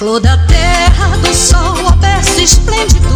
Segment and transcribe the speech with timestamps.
[0.00, 3.06] Flor da terra, do sol, a berço esplêndido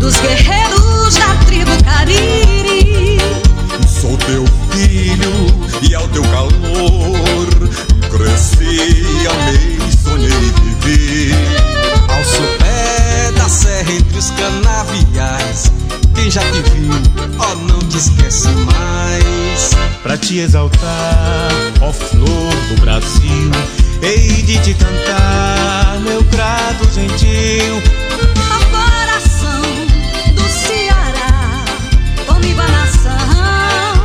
[0.00, 3.18] dos guerreiros da tribo Cariri.
[3.86, 5.30] Sou teu filho
[5.82, 7.48] e ao teu calor
[8.10, 11.34] cresci, amei, sonhei e vivi.
[12.08, 15.70] Ao sopé da serra entre os canaviais,
[16.14, 16.92] quem já te viu,
[17.38, 19.72] oh, não te esquece mais.
[20.02, 21.50] Pra te exaltar,
[21.82, 23.50] ó flor do Brasil,
[24.04, 27.80] hei de te cantar, meu grato gentil.
[28.52, 29.62] Ao coração
[30.34, 31.64] do Ceará,
[32.26, 33.96] comigo a nação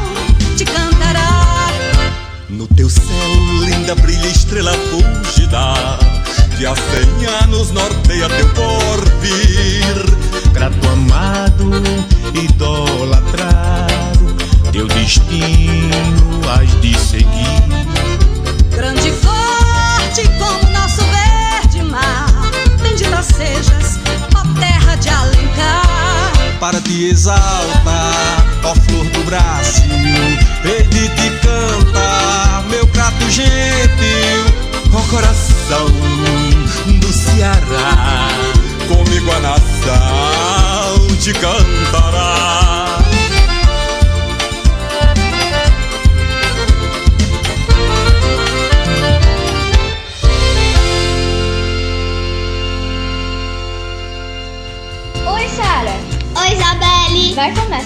[0.56, 1.68] te cantará.
[2.50, 3.36] No teu céu,
[3.66, 5.74] linda, brilha estrela fugida,
[6.58, 10.18] que há cem anos norteia teu porvir.
[10.54, 11.84] Grato amado,
[12.34, 14.38] idolatrado,
[14.72, 17.99] teu destino has de seguir.
[27.10, 29.84] Exaltar, ó flor do Brasil,
[30.64, 34.46] de te cantar, meu prato gentil,
[34.94, 35.88] ó coração
[37.00, 38.28] do Ceará,
[38.88, 42.79] comigo a nação te cantará.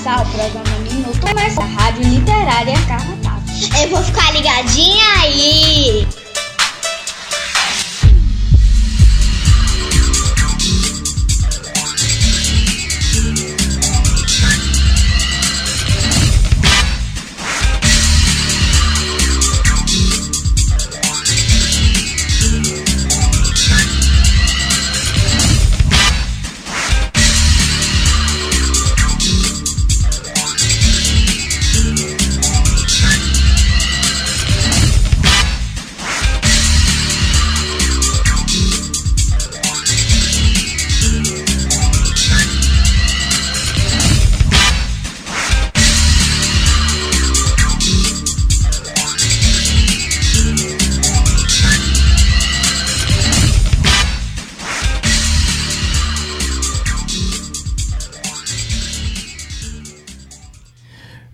[0.03, 3.43] Começar o programa Minuto Começa a Rádio Literária Carrapato.
[3.81, 6.22] Eu vou ficar ligadinha aí!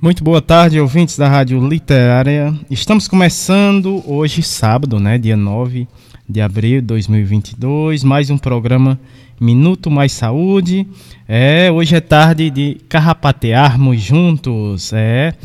[0.10, 2.52] Muito boa tarde, ouvintes da Rádio Literária.
[2.68, 5.88] Estamos começando hoje, sábado, né, dia 9
[6.28, 9.00] de abril de 2022, mais um programa
[9.40, 10.88] Minuto Mais Saúde.
[11.28, 15.36] É, hoje é tarde de carrapatearmos juntos, é.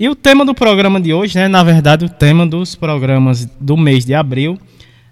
[0.00, 3.76] E o tema do programa de hoje, né, na verdade, o tema dos programas do
[3.76, 4.58] mês de abril,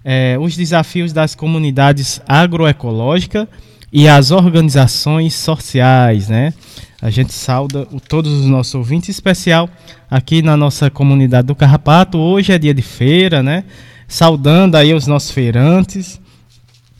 [0.03, 3.47] é os desafios das comunidades agroecológicas
[3.89, 6.53] e as organizações sociais, né?
[6.99, 9.69] A gente sauda todos os nossos ouvintes, em especial
[10.09, 12.17] aqui na nossa comunidade do Carrapato.
[12.17, 13.65] Hoje é dia de feira, né?
[14.07, 16.19] Saudando aí os nossos feirantes,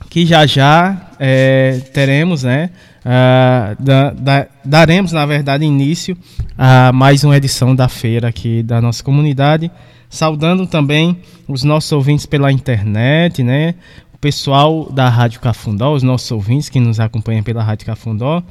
[0.07, 2.69] que já já é, teremos, né?
[3.03, 6.15] Uh, da, da, daremos, na verdade, início
[6.55, 9.71] a mais uma edição da feira aqui da nossa comunidade.
[10.09, 13.73] Saudando também os nossos ouvintes pela internet, né?
[14.13, 18.43] O pessoal da Rádio Cafundó, os nossos ouvintes que nos acompanham pela Rádio Cafundó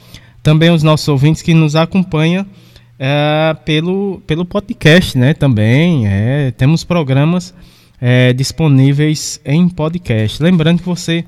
[0.47, 2.47] também os nossos ouvintes que nos acompanham
[3.01, 5.35] é, pelo, pelo podcast, né?
[5.35, 7.53] Também é, temos programas
[8.01, 10.41] é, disponíveis em podcast.
[10.41, 11.25] Lembrando que você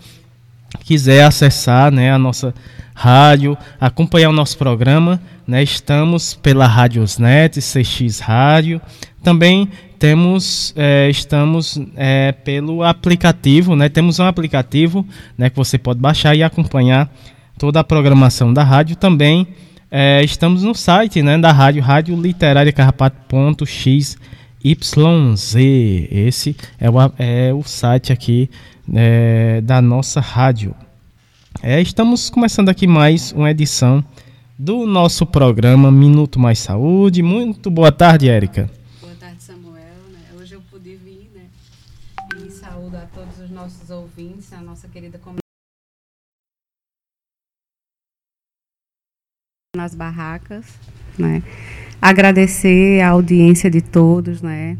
[0.85, 2.55] quiser acessar né, a nossa
[2.95, 8.81] rádio, acompanhar o nosso programa, né, estamos pela Radiosnet, CX Rádio.
[9.21, 9.69] Também
[9.99, 15.05] temos, é, estamos é, pelo aplicativo, né, temos um aplicativo
[15.37, 17.11] né, que você pode baixar e acompanhar
[17.59, 18.97] toda a programação da rádio.
[18.97, 19.49] Também
[19.91, 24.17] é, estamos no site né, da rádio, rádio literária carrapato.xyz.
[24.65, 28.49] Esse é o, é o site aqui
[28.95, 30.75] é, da nossa rádio.
[31.63, 34.05] É, estamos começando aqui mais uma edição
[34.59, 37.23] do nosso programa Minuto Mais Saúde.
[37.23, 38.71] Muito boa tarde, Érica.
[39.01, 39.75] Boa tarde, Samuel.
[40.13, 40.21] Né?
[40.41, 41.43] Hoje eu pude vir né?
[42.47, 45.48] e saúdo a todos os nossos ouvintes, a nossa querida comunidade.
[49.77, 50.65] Nas barracas,
[51.19, 51.43] né?
[52.01, 54.79] Agradecer a audiência de todos, né?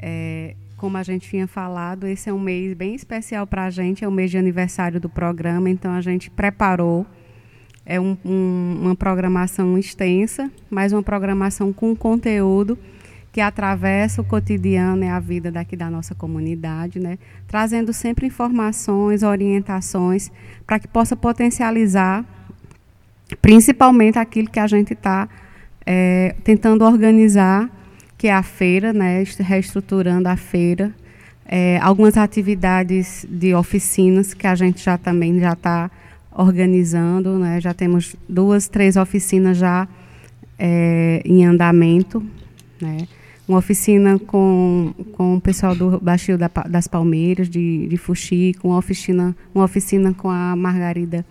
[0.00, 4.04] É, como a gente tinha falado, esse é um mês bem especial para a gente,
[4.04, 7.06] é o mês de aniversário do programa, então a gente preparou
[7.86, 12.76] é um, um, uma programação extensa, mas uma programação com conteúdo
[13.30, 17.16] que atravessa o cotidiano e a vida daqui da nossa comunidade, né?
[17.46, 20.32] trazendo sempre informações, orientações,
[20.66, 22.24] para que possa potencializar
[23.40, 25.28] principalmente aquilo que a gente está
[25.84, 27.70] é, tentando organizar,
[28.16, 29.22] que é a feira, né?
[29.40, 30.92] reestruturando a feira,
[31.46, 35.90] é, algumas atividades de oficinas que a gente já também já está
[36.32, 37.60] organizando, né?
[37.60, 39.86] já temos duas, três oficinas já
[40.58, 42.24] é, em andamento,
[42.80, 43.06] né?
[43.46, 48.78] uma oficina com, com o pessoal do Baixio da, das Palmeiras, de, de Fuxico, uma
[48.78, 51.24] oficina, uma oficina com a Margarida,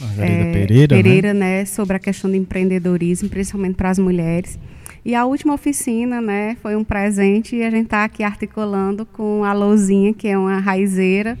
[0.00, 1.58] Margarida é, Pereira, Pereira né?
[1.58, 1.64] né?
[1.64, 4.58] sobre a questão do empreendedorismo, principalmente para as mulheres.
[5.04, 9.44] E a última oficina né, foi um presente e a gente está aqui articulando com
[9.44, 11.38] a Louzinha, que é uma raizeira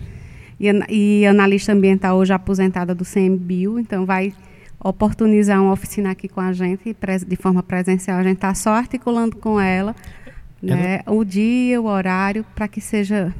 [0.58, 4.32] e, e analista ambiental hoje aposentada do CMBio, então vai
[4.82, 6.96] oportunizar uma oficina aqui com a gente
[7.26, 8.18] de forma presencial.
[8.18, 9.94] A gente está só articulando com ela,
[10.62, 11.16] né, ela...
[11.16, 13.34] o dia, o horário, para que seja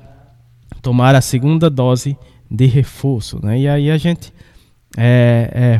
[0.81, 2.17] tomaram a segunda dose
[2.49, 3.59] de reforço, né?
[3.59, 4.33] E aí a gente
[4.97, 5.77] é,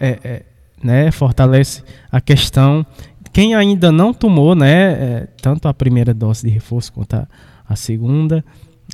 [0.00, 0.42] é,
[0.82, 2.84] né, fortalece a questão
[3.32, 7.28] quem ainda não tomou, né, é, tanto a primeira dose de reforço quanto a,
[7.68, 8.44] a segunda,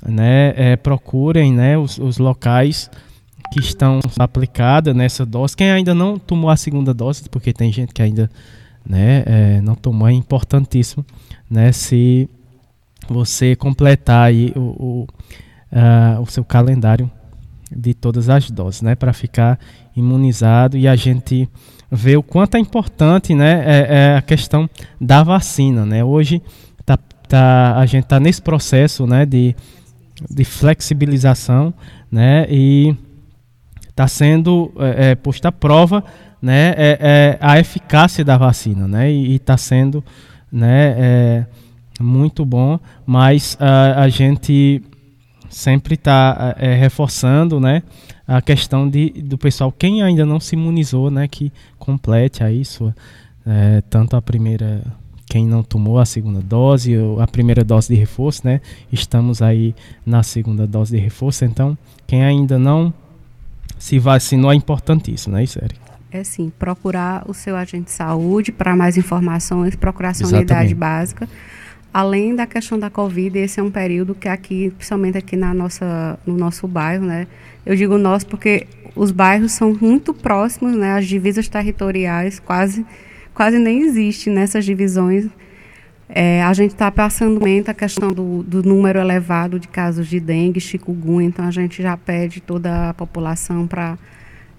[0.05, 2.89] né, procurem, né, os, os locais
[3.51, 5.55] que estão aplicadas nessa dose.
[5.55, 8.29] Quem ainda não tomou a segunda dose, porque tem gente que ainda
[8.85, 11.05] né, é, não tomou, é importantíssimo
[11.49, 12.29] né, se
[13.09, 15.07] você completar aí o, o,
[15.71, 17.09] uh, o seu calendário
[17.71, 19.59] de todas as doses, né, para ficar
[19.95, 21.49] imunizado e a gente
[21.91, 26.03] ver o quanto é importante, né, é, é a questão da vacina, né.
[26.03, 26.41] Hoje
[26.85, 29.55] tá, tá, a gente está nesse processo, né, de,
[30.29, 31.73] de flexibilização,
[32.11, 32.95] né, e
[33.89, 36.03] está sendo é, é, posta à prova
[36.41, 40.03] né, é, é, a eficácia da vacina, né, e está sendo
[40.51, 41.45] né, é,
[41.99, 44.83] muito bom, mas a, a gente
[45.49, 47.83] sempre está é, reforçando né,
[48.27, 52.95] a questão de, do pessoal, quem ainda não se imunizou, né, que complete aí sua,
[53.45, 54.81] é, tanto a primeira,
[55.25, 58.61] quem não tomou a segunda dose, ou a primeira dose de reforço, né,
[58.91, 59.75] estamos aí
[60.05, 62.93] na segunda dose de reforço, então quem ainda não
[63.77, 65.87] se vacinou é importantíssimo, não é isso, Eric?
[66.11, 70.51] é sim procurar o seu agente de saúde para mais informações, procurar sua Exatamente.
[70.51, 71.29] unidade básica.
[71.93, 76.19] Além da questão da Covid, esse é um período que aqui, principalmente aqui na nossa,
[76.25, 77.27] no nosso bairro, né?
[77.65, 80.93] Eu digo nosso porque os bairros são muito próximos, né?
[80.93, 82.85] As divisas territoriais quase,
[83.33, 85.27] quase nem existem nessas divisões.
[86.09, 90.59] É, a gente está passando a questão do, do, número elevado de casos de dengue,
[90.59, 93.97] chikungunya, então a gente já pede toda a população para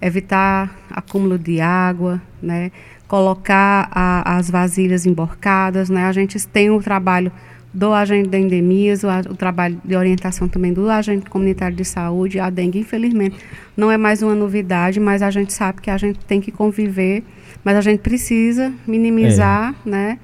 [0.01, 2.71] evitar acúmulo de água, né?
[3.09, 5.89] Colocar a, as vasilhas emborcadas.
[5.89, 6.05] Né?
[6.05, 7.33] A gente tem o trabalho
[7.73, 12.39] do agente de endemias, o, o, trabalho de orientação também do agente comunitário de saúde.
[12.39, 13.37] A dengue, infelizmente,
[13.77, 17.25] não é mais uma novidade, mas a gente sabe que a gente tem que conviver,
[17.65, 19.91] mas a gente precisa minimizar, é.
[19.91, 20.19] né?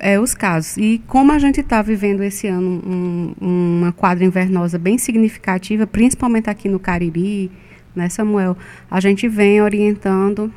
[0.00, 0.76] É, os casos.
[0.76, 6.50] E como a gente está vivendo esse ano um, uma quadra invernosa bem significativa, principalmente
[6.50, 7.50] aqui no Cariri,
[7.96, 8.58] né, Samuel?
[8.90, 10.52] A gente vem orientando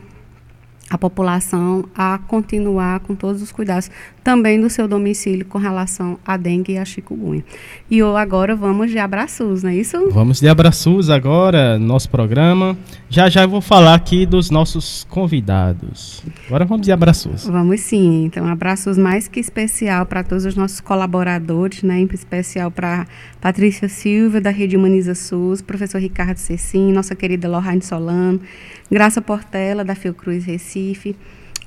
[0.93, 3.89] a população a continuar com todos os cuidados
[4.23, 7.43] também do seu domicílio com relação à dengue e à chikungunya.
[7.89, 9.97] E agora vamos de abraços, não é isso?
[10.11, 12.77] Vamos de abraços agora, nosso programa.
[13.13, 16.23] Já já eu vou falar aqui dos nossos convidados.
[16.47, 17.45] Agora vamos de abraços.
[17.45, 18.25] Vamos sim.
[18.25, 21.99] Então, abraços mais que especial para todos os nossos colaboradores, né?
[21.99, 23.05] Em especial para
[23.39, 28.41] Patrícia Silva, da Rede Humaniza SUS, professor Ricardo Cecim, nossa querida Lorraine Solano,
[28.89, 31.15] Graça Portela, da Fiocruz Recife,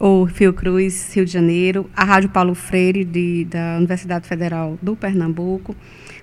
[0.01, 5.77] ou Fiocruz Rio de Janeiro, a Rádio Paulo Freire, de, da Universidade Federal do Pernambuco,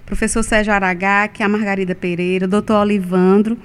[0.05, 3.57] professor Sérgio Aragá, que é a Margarida Pereira, doutor Olivandro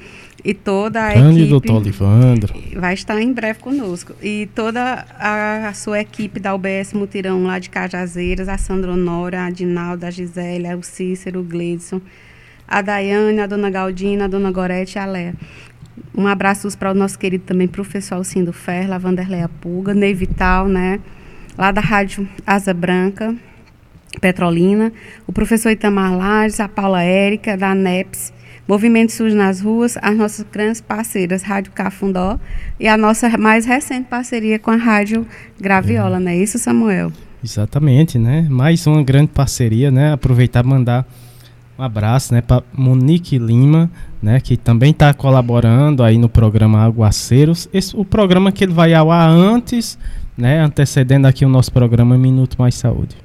[0.45, 1.50] e toda a Grande equipe.
[1.50, 2.54] doutor Olivandro.
[2.76, 4.14] Vai estar em breve conosco.
[4.23, 9.45] E toda a, a, sua equipe da UBS Mutirão, lá de Cajazeiras, a Sandra Honora,
[9.45, 12.00] a Dinalda, a Gisele, o Cícero, o Gleidson,
[12.66, 15.35] a Daiane, a dona Galdina, a dona Gorete e a Léa.
[16.16, 20.68] Um abraço para o nosso querido também professor Alcindo Ferla, a Vanderleia Pulga, Ney Vital,
[20.68, 21.00] né?
[21.57, 23.35] Lá da Rádio Asa Branca,
[24.21, 24.92] Petrolina,
[25.26, 28.33] o professor Itamar Lages, a Paula Érica, da ANEPS,
[28.69, 32.39] Movimento SUS nas Ruas, as nossas grandes parceiras, Rádio Cafundó,
[32.79, 35.27] e a nossa mais recente parceria com a Rádio
[35.59, 36.21] Graviola, é.
[36.21, 37.11] não é isso, Samuel?
[37.43, 38.47] Exatamente, né?
[38.51, 40.13] Mais uma grande parceria, né?
[40.13, 41.07] Aproveitar e mandar
[41.79, 43.89] um abraço, né, para Monique Lima,
[44.21, 47.69] né, que também está colaborando aí no programa Aguaceiros.
[47.73, 49.97] Esse, o programa que ele vai ao ar antes,
[50.37, 53.17] né, antecedendo aqui o nosso programa Minuto Mais Saúde.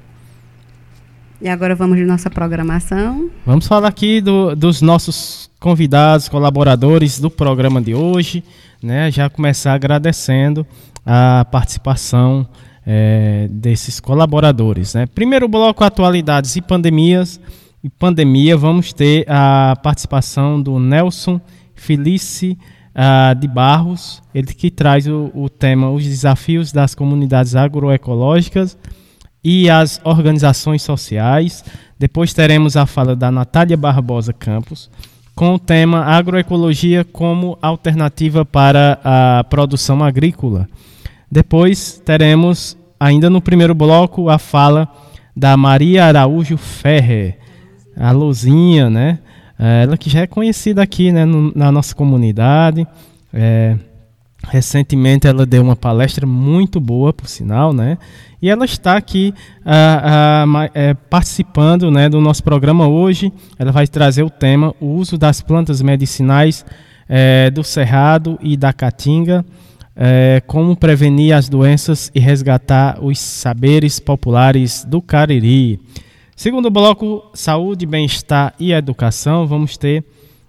[1.44, 3.30] E agora vamos de nossa programação.
[3.44, 8.42] Vamos falar aqui do, dos nossos convidados, colaboradores do programa de hoje,
[8.82, 10.66] né, já começar agradecendo
[11.04, 12.48] a participação
[12.86, 14.94] é, desses colaboradores.
[14.94, 15.04] Né.
[15.04, 17.38] Primeiro bloco, atualidades e pandemias
[17.82, 21.38] e pandemia, vamos ter a participação do Nelson
[21.74, 22.56] Felice
[22.94, 28.78] uh, de Barros, ele que traz o, o tema Os Desafios das Comunidades Agroecológicas
[29.44, 31.64] e as Organizações Sociais.
[31.98, 34.90] Depois teremos a fala da Natália Barbosa Campos,
[35.34, 40.66] com o tema Agroecologia como alternativa para a produção agrícola.
[41.30, 44.88] Depois teremos, ainda no primeiro bloco, a fala
[45.36, 47.38] da Maria Araújo Ferrer
[47.96, 49.18] a Luzinha, né?
[49.58, 52.86] Ela que já é conhecida aqui né, no, na nossa comunidade.
[53.32, 53.76] É,
[54.48, 57.98] recentemente ela deu uma palestra muito boa, por sinal, né?
[58.40, 59.32] E ela está aqui
[59.64, 63.32] a, a, é, participando né, do nosso programa hoje.
[63.58, 66.64] Ela vai trazer o tema o uso das plantas medicinais
[67.08, 69.44] é, do cerrado e da caatinga,
[69.96, 75.80] é, como prevenir as doenças e resgatar os saberes populares do Cariri.
[76.36, 80.04] Segundo bloco, saúde, bem-estar e educação, vamos ter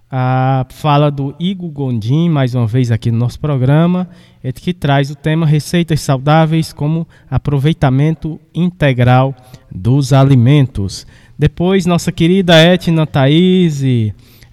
[0.10, 4.08] a fala do Igor Gondim, mais uma vez aqui no nosso programa,
[4.54, 9.36] que traz o tema receitas saudáveis como aproveitamento integral
[9.72, 11.06] dos alimentos.
[11.38, 13.82] Depois, nossa querida Etna Thaís,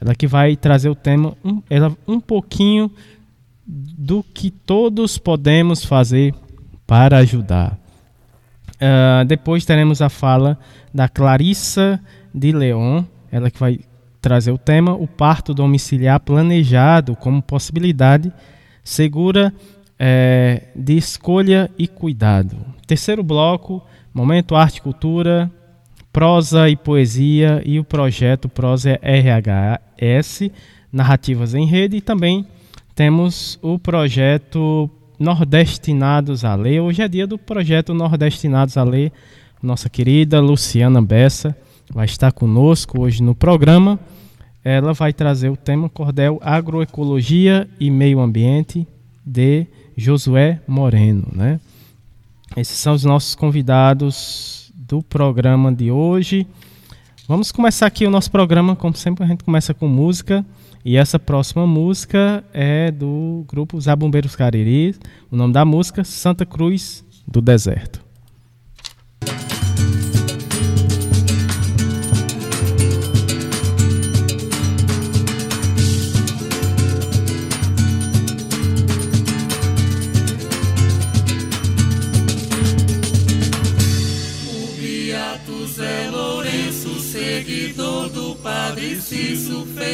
[0.01, 2.91] ela que vai trazer o tema, um, ela, um pouquinho
[3.65, 6.35] do que todos podemos fazer
[6.87, 7.79] para ajudar.
[8.75, 10.59] Uh, depois teremos a fala
[10.93, 12.01] da Clarissa
[12.35, 13.79] de Leon, ela que vai
[14.23, 18.33] trazer o tema o parto domiciliar planejado como possibilidade
[18.85, 19.53] segura
[19.99, 22.57] é, de escolha e cuidado.
[22.87, 23.83] Terceiro bloco,
[24.15, 25.51] momento arte e cultura,
[26.13, 30.51] prosa e poesia e o projeto Prosa RHS,
[30.93, 32.47] narrativas em rede e também
[32.95, 34.89] temos o projeto
[35.19, 36.81] Nordestinados a Ler.
[36.81, 39.13] Hoje é dia do projeto Nordestinados a Ler.
[39.63, 41.57] Nossa querida Luciana Bessa
[41.93, 43.99] vai estar conosco hoje no programa.
[44.65, 48.87] Ela vai trazer o tema Cordel Agroecologia e Meio Ambiente
[49.25, 49.67] de
[49.97, 51.61] Josué Moreno, né?
[52.57, 56.47] Esses são os nossos convidados do programa de hoje.
[57.27, 60.45] Vamos começar aqui o nosso programa, como sempre a gente começa com música.
[60.85, 64.95] E essa próxima música é do grupo Zabumbeiros Cariri.
[65.31, 68.12] O nome da música Santa Cruz do Deserto.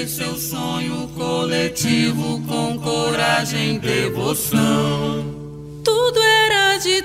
[0.08, 5.22] Seu sonho coletivo com coragem e devoção.
[5.84, 7.02] Tudo era de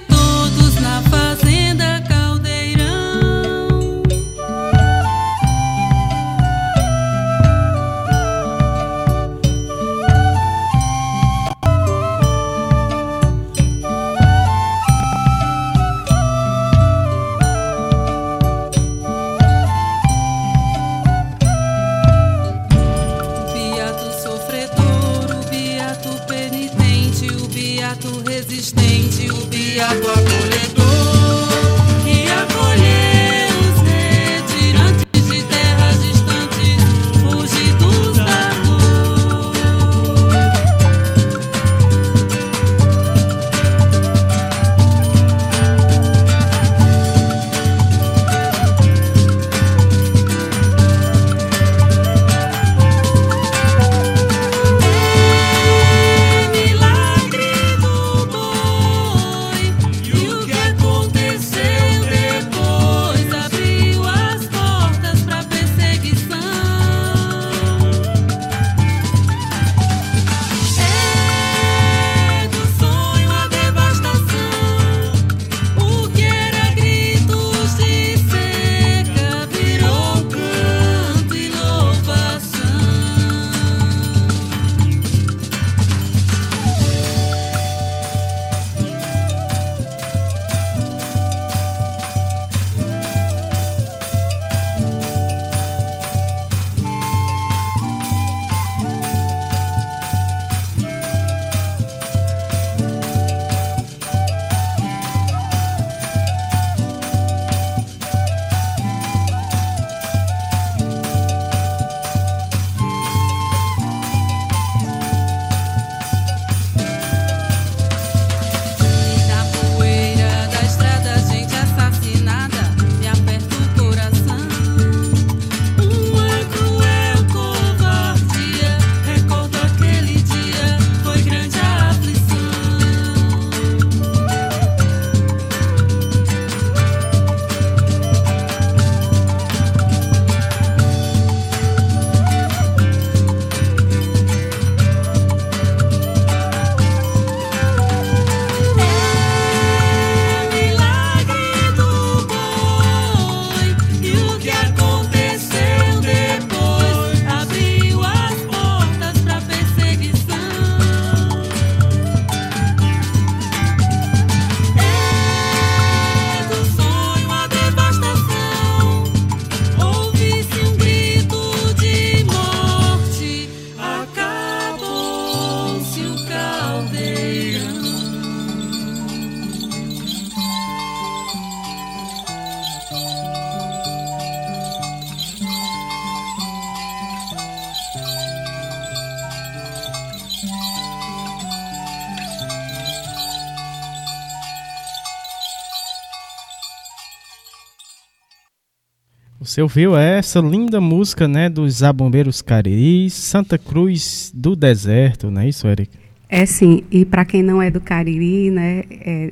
[199.54, 205.48] Você ouviu essa linda música, né, dos Zabombeiros Cariris, Santa Cruz do Deserto, não é
[205.48, 205.96] isso, Eric?
[206.28, 209.30] É sim, e para quem não é do Cariri, né, é,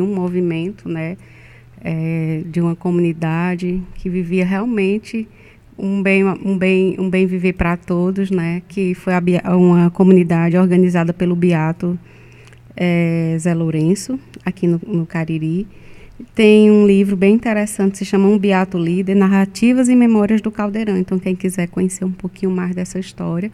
[0.00, 1.18] um movimento, né,
[1.84, 5.28] é, de uma comunidade que vivia realmente
[5.78, 9.22] um bem, um bem, um bem viver para todos, né, que foi a,
[9.54, 11.98] uma comunidade organizada pelo Beato
[12.74, 15.66] é, Zé Lourenço, aqui no, no Cariri,
[16.34, 20.96] tem um livro bem interessante, se chama Um Beato Líder, Narrativas e Memórias do Caldeirão.
[20.96, 23.50] Então, quem quiser conhecer um pouquinho mais dessa história.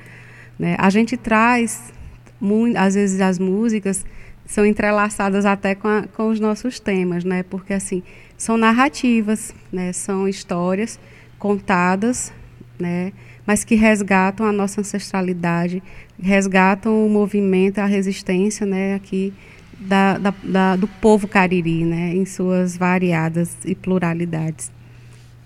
[0.59, 0.77] Né?
[0.79, 1.93] A gente traz,
[2.41, 4.05] muito, às vezes, as músicas
[4.47, 7.43] são entrelaçadas até com, a, com os nossos temas, né?
[7.43, 8.03] porque assim
[8.37, 9.93] são narrativas, né?
[9.93, 10.99] são histórias
[11.39, 12.33] contadas
[12.79, 13.13] né?
[13.47, 15.83] mas que resgatam a nossa ancestralidade,
[16.21, 19.33] resgatam o movimento, a resistência né, aqui
[19.81, 24.71] da, da, da, do povo cariri, né, em suas variadas e pluralidades.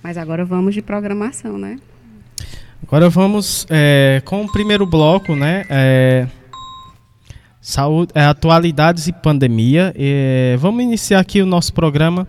[0.02, 1.78] Mas agora vamos de programação, né?
[2.82, 5.64] Agora vamos é, com o primeiro bloco, né?
[5.68, 6.26] É,
[7.60, 9.92] saúde, é, atualidades e pandemia.
[10.58, 12.26] Vamos iniciar aqui o nosso programa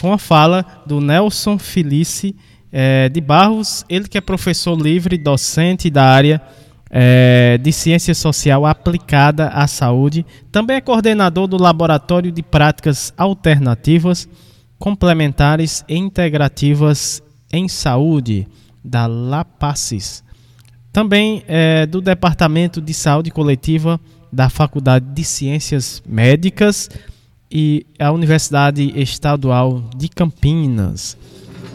[0.00, 2.34] com a fala do Nelson Felice
[2.72, 6.40] é, de Barros, ele que é professor livre, docente da área
[6.90, 14.28] é, de ciência social aplicada à saúde, também é coordenador do Laboratório de Práticas Alternativas,
[14.78, 17.22] Complementares e Integrativas
[17.52, 18.48] em Saúde,
[18.82, 20.24] da LAPACES.
[20.92, 24.00] Também é do Departamento de Saúde Coletiva
[24.32, 26.88] da Faculdade de Ciências Médicas
[27.50, 31.16] e a Universidade Estadual de Campinas.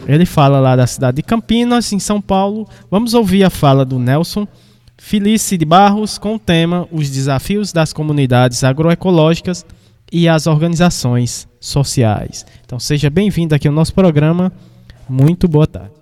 [0.06, 2.68] Ele fala lá da cidade de Campinas, em São Paulo.
[2.90, 4.46] Vamos ouvir a fala do Nelson
[4.98, 9.64] Felice de Barros com o tema Os desafios das comunidades agroecológicas
[10.10, 12.46] e as organizações sociais.
[12.64, 14.50] Então seja bem-vindo aqui ao nosso programa.
[15.08, 15.94] Muito boa tarde.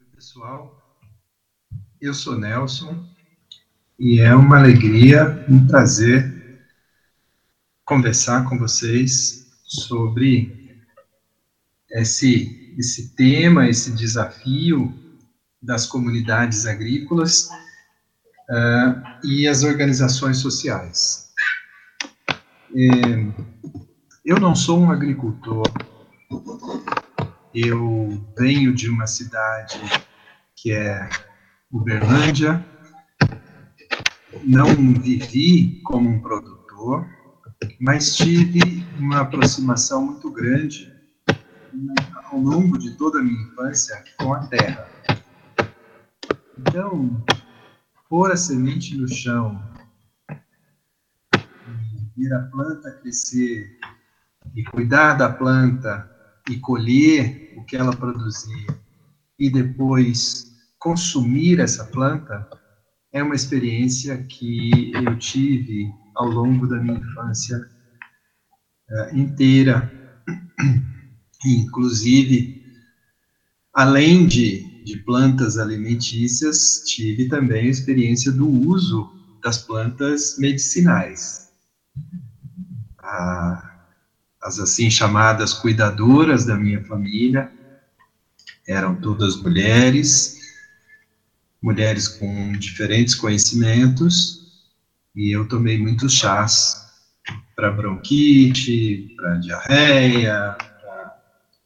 [0.00, 0.82] Oi, pessoal.
[2.00, 3.06] Eu sou Nelson
[3.98, 6.34] e é uma alegria, um prazer
[7.84, 10.82] conversar com vocês sobre
[11.90, 15.03] esse, esse tema, esse desafio
[15.64, 17.48] das comunidades agrícolas
[18.50, 21.32] uh, e as organizações sociais.
[22.76, 23.44] É,
[24.24, 25.64] eu não sou um agricultor,
[27.54, 29.80] eu venho de uma cidade
[30.56, 31.08] que é
[31.70, 32.64] Uberlândia,
[34.42, 37.06] não vivi como um produtor,
[37.80, 40.92] mas tive uma aproximação muito grande
[42.24, 44.88] ao longo de toda a minha infância com a terra.
[46.58, 47.24] Então,
[48.08, 49.60] pôr a semente no chão,
[52.16, 53.78] ver a planta crescer,
[54.54, 56.10] e cuidar da planta,
[56.48, 58.66] e colher o que ela produzir,
[59.38, 62.48] e depois consumir essa planta,
[63.12, 67.58] é uma experiência que eu tive ao longo da minha infância
[68.90, 69.90] uh, inteira.
[71.44, 72.64] Inclusive,
[73.72, 79.10] além de, de plantas alimentícias, tive também a experiência do uso
[79.42, 81.50] das plantas medicinais.
[84.42, 87.50] as assim chamadas cuidadoras da minha família
[88.68, 90.38] eram todas mulheres,
[91.62, 94.68] mulheres com diferentes conhecimentos,
[95.16, 96.76] e eu tomei muitos chás
[97.56, 100.56] para bronquite, para diarreia,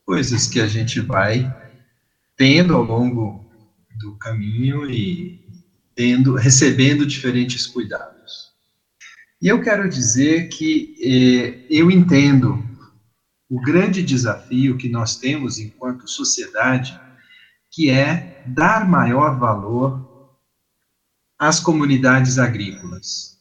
[0.04, 1.67] coisas que a gente vai
[2.38, 3.44] tendo ao longo
[3.98, 5.44] do caminho e
[5.94, 8.52] tendo, recebendo diferentes cuidados.
[9.42, 12.64] E eu quero dizer que eh, eu entendo
[13.50, 16.98] o grande desafio que nós temos enquanto sociedade,
[17.72, 20.36] que é dar maior valor
[21.38, 23.36] às comunidades agrícolas.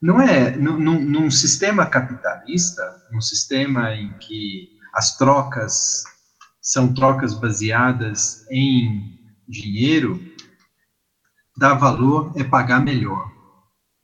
[0.00, 6.04] Não é num, num sistema capitalista, num sistema em que as trocas
[6.64, 10.18] são trocas baseadas em dinheiro,
[11.54, 13.30] dar valor é pagar melhor,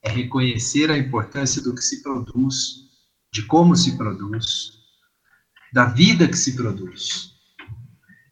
[0.02, 2.90] é reconhecer a importância do que se produz,
[3.32, 4.78] de como se produz,
[5.72, 7.32] da vida que se produz.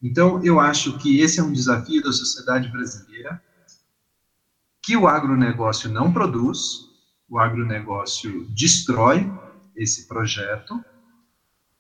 [0.03, 3.43] Então, eu acho que esse é um desafio da sociedade brasileira,
[4.83, 6.87] que o agronegócio não produz,
[7.31, 9.27] o agronegócio destrói
[9.75, 10.79] esse projeto,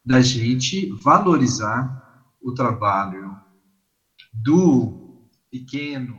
[0.02, 2.07] da gente valorizar
[2.40, 3.36] o trabalho
[4.32, 6.16] do pequeno.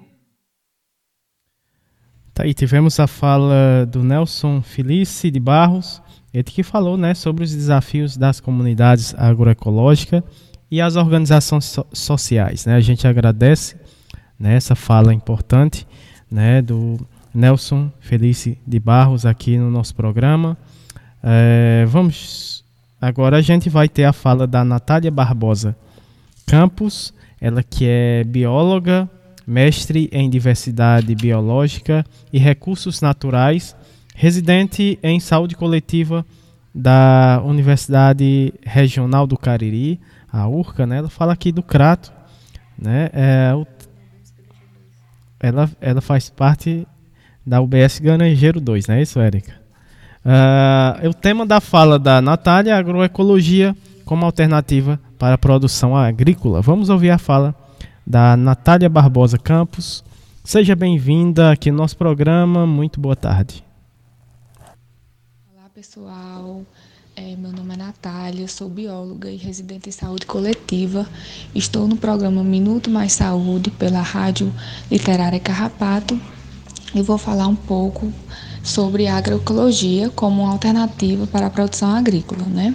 [2.33, 6.01] Tá aí, tivemos a fala do Nelson Felice de Barros,
[6.33, 10.23] ele que falou né, sobre os desafios das comunidades agroecológicas
[10.71, 12.65] e as organizações so sociais.
[12.65, 12.75] Né?
[12.75, 13.75] A gente agradece
[14.39, 15.87] né, essa fala importante
[16.31, 16.99] né, do
[17.33, 20.57] Nelson Felice de Barros aqui no nosso programa.
[21.21, 22.63] É, vamos
[23.01, 25.75] Agora a gente vai ter a fala da Natália Barbosa
[26.49, 29.07] Campos, ela que é bióloga,
[29.45, 33.75] mestre em diversidade biológica e recursos naturais,
[34.15, 36.25] residente em saúde coletiva
[36.73, 39.99] da Universidade Regional do Cariri,
[40.31, 40.97] a URCA, né?
[40.97, 42.11] Ela fala aqui do Crato,
[42.75, 43.11] né?
[43.13, 43.67] É, o,
[45.39, 46.87] ela, ela faz parte
[47.45, 49.53] da UBS Grangeiro 2, não é isso, Érica?
[50.25, 53.75] Uh, o tema da fala da Natália é agroecologia
[54.09, 56.63] como alternativa para a produção agrícola.
[56.63, 57.53] Vamos ouvir a fala
[58.07, 60.03] da Natália Barbosa Campos.
[60.43, 62.65] Seja bem-vinda aqui no nosso programa.
[62.65, 63.63] Muito boa tarde.
[65.53, 66.63] Olá, pessoal.
[67.15, 71.07] É, meu nome é Natália, sou bióloga e residente em saúde coletiva.
[71.53, 74.51] Estou no programa Minuto Mais Saúde pela Rádio
[74.89, 76.19] Literária Carrapato
[76.95, 78.11] e vou falar um pouco
[78.63, 82.73] sobre a agroecologia como uma alternativa para a produção agrícola, né?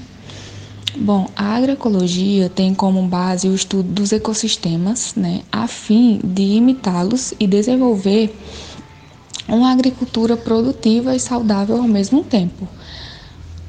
[0.96, 7.34] Bom, a agroecologia tem como base o estudo dos ecossistemas, né, a fim de imitá-los
[7.38, 8.34] e desenvolver
[9.48, 12.68] uma agricultura produtiva e saudável ao mesmo tempo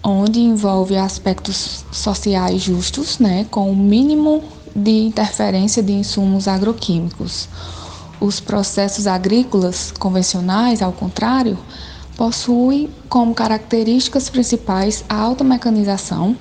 [0.06, 4.44] onde envolve aspectos sociais justos, né, com o mínimo
[4.76, 7.50] de interferência de insumos agroquímicos.
[8.20, 11.58] Os processos agrícolas convencionais, ao contrário,
[12.16, 16.38] possuem como características principais a alta mecanização,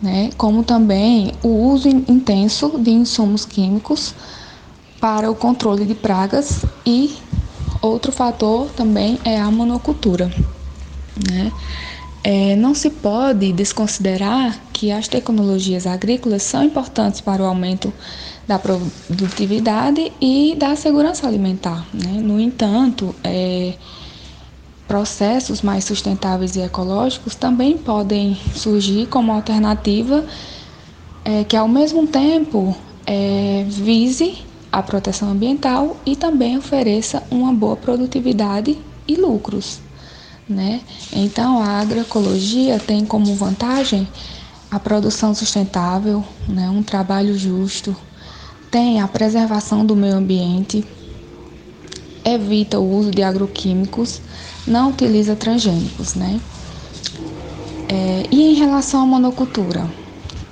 [0.00, 4.14] né, como também o uso intenso de insumos químicos
[5.00, 7.16] para o controle de pragas e
[7.80, 10.30] outro fator também é a monocultura.
[11.28, 11.52] Né?
[12.22, 17.92] É, não se pode desconsiderar que as tecnologias agrícolas são importantes para o aumento
[18.46, 21.86] da produtividade e da segurança alimentar.
[21.94, 22.20] Né?
[22.22, 23.74] No entanto, é,
[24.90, 30.26] processos mais sustentáveis e ecológicos também podem surgir como alternativa
[31.24, 32.76] é, que, ao mesmo tempo,
[33.06, 34.38] é, vise
[34.72, 38.76] a proteção ambiental e também ofereça uma boa produtividade
[39.06, 39.78] e lucros.
[40.48, 40.80] Né?
[41.12, 44.08] Então, a agroecologia tem como vantagem
[44.72, 46.68] a produção sustentável, né?
[46.68, 47.94] um trabalho justo,
[48.72, 50.84] tem a preservação do meio ambiente,
[52.24, 54.20] evita o uso de agroquímicos,
[54.66, 56.14] não utiliza transgênicos.
[56.14, 56.40] Né?
[57.88, 59.88] É, e em relação à monocultura,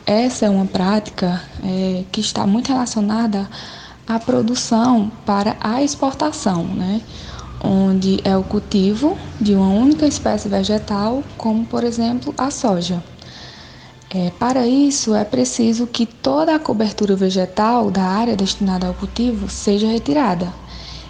[0.07, 3.49] essa é uma prática é, que está muito relacionada
[4.07, 6.65] à produção para a exportação.
[6.65, 7.03] Né?
[7.63, 13.03] onde é o cultivo de uma única espécie vegetal, como por exemplo a soja.
[14.11, 19.51] É, para isso, é preciso que toda a cobertura vegetal da área destinada ao cultivo
[19.51, 20.53] seja retirada.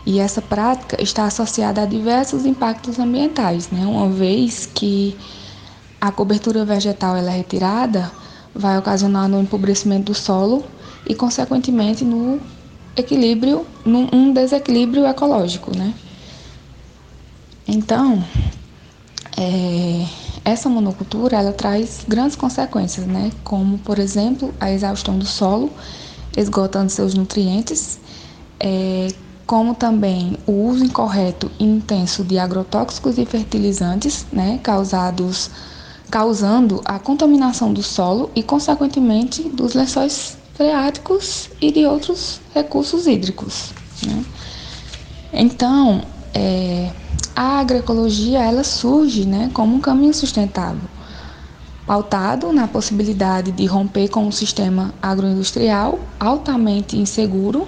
[0.07, 3.85] E essa prática está associada a diversos impactos ambientais, né?
[3.85, 5.17] uma vez que
[6.01, 8.11] a cobertura vegetal ela é retirada,
[8.55, 10.65] vai ocasionar no empobrecimento do solo
[11.07, 12.41] e, consequentemente, no
[12.97, 15.77] equilíbrio, num desequilíbrio ecológico.
[15.77, 15.93] Né?
[17.67, 18.25] Então,
[19.37, 20.07] é,
[20.45, 23.31] essa monocultura ela traz grandes consequências, né?
[23.45, 25.71] Como, por exemplo, a exaustão do solo,
[26.37, 28.01] esgotando seus nutrientes,
[28.59, 29.09] é,
[29.49, 34.61] como também o uso incorreto e intenso de agrotóxicos e fertilizantes, né?
[34.63, 35.51] Causados,
[36.11, 43.73] causando a contaminação do solo e, consequentemente, dos lençóis freáticos e de outros recursos hídricos.
[44.07, 44.23] Né?
[45.33, 46.03] Então,
[46.35, 46.93] é,
[47.35, 50.87] a agroecologia ela surge né, como um caminho sustentável,
[51.87, 57.67] pautado na possibilidade de romper com um sistema agroindustrial altamente inseguro,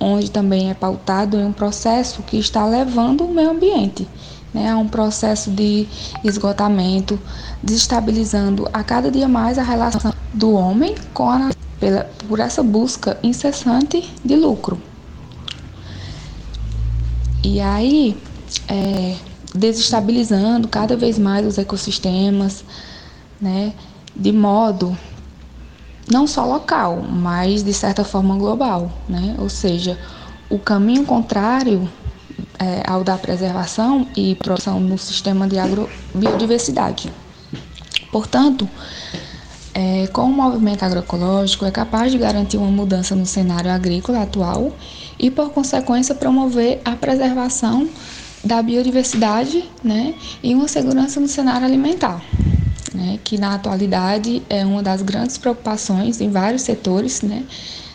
[0.00, 4.06] onde também é pautado em um processo que está levando o meio ambiente
[4.52, 5.86] né, a um processo de
[6.24, 7.20] esgotamento,
[7.62, 13.18] desestabilizando a cada dia mais a relação do homem com a pela, por essa busca
[13.22, 14.80] incessante de lucro.
[17.44, 18.16] E aí,
[18.66, 19.16] é,
[19.54, 22.64] desestabilizando cada vez mais os ecossistemas,
[23.40, 23.72] né,
[24.14, 24.96] de modo
[26.10, 29.36] não só local, mas de certa forma global, né?
[29.38, 29.98] Ou seja,
[30.48, 31.88] o caminho contrário
[32.58, 37.12] é, ao da preservação e produção no sistema de agrobiodiversidade.
[38.10, 38.68] Portanto,
[39.74, 44.72] é, com o movimento agroecológico é capaz de garantir uma mudança no cenário agrícola atual
[45.18, 47.88] e, por consequência, promover a preservação
[48.42, 52.22] da biodiversidade né, e uma segurança no cenário alimentar,
[52.94, 57.44] né, que na atualidade é uma das grandes preocupações em vários setores, né,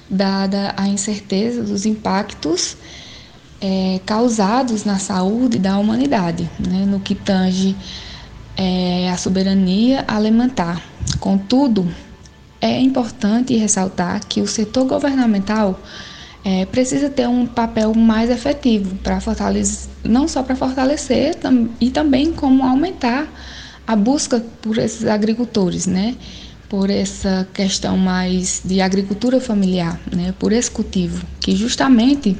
[0.09, 2.77] dada a incerteza dos impactos
[3.61, 7.75] é, causados na saúde da humanidade, né, no que tange
[8.57, 10.81] é, a soberania alimentar.
[11.19, 11.87] Contudo,
[12.59, 15.79] é importante ressaltar que o setor governamental
[16.43, 21.89] é, precisa ter um papel mais efetivo para fortalecer, não só para fortalecer tam, e
[21.89, 23.27] também como aumentar
[23.85, 26.15] a busca por esses agricultores, né?
[26.69, 30.33] Por essa questão mais de agricultura familiar, né?
[30.39, 32.37] Por esse cultivo, que justamente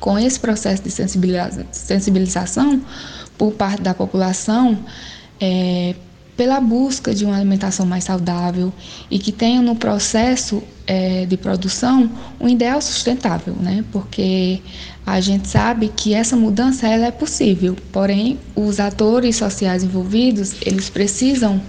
[0.00, 2.82] com esse processo de sensibilização
[3.36, 4.78] por parte da população,
[5.40, 5.94] é,
[6.36, 8.72] pela busca de uma alimentação mais saudável
[9.10, 13.84] e que tenham no processo é, de produção um ideal sustentável, né?
[13.90, 14.60] Porque
[15.04, 20.90] a gente sabe que essa mudança ela é possível, porém os atores sociais envolvidos eles
[20.90, 21.60] precisam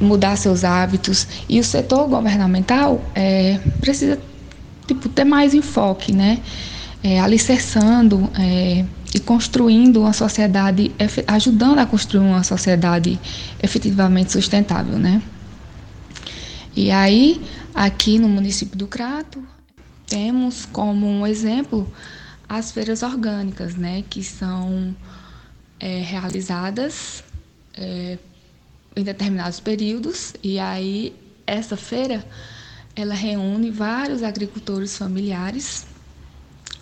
[0.00, 4.18] mudar seus hábitos e o setor governamental é, precisa
[4.86, 6.38] tipo, ter mais enfoque, né?
[7.02, 10.92] É, alicerçando é, e construindo uma sociedade,
[11.26, 13.18] ajudando a construir uma sociedade
[13.62, 15.22] efetivamente sustentável, né?
[16.76, 17.40] E aí,
[17.74, 19.42] aqui no município do Crato,
[20.06, 21.90] temos como um exemplo
[22.48, 24.04] as feiras orgânicas, né?
[24.08, 24.94] Que são
[25.78, 27.24] é, realizadas
[27.74, 28.18] é,
[28.94, 31.14] em determinados períodos e aí
[31.46, 32.24] essa feira
[32.94, 35.86] ela reúne vários agricultores familiares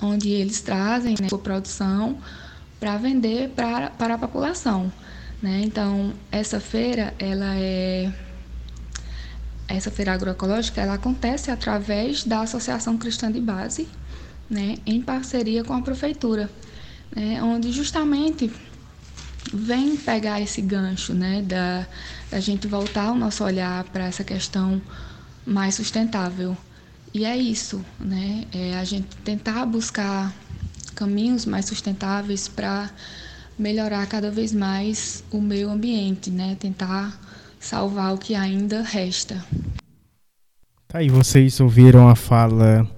[0.01, 2.19] onde eles trazem né, sua produção
[2.79, 4.93] para vender para, a população.
[5.43, 5.63] Né?
[5.65, 8.13] Então, essa feira, ela é
[9.69, 13.87] essa feira agroecológica, ela acontece através da Associação Cristã de Base,
[14.49, 16.51] né, em parceria com a prefeitura,
[17.15, 18.51] né, onde justamente
[19.53, 21.87] vem pegar esse gancho, né, da,
[22.31, 24.81] da gente voltar o nosso olhar para essa questão
[25.47, 26.57] mais sustentável.
[27.19, 28.45] E é isso, né?
[28.55, 30.33] É a gente tentar buscar
[30.95, 32.89] caminhos mais sustentáveis para
[33.59, 36.57] melhorar cada vez mais o meio ambiente, né?
[36.61, 37.21] Tentar
[37.59, 39.45] salvar o que ainda resta.
[40.87, 42.89] Tá aí, vocês ouviram a fala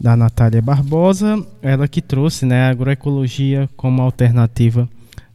[0.00, 4.88] da Natália Barbosa, ela que trouxe né, a agroecologia como alternativa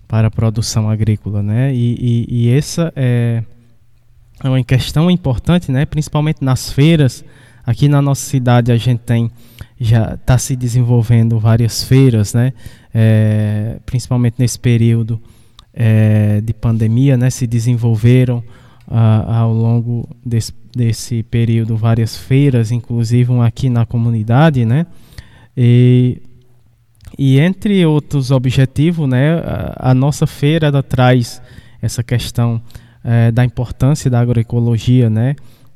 [0.08, 1.76] para a produção agrícola, né?
[1.76, 3.44] E, e, e essa é,
[4.42, 5.86] é uma questão importante, né?
[5.86, 7.26] Principalmente nas feiras,
[7.66, 9.32] Aqui na nossa cidade a gente tem
[9.80, 12.54] já está se desenvolvendo várias feiras, né?
[12.94, 15.20] É, principalmente nesse período
[15.74, 17.30] é, de pandemia, né?
[17.30, 18.44] Se desenvolveram
[18.88, 24.86] ao longo desse, desse período várias feiras, inclusive uma aqui na comunidade, né?
[25.58, 26.22] E,
[27.18, 29.40] e entre outros objetivos, né?
[29.40, 31.42] A, a nossa feira ela traz
[31.82, 32.62] essa questão
[33.04, 35.36] é, da importância da agroecologia, né?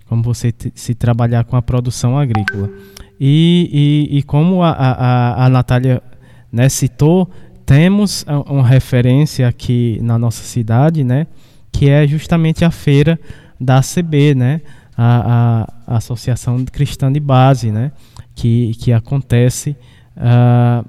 [0.10, 2.68] Como você se trabalhar com a produção agrícola.
[3.20, 6.02] E, e, e como a, a, a Natália
[6.52, 7.30] né, citou,
[7.64, 11.28] temos uma referência aqui na nossa cidade, né,
[11.72, 13.20] que é justamente a feira
[13.62, 14.62] da ACB, né,
[14.98, 17.92] a, a, Associação Cristã de Base, né,
[18.34, 19.76] que, que acontece
[20.18, 20.84] uh,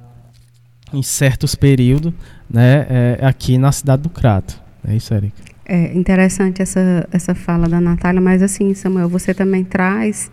[0.95, 2.15] em certos períodos
[2.49, 4.59] né, é, aqui na cidade do Crato.
[4.83, 5.50] É isso, Erika.
[5.73, 10.29] É interessante essa, essa fala da Natália, mas assim, Samuel, você também traz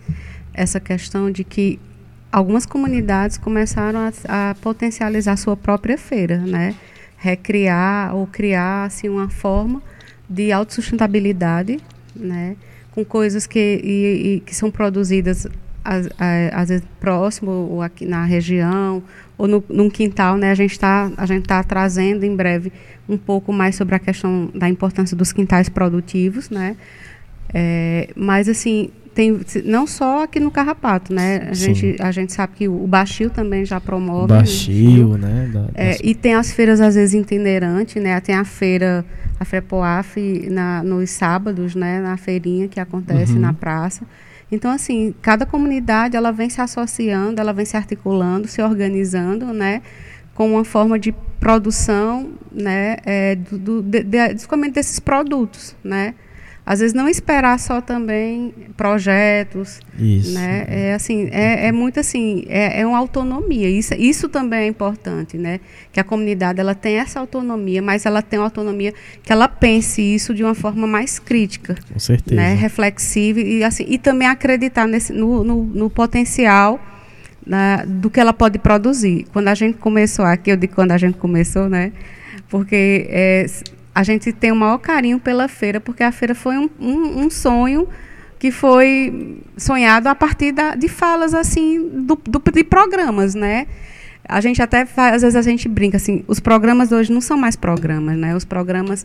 [0.52, 1.78] essa questão de que
[2.32, 6.74] algumas comunidades começaram a, a potencializar sua própria feira, né?
[7.16, 9.80] Recriar ou criar assim, uma forma
[10.28, 11.78] de autossustentabilidade,
[12.16, 12.56] né?
[12.90, 15.46] Com coisas que, e, e que são produzidas
[15.88, 16.08] às,
[16.52, 19.02] às vezes próximo ou aqui na região
[19.38, 20.50] ou no, num quintal, né?
[20.50, 22.70] A gente está a gente tá trazendo em breve
[23.08, 26.76] um pouco mais sobre a questão da importância dos quintais produtivos, né?
[27.54, 31.48] É, mas assim tem não só aqui no Carrapato, né?
[31.50, 34.28] A gente a gente sabe que o Baixio também já promove.
[34.28, 35.50] Baixio, né?
[35.50, 38.20] Da, é, e tem as feiras às vezes itinerantes, né?
[38.20, 39.04] Tem a feira
[39.40, 40.18] a Frepoaf
[40.50, 41.98] na nos sábados, né?
[42.00, 43.40] Na feirinha que acontece uhum.
[43.40, 44.04] na praça.
[44.50, 49.82] Então, assim, cada comunidade ela vem se associando, ela vem se articulando, se organizando, né,
[50.34, 56.14] com uma forma de produção, né, é, do, do, de, de, desses produtos, né,
[56.68, 60.34] às vezes não esperar só também projetos, isso.
[60.34, 60.66] né?
[60.68, 63.70] É assim, é, é muito assim, é, é uma autonomia.
[63.70, 65.60] Isso, isso também é importante, né?
[65.90, 70.02] Que a comunidade ela tem essa autonomia, mas ela tem uma autonomia que ela pense
[70.02, 72.52] isso de uma forma mais crítica, com certeza, né?
[72.52, 76.78] Reflexiva e assim e também acreditar nesse no, no, no potencial
[77.46, 79.24] né, do que ela pode produzir.
[79.32, 81.92] Quando a gente começou aqui, eu digo quando a gente começou, né?
[82.50, 83.46] Porque é,
[83.98, 87.28] a gente tem o maior carinho pela feira, porque a feira foi um, um, um
[87.28, 87.88] sonho
[88.38, 93.66] que foi sonhado a partir da, de falas assim do, do, de programas, né?
[94.24, 97.36] A gente até faz, às vezes a gente brinca assim, os programas hoje não são
[97.36, 98.36] mais programas, né?
[98.36, 99.04] Os programas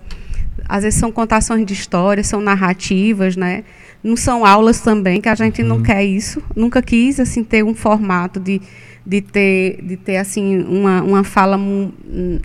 [0.69, 3.63] às vezes são contações de histórias, são narrativas, né?
[4.03, 5.69] Não são aulas também, que a gente uhum.
[5.69, 8.61] não quer isso, nunca quis assim ter um formato de,
[9.03, 11.59] de ter de ter assim uma, uma fala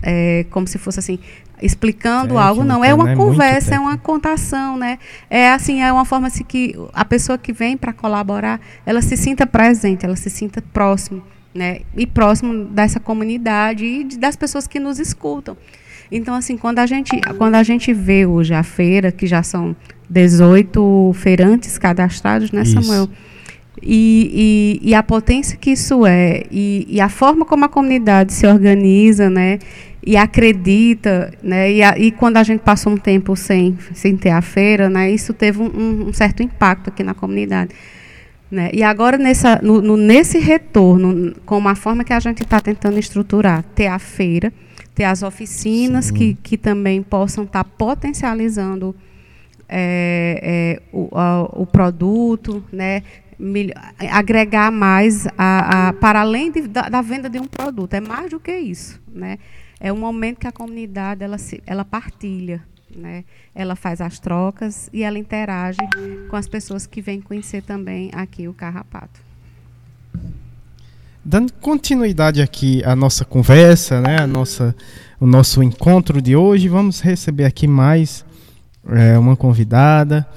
[0.01, 1.19] é, como se fosse assim
[1.61, 2.83] explicando é, algo, não.
[2.83, 4.97] É uma conversa, é uma contação, né?
[5.29, 9.17] É assim, é uma forma assim que a pessoa que vem para colaborar, ela se
[9.17, 11.81] sinta presente, ela se sinta próximo, né?
[11.95, 15.57] E próximo dessa comunidade e das pessoas que nos escutam.
[16.11, 19.75] Então, assim, quando a gente, quando a gente vê hoje a feira, que já são
[20.09, 22.81] 18 feirantes cadastrados, né, isso.
[22.81, 23.07] Samuel?
[23.81, 28.33] E, e, e, a potência que isso é, e, e, a forma como a comunidade
[28.33, 29.57] se organiza, né,
[30.01, 34.29] e acredita, né, e, a, e quando a gente passou um tempo sem, sem ter
[34.29, 37.75] a feira, né, isso teve um, um certo impacto aqui na comunidade.
[38.49, 38.71] Né?
[38.73, 42.97] E agora, nessa, no, no, nesse retorno, com a forma que a gente está tentando
[42.97, 44.51] estruturar, ter a feira,
[44.95, 48.95] ter as oficinas que, que também possam estar tá potencializando
[49.67, 53.03] é, é, o, a, o produto, né?
[54.11, 57.93] agregar mais a, a, para além de, da, da, venda de um produto.
[57.93, 58.99] É mais do que isso.
[59.13, 59.37] Né?
[59.79, 62.61] É um momento que a comunidade ela, se, ela partilha.
[62.93, 63.23] Né?
[63.53, 65.79] Ela faz as trocas e ela interage
[66.29, 69.21] com as pessoas que vêm conhecer também aqui o Carrapato.
[71.23, 74.75] Dando continuidade aqui à nossa conversa, né, a nossa,
[75.19, 78.25] o nosso encontro de hoje, vamos receber aqui mais
[78.87, 80.27] é, uma convidada,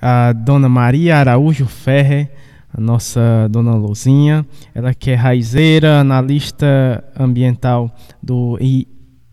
[0.00, 2.28] a dona Maria Araújo Ferre,
[2.72, 8.58] a nossa dona Luzinha, ela que é raizeira, analista ambiental do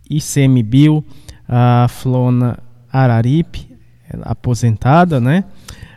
[0.10, 1.04] ICMBio,
[1.48, 2.58] a Flona
[2.92, 3.68] Araripe,
[4.24, 5.44] aposentada, né?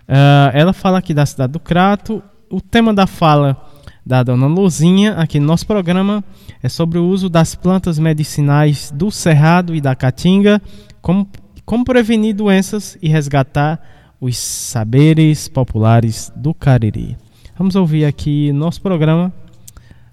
[0.09, 2.22] Uh, ela fala aqui da cidade do Crato.
[2.51, 3.57] O tema da fala
[4.05, 6.24] da dona Luzinha aqui no nosso programa
[6.62, 10.61] é sobre o uso das plantas medicinais do Cerrado e da Caatinga,
[11.01, 11.28] como,
[11.64, 13.80] como prevenir doenças e resgatar
[14.20, 17.16] os saberes populares do Cariri.
[17.61, 19.30] Vamos ouvir aqui nosso programa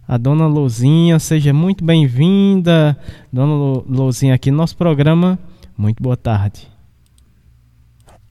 [0.05, 1.17] a dona Luzinha.
[1.17, 2.97] Seja muito bem-vinda,
[3.31, 5.39] dona Luzinha, aqui no nosso programa.
[5.77, 6.69] Muito boa tarde.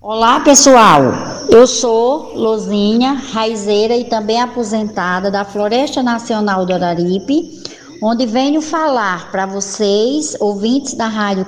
[0.02, 1.00] Olá, pessoal.
[1.48, 7.62] Eu sou Lozinha, raizeira e também aposentada da Floresta Nacional do Araripe,
[8.02, 11.46] onde venho falar para vocês, ouvintes da Rádio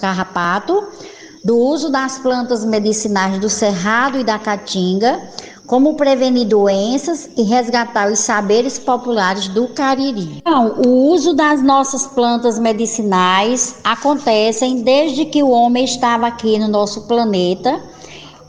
[0.00, 0.86] Carrapato,
[1.44, 5.20] do uso das plantas medicinais do Cerrado e da Caatinga
[5.68, 10.38] como prevenir doenças e resgatar os saberes populares do Cariri.
[10.38, 16.68] Então, o uso das nossas plantas medicinais acontecem desde que o homem estava aqui no
[16.68, 17.82] nosso planeta,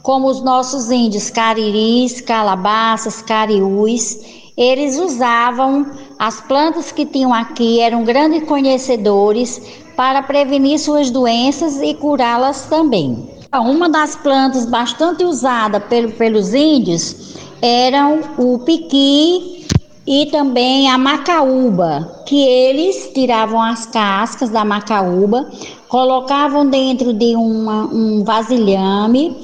[0.02, 4.18] como os nossos índios cariris, calabaças, cariús,
[4.56, 9.60] eles usavam as plantas que tinham aqui, eram grandes conhecedores
[9.94, 13.39] para prevenir suas doenças e curá-las também.
[13.52, 19.66] Uma das plantas bastante usada pelo, pelos índios eram o piqui
[20.06, 25.50] e também a macaúba, que eles tiravam as cascas da macaúba,
[25.88, 29.36] colocavam dentro de uma, um vasilhame,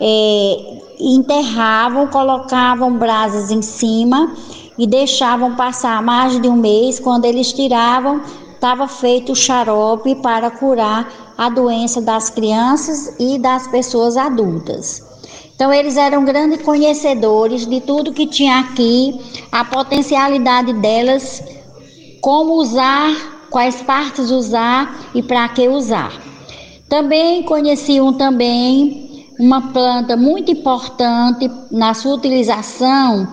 [0.00, 4.36] é, enterravam, colocavam brasas em cima
[4.78, 7.00] e deixavam passar mais de um mês.
[7.00, 8.20] Quando eles tiravam,
[8.54, 15.06] estava feito o xarope para curar a doença das crianças e das pessoas adultas.
[15.54, 19.20] Então, eles eram grandes conhecedores de tudo que tinha aqui,
[19.52, 21.42] a potencialidade delas,
[22.20, 26.12] como usar, quais partes usar e para que usar.
[26.88, 33.28] Também conheciam também uma planta muito importante na sua utilização,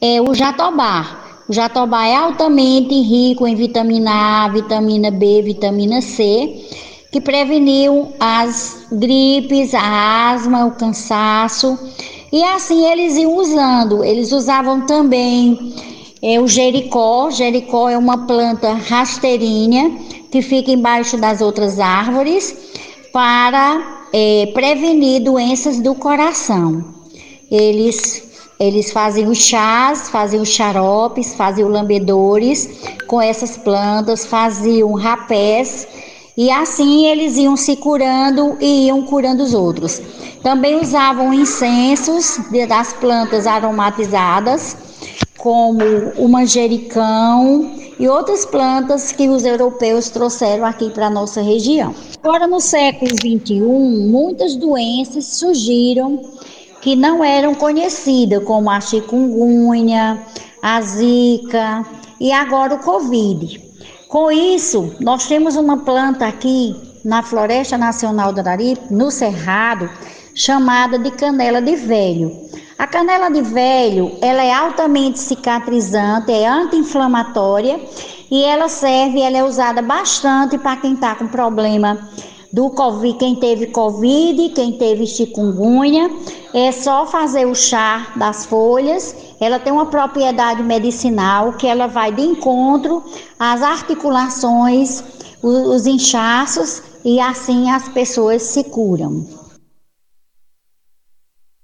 [0.00, 1.24] é o jatobá.
[1.48, 6.66] O jatobá é altamente rico em vitamina A, vitamina B, vitamina C
[7.16, 11.78] que preveniu as gripes, a asma, o cansaço.
[12.30, 14.04] E assim eles iam usando.
[14.04, 15.74] Eles usavam também
[16.20, 17.30] é, o jericó.
[17.30, 19.96] Jericó é uma planta rasteirinha
[20.30, 22.54] que fica embaixo das outras árvores
[23.14, 26.84] para é, prevenir doenças do coração.
[27.50, 28.26] Eles
[28.58, 32.70] eles faziam chás, faziam xaropes, faziam lambedores
[33.06, 35.86] com essas plantas, faziam rapés
[36.36, 40.02] e assim eles iam se curando e iam curando os outros.
[40.42, 44.76] Também usavam incensos das plantas aromatizadas,
[45.38, 45.82] como
[46.16, 51.94] o manjericão e outras plantas que os europeus trouxeram aqui para a nossa região.
[52.22, 56.20] Agora, no século XXI, muitas doenças surgiram
[56.82, 60.22] que não eram conhecidas, como a chikungunya,
[60.62, 61.86] a zika
[62.20, 63.65] e agora o Covid.
[64.08, 69.90] Com isso, nós temos uma planta aqui na Floresta Nacional do Araripe, no Cerrado,
[70.32, 72.30] chamada de canela de velho.
[72.78, 77.80] A canela de velho, ela é altamente cicatrizante, é anti-inflamatória
[78.30, 82.08] e ela serve, ela é usada bastante para quem está com problema
[82.52, 86.10] do Covid, quem teve Covid, quem teve chikungunya,
[86.54, 89.14] é só fazer o chá das folhas.
[89.40, 93.04] Ela tem uma propriedade medicinal que ela vai de encontro
[93.38, 95.02] às articulações,
[95.42, 99.26] os inchaços e assim as pessoas se curam.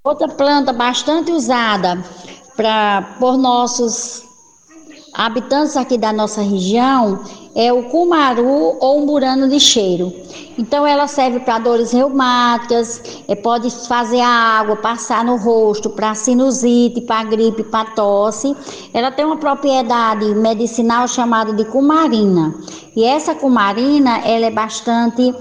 [0.04, 2.04] Outra planta bastante usada
[2.56, 4.31] pra, por nossos
[5.12, 7.20] habitantes aqui da nossa região
[7.54, 10.12] é o cumaru ou umburano lixeiro.
[10.58, 14.28] Então ela serve para dores reumáticas, é, pode fazer a
[14.60, 18.56] água passar no rosto para sinusite, para gripe, para tosse.
[18.92, 22.54] Ela tem uma propriedade medicinal chamada de cumarina.
[22.96, 25.34] E essa cumarina ela é bastante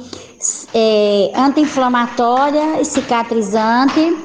[0.73, 4.17] é, anti-inflamatória e cicatrizante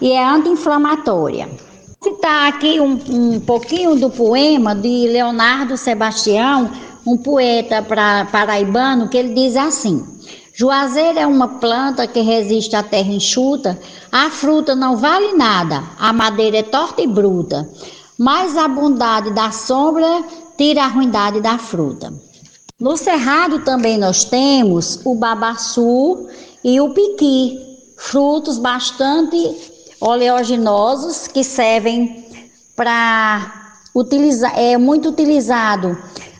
[0.00, 1.69] e é anti-inflamatória.
[2.02, 6.70] Citar aqui um, um pouquinho do poema de Leonardo Sebastião,
[7.06, 10.02] um poeta pra, paraibano, que ele diz assim:
[10.54, 13.78] Juazeiro é uma planta que resiste à terra enxuta,
[14.10, 17.68] a fruta não vale nada, a madeira é torta e bruta,
[18.18, 20.24] mas a bondade da sombra
[20.56, 22.10] tira a ruindade da fruta.
[22.80, 26.26] No cerrado também nós temos o babaçu
[26.64, 27.58] e o piqui,
[27.98, 29.69] frutos bastante
[30.00, 32.24] oleaginosos que servem
[32.74, 35.96] para utilizar, é muito utilizado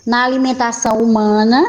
[0.06, 1.62] na alimentação humana,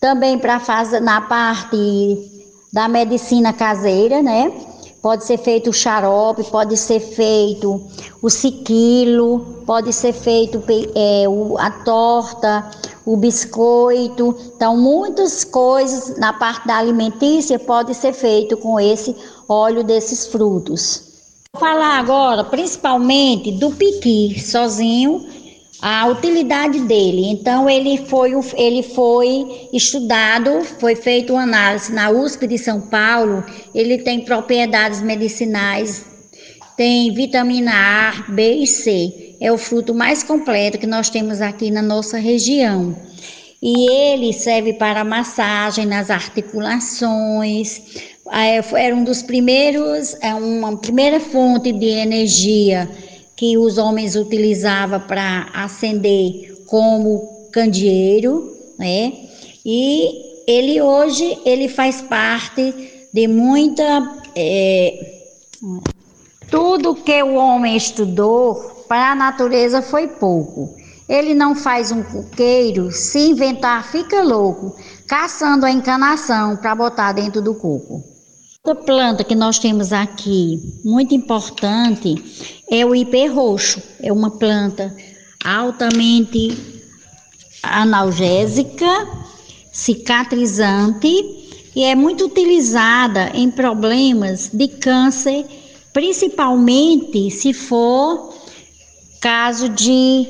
[0.00, 4.52] também para fazer na parte da medicina caseira, né?
[5.02, 7.84] Pode ser feito o xarope, pode ser feito
[8.22, 10.62] o siquilo, pode ser feito
[10.94, 11.24] é,
[11.58, 12.70] a torta,
[13.04, 14.36] o biscoito.
[14.54, 19.16] Então, muitas coisas na parte da alimentícia pode ser feito com esse
[19.48, 21.12] óleo desses frutos.
[21.52, 25.26] Vou falar agora principalmente do piqui sozinho,
[25.82, 27.26] a utilidade dele.
[27.26, 33.44] Então ele foi ele foi estudado, foi feita uma análise na USP de São Paulo.
[33.74, 36.06] Ele tem propriedades medicinais,
[36.76, 39.36] tem vitamina A, B e C.
[39.40, 42.96] É o fruto mais completo que nós temos aqui na nossa região.
[43.60, 47.80] E ele serve para massagem nas articulações,
[48.32, 52.88] era um dos primeiros, é uma primeira fonte de energia
[53.36, 59.12] que os homens utilizavam para acender como candeeiro, né?
[59.64, 62.74] E ele hoje ele faz parte
[63.12, 65.12] de muita é,
[66.50, 68.54] tudo que o homem estudou
[68.88, 70.74] para a natureza foi pouco.
[71.08, 74.74] Ele não faz um coqueiro, se inventar fica louco,
[75.06, 78.11] caçando a encanação para botar dentro do coco.
[78.64, 82.14] Outra planta que nós temos aqui, muito importante,
[82.70, 83.82] é o ipê roxo.
[84.00, 84.96] É uma planta
[85.44, 86.56] altamente
[87.60, 88.86] analgésica,
[89.72, 91.08] cicatrizante
[91.74, 95.44] e é muito utilizada em problemas de câncer,
[95.92, 98.32] principalmente se for
[99.20, 100.24] caso de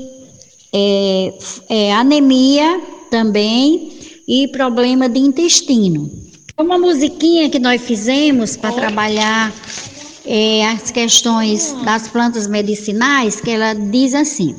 [0.72, 1.34] é,
[1.68, 2.80] é, anemia
[3.10, 3.92] também
[4.26, 6.21] e problema de intestino.
[6.58, 9.52] Uma musiquinha que nós fizemos para trabalhar
[10.26, 14.54] é, as questões das plantas medicinais, que ela diz assim,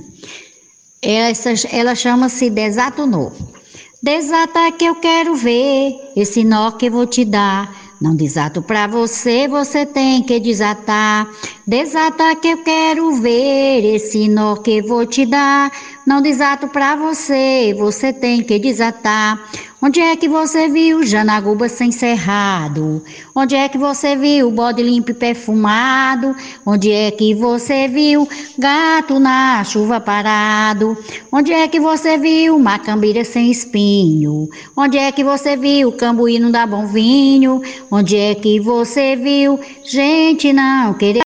[1.02, 3.54] essa, ela chama-se Desato Novo.
[4.02, 7.84] Desata que eu quero ver, esse nó que vou te dar.
[8.02, 11.26] Não desato para você, você tem que desatar.
[11.66, 15.72] Desata que eu quero ver, esse nó que vou te dar.
[16.06, 19.40] Não desato para você, você tem que desatar.
[19.86, 23.04] Onde é que você viu Janaguba sem cerrado?
[23.36, 26.34] Onde é que você viu bode limpo e perfumado?
[26.66, 28.26] Onde é que você viu
[28.58, 30.98] gato na chuva parado?
[31.30, 34.48] Onde é que você viu macambira sem espinho?
[34.74, 37.62] Onde é que você viu cambuí não dá bom vinho?
[37.92, 41.24] Onde é que você viu gente não querer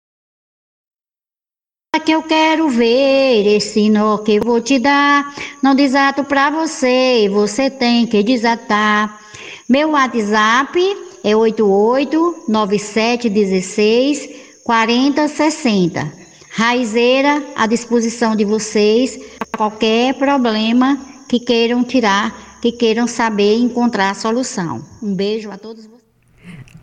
[1.99, 5.35] que eu quero ver esse nó que eu vou te dar.
[5.61, 9.19] Não desato pra você, você tem que desatar.
[9.67, 10.79] Meu WhatsApp
[11.21, 14.29] é 889716
[14.63, 16.13] 4060.
[16.51, 19.19] Raizeira à disposição de vocês,
[19.57, 24.81] qualquer problema que queiram tirar, que queiram saber encontrar solução.
[25.03, 26.00] Um beijo a todos vocês.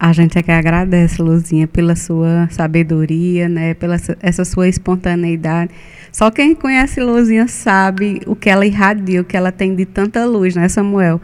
[0.01, 5.72] A gente é que agradece, Luzinha, pela sua sabedoria, né, pela essa sua espontaneidade.
[6.12, 10.24] Só quem conhece Luzinha sabe o que ela irradia, o que ela tem de tanta
[10.24, 11.20] luz, né, Samuel?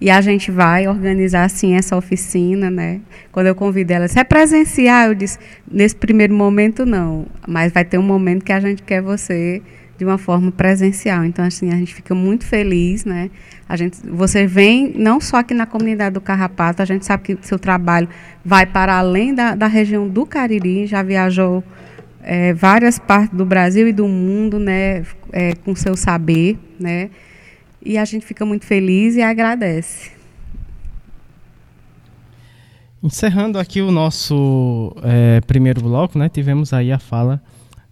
[0.00, 3.00] E a gente vai organizar assim essa oficina, né?
[3.32, 5.38] Quando eu convido ela, se é presencial, eu disse,
[5.70, 9.62] nesse primeiro momento não, mas vai ter um momento que a gente quer você
[9.98, 11.24] de uma forma presencial.
[11.24, 13.30] Então, assim, a gente fica muito feliz, né?
[13.68, 17.46] A gente, você vem não só aqui na comunidade do Carrapato, a gente sabe que
[17.46, 18.08] seu trabalho
[18.42, 21.62] vai para além da, da região do Cariri, já viajou
[22.22, 25.04] é, várias partes do Brasil e do mundo, né?
[25.30, 27.10] É, com seu saber, né?
[27.84, 30.12] E a gente fica muito feliz e agradece.
[33.02, 37.40] Encerrando aqui o nosso é, primeiro bloco, né, tivemos aí a fala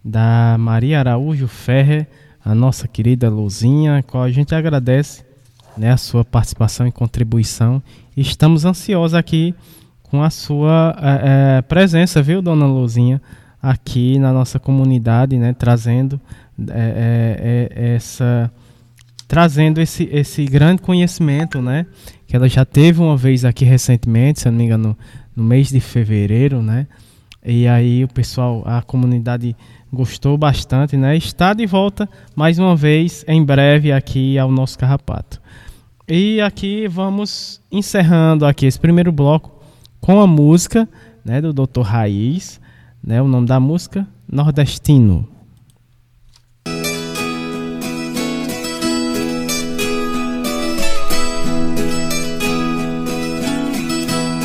[0.05, 2.09] da Maria Araújo Ferrer,
[2.45, 5.26] a nossa querida Luzinha, qual a gente agradece
[5.77, 7.83] né, a sua participação e contribuição.
[8.17, 9.55] Estamos ansiosos aqui
[10.03, 13.21] com a sua é, é, presença, viu, dona Luzinha,
[13.61, 16.21] aqui na nossa comunidade, né, trazendo
[16.71, 18.51] é, essa
[19.29, 21.85] trazendo esse, esse grande conhecimento, né,
[22.29, 24.97] que ela já teve uma vez aqui recentemente, se não me engano,
[25.35, 26.87] no mês de fevereiro, né,
[27.45, 29.57] e aí o pessoal, a comunidade
[29.93, 35.41] gostou bastante, né, está de volta mais uma vez em breve aqui ao nosso Carrapato.
[36.09, 39.51] E aqui vamos encerrando aqui esse primeiro bloco
[40.01, 40.89] com a música
[41.25, 41.81] né, do Dr.
[41.81, 42.61] Raiz,
[43.03, 45.29] né, o nome da música Nordestino.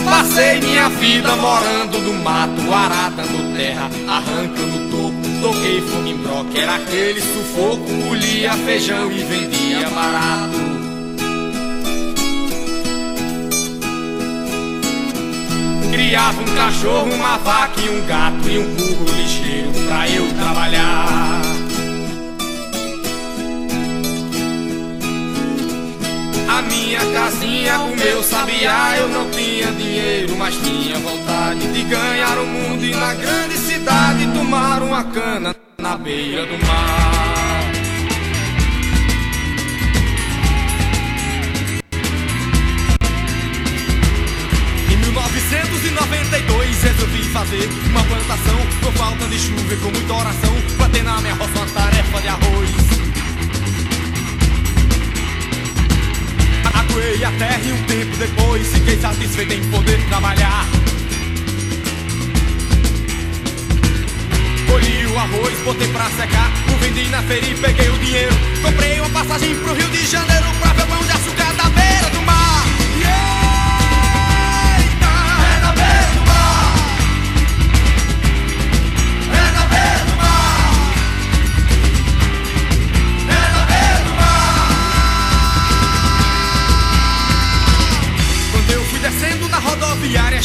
[0.03, 5.21] Passei minha vida morando no mato, aratando terra, arrancando toco.
[5.41, 10.80] Toquei fogo em broca, era aquele sufoco, colhia feijão e vendia barato.
[15.91, 21.41] Criava um cachorro, uma vaca e um gato e um burro ligeiro pra eu trabalhar.
[26.47, 32.37] A minha casinha, o meu sabiá, eu não tinha dinheiro, mas tinha vontade de ganhar
[32.37, 37.10] o mundo e na grande cidade tomar uma cana na beira do mar.
[45.51, 47.69] 1992 resolvi fazer.
[47.89, 50.55] Uma plantação Com falta de chuva e com muita oração.
[50.77, 52.69] Bater na minha roça uma tarefa de arroz.
[56.73, 60.65] Aguei a terra e um tempo depois Fiquei satisfeito em poder trabalhar.
[64.67, 68.35] Colhi o arroz, botei pra secar O vendi na feira e peguei o dinheiro.
[68.61, 71.90] Comprei uma passagem pro Rio de Janeiro Pra ver pão de açúcar da beira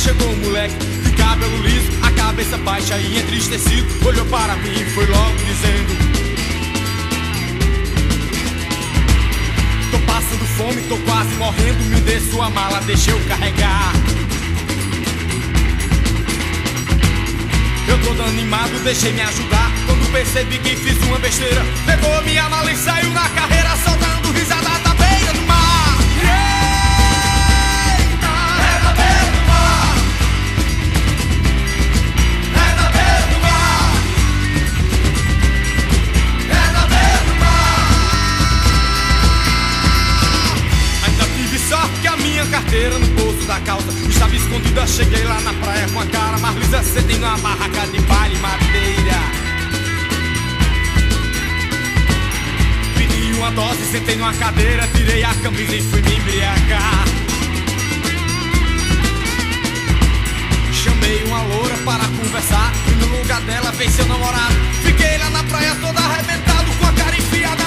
[0.06, 4.06] chegou um moleque de cabelo liso, a cabeça baixa e entristecido.
[4.06, 5.92] Olhou para mim e foi logo dizendo:
[9.90, 11.82] Tô passando fome, tô quase morrendo.
[11.90, 13.92] Me dê sua mala, deixa eu carregar.
[17.88, 19.72] Eu todo animado, deixei me ajudar.
[19.86, 24.75] Quando percebi que fiz uma besteira, pegou minha mala e saiu na carreira, soltando risada
[42.84, 46.82] no bolso da calça Estava escondida, cheguei lá na praia com a cara mais lisa
[46.82, 49.18] Sentei numa barraca de baile madeira.
[52.96, 57.04] Pedi uma dose, sentei numa cadeira Tirei a camisa e fui me embriagar.
[60.72, 64.54] Chamei uma loura para conversar E no lugar dela veio seu namorado.
[64.82, 67.65] Fiquei lá na praia toda arrebentado Com a cara enfiada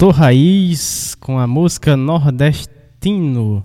[0.00, 3.62] Doutor Raiz, com a música Nordestino.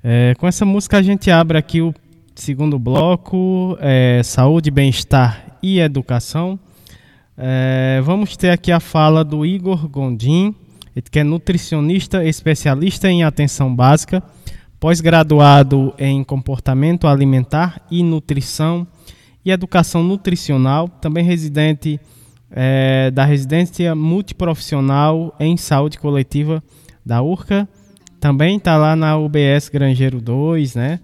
[0.00, 1.92] É, com essa música a gente abre aqui o
[2.36, 6.56] segundo bloco, é, Saúde, Bem-Estar e Educação.
[7.36, 10.54] É, vamos ter aqui a fala do Igor Gondim,
[11.10, 14.22] que é nutricionista especialista em atenção básica,
[14.78, 18.86] pós-graduado em comportamento alimentar e nutrição
[19.44, 21.98] e educação nutricional, também residente
[22.52, 26.62] é, da residência multiprofissional em saúde coletiva
[27.04, 27.68] da URCA.
[28.20, 31.00] Também está lá na UBS Grangeiro 2, né?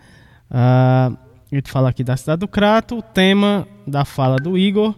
[0.50, 1.12] Ah,
[1.50, 2.98] ele fala aqui da cidade do Crato.
[2.98, 4.94] O tema da fala do Igor: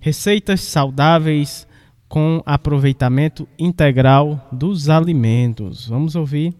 [0.00, 1.66] receitas saudáveis
[2.08, 5.86] com aproveitamento integral dos alimentos.
[5.88, 6.54] Vamos ouvir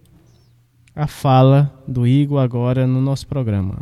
[0.95, 3.79] a fala do Igor agora no nosso programa.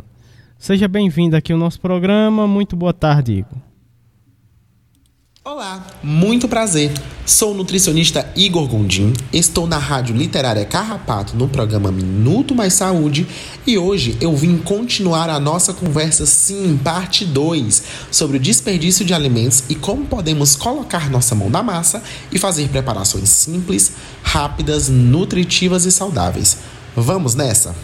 [0.56, 2.46] Seja bem-vindo aqui ao nosso programa.
[2.46, 3.67] Muito boa tarde, Igor.
[5.44, 6.92] Olá, muito prazer.
[7.24, 13.26] Sou o nutricionista Igor Gondim, estou na Rádio Literária Carrapato no programa Minuto Mais Saúde
[13.66, 19.14] e hoje eu vim continuar a nossa conversa, sim, parte 2, sobre o desperdício de
[19.14, 25.84] alimentos e como podemos colocar nossa mão na massa e fazer preparações simples, rápidas, nutritivas
[25.86, 26.58] e saudáveis.
[26.94, 27.74] Vamos nessa?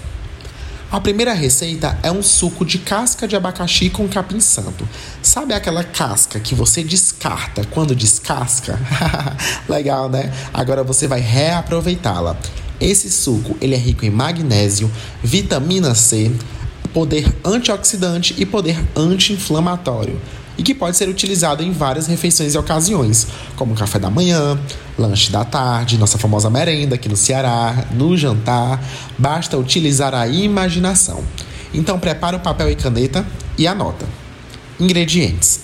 [0.91, 4.89] A primeira receita é um suco de casca de abacaxi com capim santo.
[5.23, 8.79] Sabe aquela casca que você descarta quando descasca?
[9.69, 10.33] Legal, né?
[10.53, 12.37] Agora você vai reaproveitá-la.
[12.81, 14.91] Esse suco ele é rico em magnésio,
[15.23, 16.31] vitamina C,
[16.93, 20.21] poder antioxidante e poder anti-inflamatório
[20.57, 23.27] e que pode ser utilizado em várias refeições e ocasiões,
[23.57, 24.59] como café da manhã,
[24.99, 28.83] lanche da tarde, nossa famosa merenda aqui no Ceará, no jantar.
[29.19, 31.25] Basta utilizar a imaginação.
[31.73, 33.27] Então prepare o papel e caneta
[33.59, 34.07] e anota.
[34.79, 35.61] Ingredientes: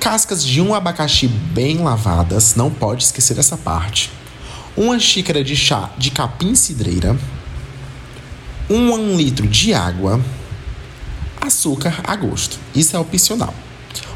[0.00, 4.10] cascas de um abacaxi bem lavadas, não pode esquecer essa parte.
[4.76, 7.16] Uma xícara de chá de capim cidreira,
[8.70, 10.20] um litro de água,
[11.40, 12.58] açúcar a gosto.
[12.74, 13.54] Isso é opcional.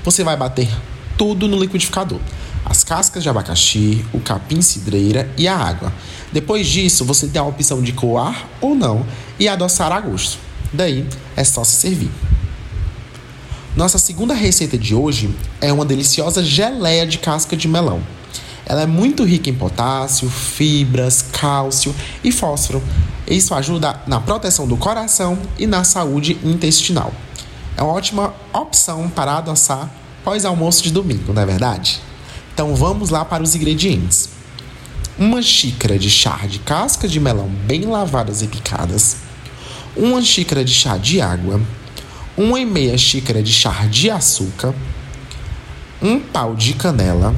[0.05, 0.69] Você vai bater
[1.17, 2.19] tudo no liquidificador.
[2.65, 5.93] As cascas de abacaxi, o capim cidreira e a água.
[6.33, 9.05] Depois disso, você tem a opção de coar ou não
[9.39, 10.39] e adoçar a gosto.
[10.73, 12.11] Daí é só se servir.
[13.77, 18.01] Nossa segunda receita de hoje é uma deliciosa geleia de casca de melão.
[18.65, 22.83] Ela é muito rica em potássio, fibras, cálcio e fósforo.
[23.27, 27.13] Isso ajuda na proteção do coração e na saúde intestinal.
[27.77, 29.91] É uma ótima opção para adoçar
[30.23, 32.01] pós-almoço de domingo, não é verdade?
[32.53, 34.29] Então vamos lá para os ingredientes.
[35.19, 39.17] Uma xícara de chá de cascas de melão bem lavadas e picadas,
[39.97, 41.61] uma xícara de chá de água,
[42.37, 44.75] uma e meia xícara de chá de açúcar,
[46.01, 47.35] um pau de canela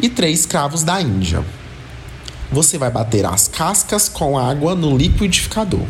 [0.00, 1.44] e três cravos da Índia.
[2.50, 5.86] Você vai bater as cascas com água no liquidificador.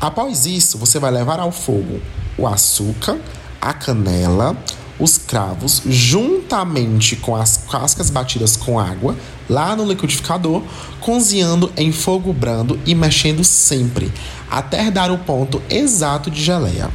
[0.00, 2.00] Após isso, você vai levar ao fogo
[2.36, 3.18] o açúcar,
[3.60, 4.56] a canela,
[4.98, 9.16] os cravos, juntamente com as cascas batidas com água,
[9.48, 10.62] lá no liquidificador,
[11.00, 14.12] cozinhando em fogo brando e mexendo sempre,
[14.50, 16.90] até dar o ponto exato de geleia.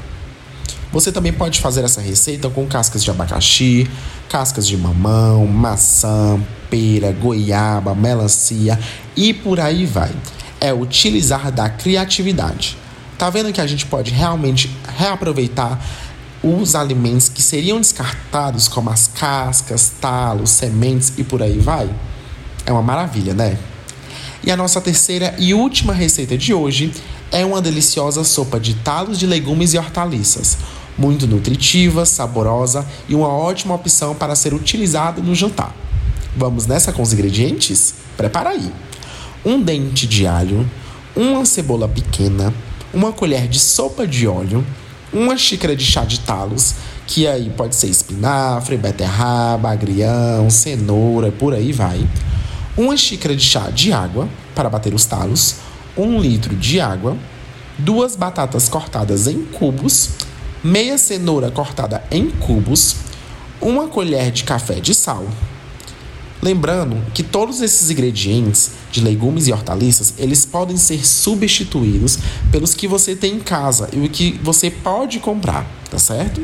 [0.92, 3.88] Você também pode fazer essa receita com cascas de abacaxi,
[4.28, 8.80] cascas de mamão, maçã, pera, goiaba, melancia
[9.16, 10.12] e por aí vai.
[10.60, 12.76] É utilizar da criatividade.
[13.20, 15.78] Tá vendo que a gente pode realmente reaproveitar
[16.42, 21.90] os alimentos que seriam descartados, como as cascas, talos, sementes e por aí vai?
[22.66, 23.58] É uma maravilha, né?
[24.42, 26.94] E a nossa terceira e última receita de hoje
[27.30, 30.58] é uma deliciosa sopa de talos de legumes e hortaliças,
[30.98, 35.76] muito nutritiva, saborosa e uma ótima opção para ser utilizada no jantar.
[36.38, 37.96] Vamos nessa com os ingredientes?
[38.16, 38.72] Prepara aí:
[39.44, 40.66] um dente de alho,
[41.18, 42.54] uma cebola pequena,
[42.94, 44.66] uma colher de sopa de óleo,
[45.12, 46.76] uma xícara de chá de talos,
[47.08, 52.08] que aí pode ser espinafre, beterraba, agrião, cenoura, por aí vai.
[52.78, 55.56] Uma xícara de chá de água para bater os talos,
[55.98, 57.18] um litro de água,
[57.78, 60.12] duas batatas cortadas em cubos,
[60.64, 62.98] meia cenoura cortada em cubos,
[63.62, 65.26] uma colher de café de sal.
[66.42, 72.18] Lembrando que todos esses ingredientes de legumes e hortaliças, eles podem ser substituídos
[72.50, 76.42] pelos que você tem em casa e o que você pode comprar, tá certo?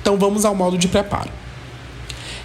[0.00, 1.30] Então vamos ao modo de preparo.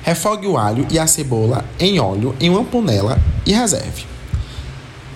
[0.02, 4.06] Refogue o alho e a cebola em óleo em uma panela e reserve.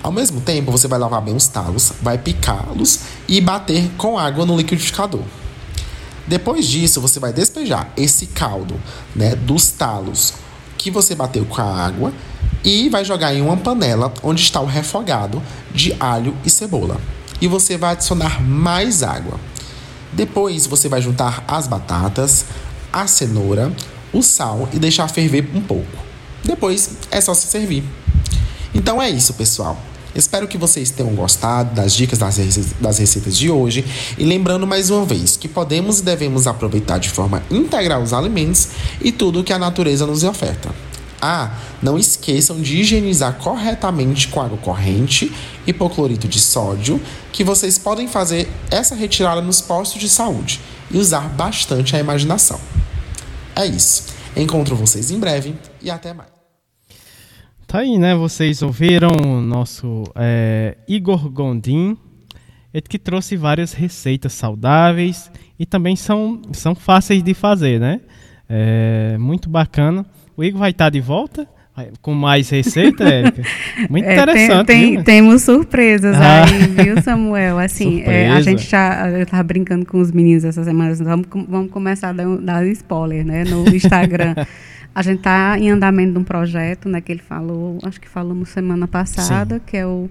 [0.04, 4.46] Ao mesmo tempo, você vai lavar bem os talos, vai picá-los e bater com água
[4.46, 5.24] no liquidificador.
[6.28, 8.80] Depois disso, você vai despejar esse caldo
[9.16, 10.34] né, dos talos
[10.82, 12.12] que você bateu com a água
[12.64, 17.00] e vai jogar em uma panela onde está o refogado de alho e cebola.
[17.40, 19.40] E você vai adicionar mais água.
[20.12, 22.46] Depois você vai juntar as batatas,
[22.92, 23.72] a cenoura,
[24.12, 25.98] o sal e deixar ferver um pouco.
[26.44, 27.84] Depois é só se servir.
[28.74, 29.78] Então é isso, pessoal.
[30.14, 33.86] Espero que vocês tenham gostado das dicas das, rece das receitas de hoje.
[34.18, 38.70] E lembrando mais uma vez que podemos e devemos aproveitar de forma integral os alimentos
[39.02, 40.70] e tudo que a natureza nos oferta.
[41.22, 45.32] Ah, não esqueçam de higienizar corretamente com água corrente,
[45.68, 47.00] hipoclorito de sódio,
[47.32, 50.60] que vocês podem fazer essa retirada nos postos de saúde
[50.90, 52.60] e usar bastante a imaginação.
[53.56, 54.06] É isso.
[54.36, 56.41] Encontro vocês em breve e até mais.
[57.72, 58.14] Tá aí, né?
[58.14, 61.98] Vocês ouviram o nosso é, Igor Gondim,
[62.74, 68.02] ele que trouxe várias receitas saudáveis e também são, são fáceis de fazer, né?
[68.50, 70.06] É, muito bacana.
[70.36, 71.48] O Igor vai estar de volta
[72.02, 73.42] com mais receita, Érica?
[73.90, 74.68] Muito é, interessante.
[74.68, 76.44] Tem, tem, temos surpresas ah.
[76.44, 77.58] aí, viu, Samuel?
[77.58, 79.10] Assim, é, a gente já.
[79.22, 83.46] Estava brincando com os meninos essa semana, vamos, vamos começar a dar, dar spoiler, né?
[83.46, 84.36] No Instagram.
[84.94, 87.02] a gente está em andamento de um projeto, né?
[87.02, 89.62] Que ele falou, acho que falamos semana passada, Sim.
[89.66, 90.10] que é o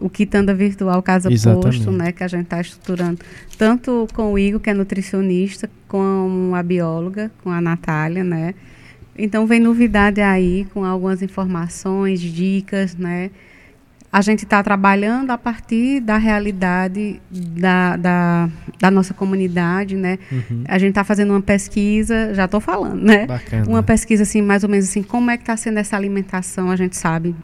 [0.00, 1.78] o Quitanda Virtual Casa Exatamente.
[1.78, 3.18] Posto, né, que a gente está estruturando,
[3.58, 8.54] tanto com o Igor, que é nutricionista, com a bióloga, com a Natália, né,
[9.18, 13.32] então vem novidade aí com algumas informações, dicas, né?
[14.10, 18.48] A gente está trabalhando a partir da realidade da, da,
[18.80, 20.18] da nossa comunidade, né?
[20.32, 20.64] Uhum.
[20.66, 23.26] A gente está fazendo uma pesquisa, já estou falando, né?
[23.26, 23.66] Bacana.
[23.68, 26.70] Uma pesquisa assim, mais ou menos assim, como é que está sendo essa alimentação?
[26.70, 27.36] A gente sabe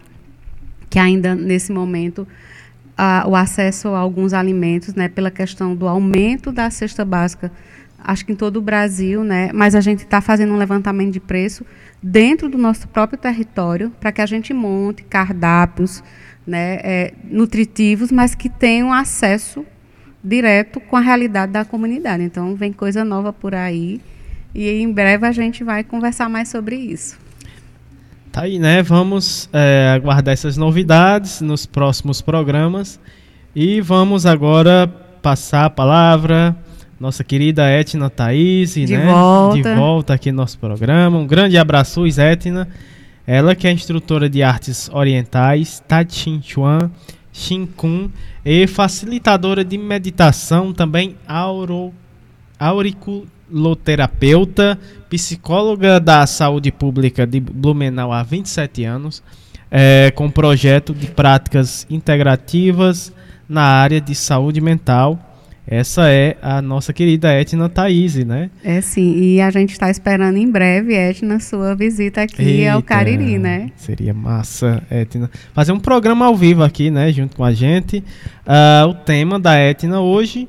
[0.88, 2.26] que ainda nesse momento
[3.26, 7.50] o acesso a alguns alimentos, né, pela questão do aumento da cesta básica
[8.04, 9.50] acho que em todo o Brasil, né?
[9.54, 11.64] Mas a gente está fazendo um levantamento de preço
[12.02, 16.04] dentro do nosso próprio território para que a gente monte cardápios,
[16.46, 19.64] né, é, nutritivos, mas que tenham acesso
[20.22, 22.22] direto com a realidade da comunidade.
[22.22, 24.00] Então vem coisa nova por aí
[24.54, 27.18] e em breve a gente vai conversar mais sobre isso.
[28.32, 28.82] Tá aí, né?
[28.82, 32.98] Vamos é, aguardar essas novidades nos próximos programas
[33.54, 34.88] e vamos agora
[35.22, 36.56] passar a palavra
[36.98, 39.04] nossa querida Etna Thaís, de né?
[39.04, 39.56] Volta.
[39.56, 41.18] De volta aqui no nosso programa.
[41.18, 42.68] Um grande abraço, Etna.
[43.26, 46.06] Ela que é instrutora de artes orientais, Tai
[46.42, 46.90] Chuan,
[47.32, 48.10] Shin Kun,
[48.44, 51.90] e facilitadora de meditação, também auro,
[52.58, 59.22] auriculoterapeuta, psicóloga da saúde pública de Blumenau há 27 anos,
[59.70, 63.10] é, com projeto de práticas integrativas
[63.48, 65.33] na área de saúde mental
[65.66, 68.50] essa é a nossa querida Etna Thaís, né?
[68.62, 72.82] É sim, e a gente está esperando em breve, Etna, sua visita aqui Eita, ao
[72.82, 73.70] Cariri, né?
[73.76, 75.30] Seria massa, Etna.
[75.54, 78.04] Fazer um programa ao vivo aqui, né, junto com a gente.
[78.46, 80.46] Uh, o tema da Etna hoje,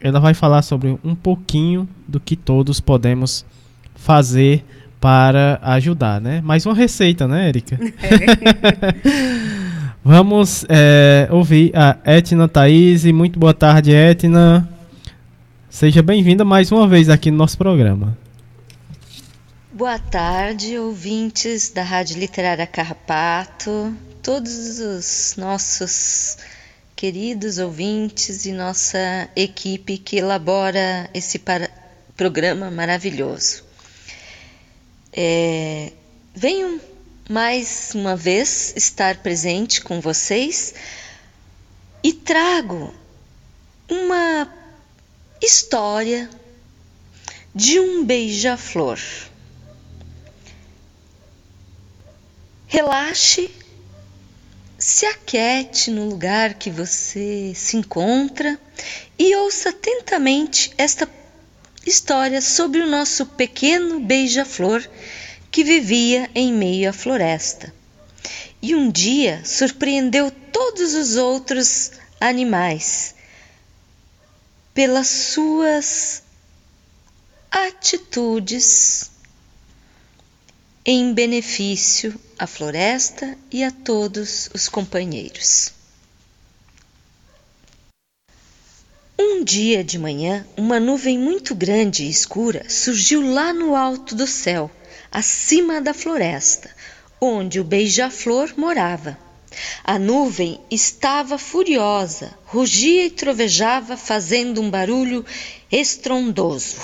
[0.00, 3.44] ela vai falar sobre um pouquinho do que todos podemos
[3.94, 4.62] fazer
[5.00, 6.42] para ajudar, né?
[6.42, 7.78] Mais uma receita, né, Erika?
[8.02, 9.46] É.
[10.08, 13.04] Vamos é, ouvir a Etna Thaís.
[13.06, 14.68] Muito boa tarde, Etna.
[15.68, 18.16] Seja bem-vinda mais uma vez aqui no nosso programa.
[19.72, 23.92] Boa tarde, ouvintes da Rádio Literária Carrapato,
[24.22, 26.38] todos os nossos
[26.94, 31.42] queridos ouvintes e nossa equipe que elabora esse
[32.16, 33.64] programa maravilhoso.
[35.12, 35.90] É,
[36.32, 36.78] venham
[37.28, 40.74] mais uma vez estar presente com vocês
[42.02, 42.94] e trago
[43.90, 44.48] uma
[45.42, 46.30] história
[47.52, 49.00] de um beija-flor.
[52.68, 53.50] Relaxe,
[54.78, 58.56] se aquete no lugar que você se encontra
[59.18, 61.08] e ouça atentamente esta
[61.84, 64.88] história sobre o nosso pequeno beija-flor
[65.56, 67.72] que vivia em meio à floresta.
[68.60, 73.14] E um dia surpreendeu todos os outros animais
[74.74, 76.22] pelas suas
[77.50, 79.10] atitudes
[80.84, 85.72] em benefício à floresta e a todos os companheiros.
[89.18, 94.26] Um dia de manhã, uma nuvem muito grande e escura surgiu lá no alto do
[94.26, 94.70] céu
[95.10, 96.70] acima da floresta,
[97.20, 99.18] onde o beija-flor morava.
[99.82, 105.24] A nuvem estava furiosa, rugia e trovejava, fazendo um barulho
[105.72, 106.76] estrondoso.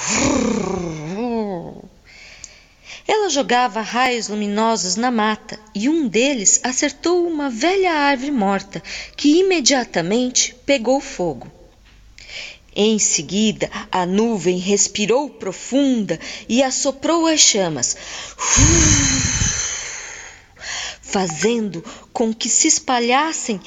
[3.06, 8.82] Ela jogava raios luminosos na mata e um deles acertou uma velha árvore morta
[9.16, 11.61] que imediatamente pegou fogo.
[12.74, 16.18] Em seguida, a nuvem respirou profunda
[16.48, 17.96] e assoprou as chamas,
[21.02, 23.60] fazendo com que se espalhassem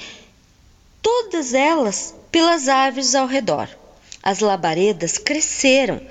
[1.04, 3.70] todas elas pelas árvores ao redor.
[4.24, 6.02] As labaredas cresceram,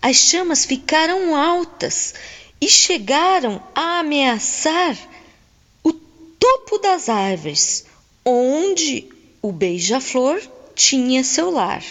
[0.00, 2.14] as chamas ficaram altas
[2.58, 4.96] e chegaram a ameaçar
[5.84, 7.84] o topo das árvores,
[8.24, 9.06] onde
[9.42, 10.40] o beija-flor
[10.74, 11.84] tinha seu lar.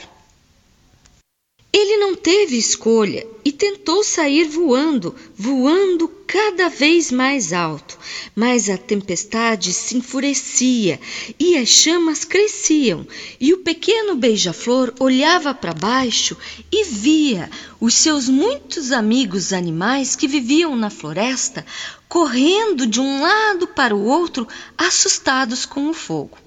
[1.79, 7.99] Ele não teve escolha e tentou sair voando, voando cada vez mais alto,
[8.35, 10.99] mas a tempestade se enfurecia
[11.39, 13.07] e as chamas cresciam,
[13.39, 16.35] e o pequeno beija-flor olhava para baixo
[16.71, 17.47] e via
[17.79, 21.63] os seus muitos amigos animais que viviam na floresta
[22.09, 26.46] correndo de um lado para o outro, assustados com o fogo.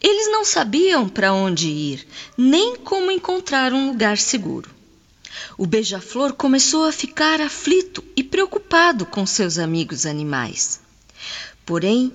[0.00, 2.06] Eles não sabiam para onde ir,
[2.36, 4.70] nem como encontrar um lugar seguro.
[5.56, 10.80] O beija-flor começou a ficar aflito e preocupado com seus amigos animais.
[11.64, 12.12] Porém,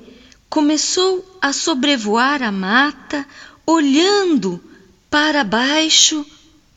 [0.50, 3.26] começou a sobrevoar a mata,
[3.66, 4.62] olhando
[5.10, 6.26] para baixo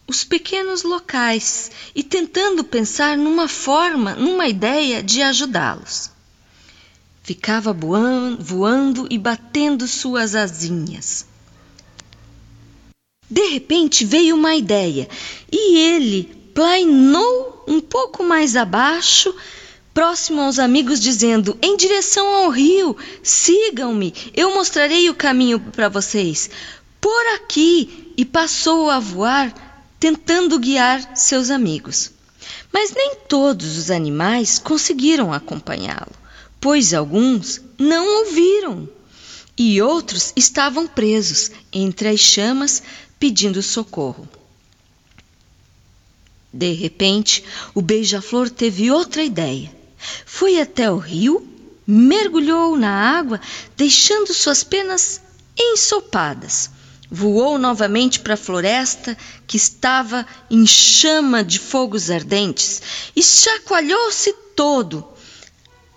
[0.07, 6.12] os pequenos locais e tentando pensar numa forma, numa ideia de ajudá-los.
[7.23, 11.25] Ficava voando e batendo suas asinhas.
[13.31, 15.09] De repente veio uma ideia
[15.51, 19.33] e ele plainou um pouco mais abaixo,
[19.95, 26.51] próximo aos amigos, dizendo: Em direção ao rio, sigam-me, eu mostrarei o caminho para vocês.
[27.01, 28.13] Por aqui!
[28.17, 32.11] E passou a voar, tentando guiar seus amigos.
[32.73, 36.22] Mas nem todos os animais conseguiram acompanhá-lo
[36.63, 38.89] pois alguns não ouviram
[39.59, 42.81] e outros estavam presos entre as chamas
[43.19, 44.29] pedindo socorro.
[46.53, 47.43] De repente,
[47.75, 49.75] o beija-flor teve outra ideia.
[50.25, 51.45] Foi até o rio,
[51.85, 53.41] mergulhou na água,
[53.77, 55.21] deixando suas penas
[55.59, 56.71] ensopadas.
[57.11, 62.81] Voou novamente para a floresta que estava em chama de fogos ardentes
[63.17, 65.12] e chacoalhou-se todo,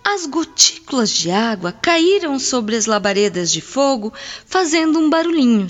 [0.08, 4.12] as gotículas de água caíram sobre as labaredas de fogo,
[4.46, 5.66] fazendo um barulhinho.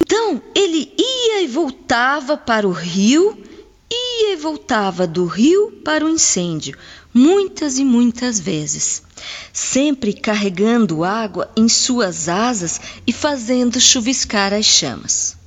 [0.00, 3.36] Então ele ia e voltava para o rio,
[3.90, 6.78] ia e voltava do rio para o incêndio,
[7.12, 9.02] muitas e muitas vezes,
[9.52, 15.41] sempre carregando água em suas asas e fazendo chuviscar as chamas.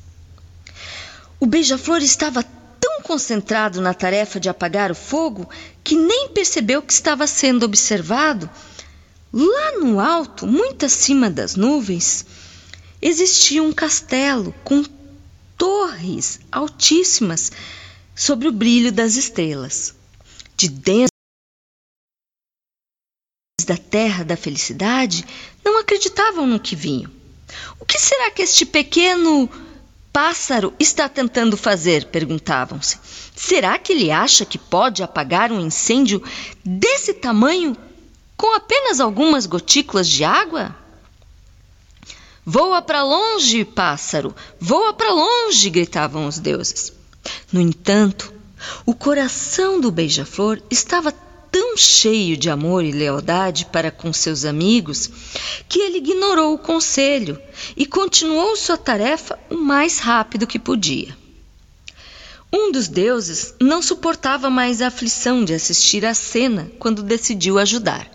[1.40, 5.50] O beija-flor estava tão concentrado na tarefa de apagar o fogo
[5.84, 8.50] que nem percebeu que estava sendo observado.
[9.34, 12.26] Lá no alto, muito acima das nuvens,
[13.02, 14.84] existia um castelo com
[15.58, 17.52] torres altíssimas
[18.16, 19.94] sobre o brilho das estrelas.
[20.56, 21.10] De dentro
[23.66, 25.26] da terra da felicidade,
[25.64, 27.12] não acreditavam no que vinham.
[27.80, 29.50] O que será que este pequeno
[30.16, 32.06] pássaro está tentando fazer?
[32.06, 32.98] perguntavam-se.
[33.36, 36.24] Será que ele acha que pode apagar um incêndio
[36.64, 37.76] desse tamanho
[38.38, 40.74] com apenas algumas gotículas de água?
[42.46, 46.94] Voa para longe, pássaro, voa para longe, gritavam os deuses.
[47.52, 48.34] No entanto,
[48.86, 51.14] o coração do beija-flor estava
[51.56, 55.10] tão cheio de amor e lealdade para com seus amigos
[55.70, 57.42] que ele ignorou o conselho
[57.78, 61.18] e continuou sua tarefa o mais rápido que podia.
[62.52, 68.06] Um dos deuses não suportava mais a aflição de assistir à cena quando decidiu ajudar.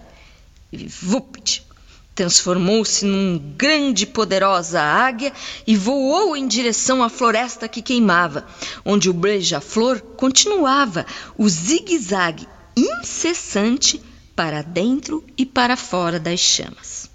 [0.70, 1.66] E vupt!
[2.14, 5.32] Transformou-se num grande e poderosa águia
[5.66, 8.46] e voou em direção à floresta que queimava,
[8.84, 11.06] onde o beija-flor continuava
[11.38, 12.46] o zigue-zague
[12.76, 14.00] incessante
[14.34, 17.10] para dentro e para fora das chamas.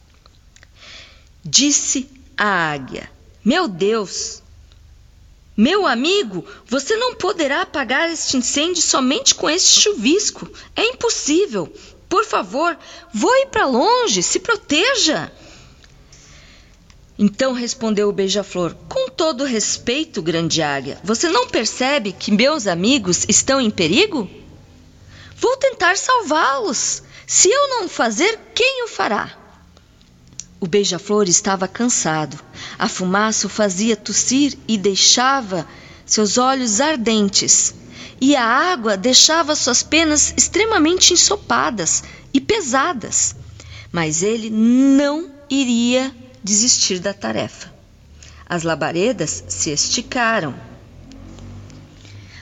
[1.43, 3.09] Disse a águia:
[3.43, 4.41] Meu Deus,
[5.57, 10.49] meu amigo, você não poderá apagar este incêndio somente com este chuvisco.
[10.75, 11.71] É impossível.
[12.09, 12.77] Por favor,
[13.13, 15.31] voe para longe, se proteja.
[17.17, 23.25] Então respondeu o beija-flor: Com todo respeito, grande águia, você não percebe que meus amigos
[23.29, 24.29] estão em perigo?
[25.35, 27.03] Vou tentar salvá-los.
[27.27, 29.31] Se eu não fazer, quem o fará?
[30.59, 32.39] O beija-flor estava cansado.
[32.79, 35.67] A fumaça o fazia tossir e deixava
[36.05, 37.75] seus olhos ardentes.
[38.21, 43.35] E a água deixava suas penas extremamente ensopadas e pesadas.
[43.91, 47.73] Mas ele não iria desistir da tarefa.
[48.47, 50.55] As labaredas se esticaram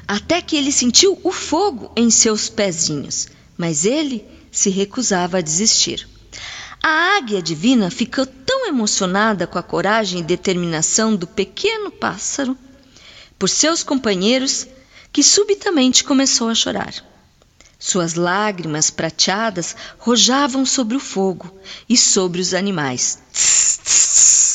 [0.08, 3.28] até que ele sentiu o fogo em seus pezinhos,
[3.58, 6.08] mas ele se recusava a desistir.
[6.82, 12.58] A águia divina ficou tão emocionada com a coragem e determinação do pequeno pássaro
[13.40, 14.68] por seus companheiros
[15.12, 16.94] que subitamente começou a chorar.
[17.80, 21.54] Suas lágrimas prateadas rojavam sobre o fogo
[21.88, 23.20] e sobre os animais.
[23.32, 24.53] Tss, tss,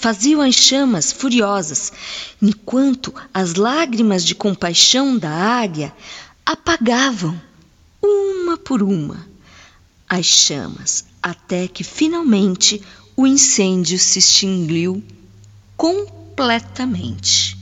[0.00, 1.92] faziam as chamas furiosas,
[2.40, 5.94] enquanto as lágrimas de compaixão da águia
[6.44, 7.38] apagavam,
[8.02, 9.28] uma por uma,
[10.08, 12.82] as chamas, até que finalmente
[13.14, 15.04] o incêndio se extinguiu
[15.76, 17.59] completamente.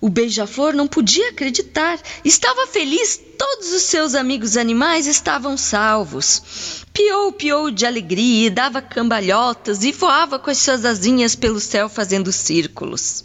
[0.00, 1.98] O beija-flor não podia acreditar.
[2.24, 6.84] Estava feliz, todos os seus amigos animais estavam salvos.
[6.92, 11.88] Piou, piou de alegria, e dava cambalhotas e voava com as suas asinhas pelo céu
[11.88, 13.24] fazendo círculos.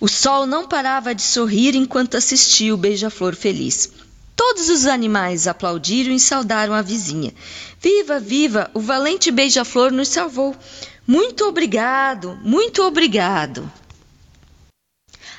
[0.00, 3.90] O sol não parava de sorrir enquanto assistia o beija-flor feliz.
[4.34, 7.34] Todos os animais aplaudiram e saudaram a vizinha.
[7.78, 8.70] Viva, viva!
[8.72, 10.56] O valente beija-flor nos salvou.
[11.06, 13.70] Muito obrigado, muito obrigado.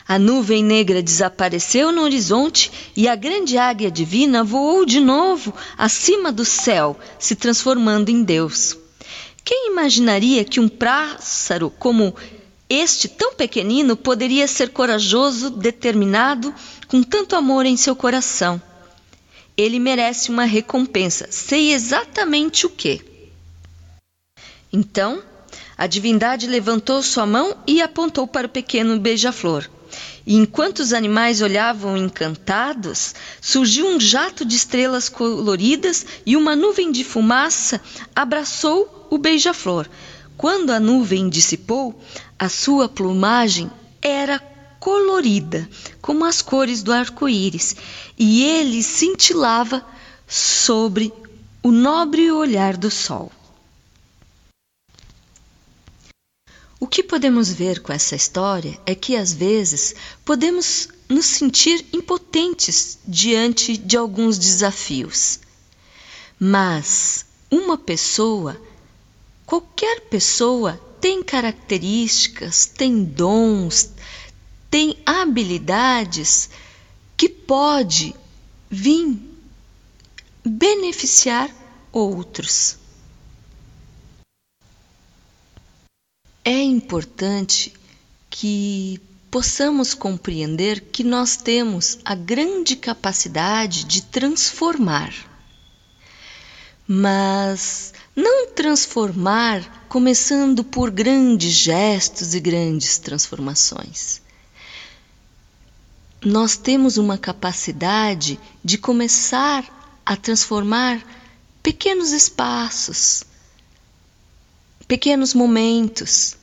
[0.07, 6.31] A nuvem negra desapareceu no horizonte e a grande águia divina voou de novo acima
[6.31, 8.77] do céu, se transformando em Deus.
[9.43, 12.15] Quem imaginaria que um pássaro como
[12.69, 16.55] este, tão pequenino, poderia ser corajoso, determinado,
[16.87, 18.61] com tanto amor em seu coração?
[19.57, 23.01] Ele merece uma recompensa, sei exatamente o que.
[24.71, 25.21] Então,
[25.77, 29.69] a divindade levantou sua mão e apontou para o pequeno beija-flor.
[30.25, 36.91] E enquanto os animais olhavam encantados, surgiu um jato de estrelas coloridas e uma nuvem
[36.91, 37.81] de fumaça
[38.15, 39.89] abraçou o beija-flor.
[40.37, 41.99] Quando a nuvem dissipou,
[42.37, 43.69] a sua plumagem
[44.01, 44.39] era
[44.79, 45.69] colorida,
[46.01, 47.75] como as cores do arco-íris,
[48.17, 49.85] e ele cintilava
[50.27, 51.13] sobre
[51.61, 53.31] o nobre olhar do sol.
[56.81, 59.93] O que podemos ver com essa história é que às vezes
[60.25, 65.39] podemos nos sentir impotentes diante de alguns desafios.
[66.39, 68.59] Mas uma pessoa,
[69.45, 73.91] qualquer pessoa, tem características, tem dons,
[74.67, 76.49] tem habilidades
[77.15, 78.15] que pode
[78.71, 79.19] vir
[80.43, 81.47] beneficiar
[81.91, 82.80] outros.
[86.43, 87.73] É importante
[88.29, 95.13] que possamos compreender que nós temos a grande capacidade de transformar.
[96.87, 104.21] Mas não transformar começando por grandes gestos e grandes transformações.
[106.23, 109.65] Nós temos uma capacidade de começar
[110.05, 111.01] a transformar
[111.63, 113.23] pequenos espaços,
[114.87, 116.35] pequenos momentos.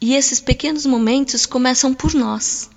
[0.00, 2.68] E esses pequenos momentos começam por nós.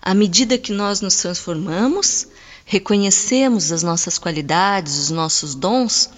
[0.00, 2.28] À medida que nós nos transformamos,
[2.64, 6.10] reconhecemos as nossas qualidades, os nossos dons,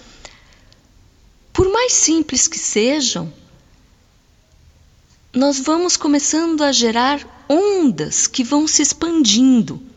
[1.53, 3.31] por mais simples que sejam,
[5.33, 9.90] nós vamos começando a gerar ondas que vão se expandindo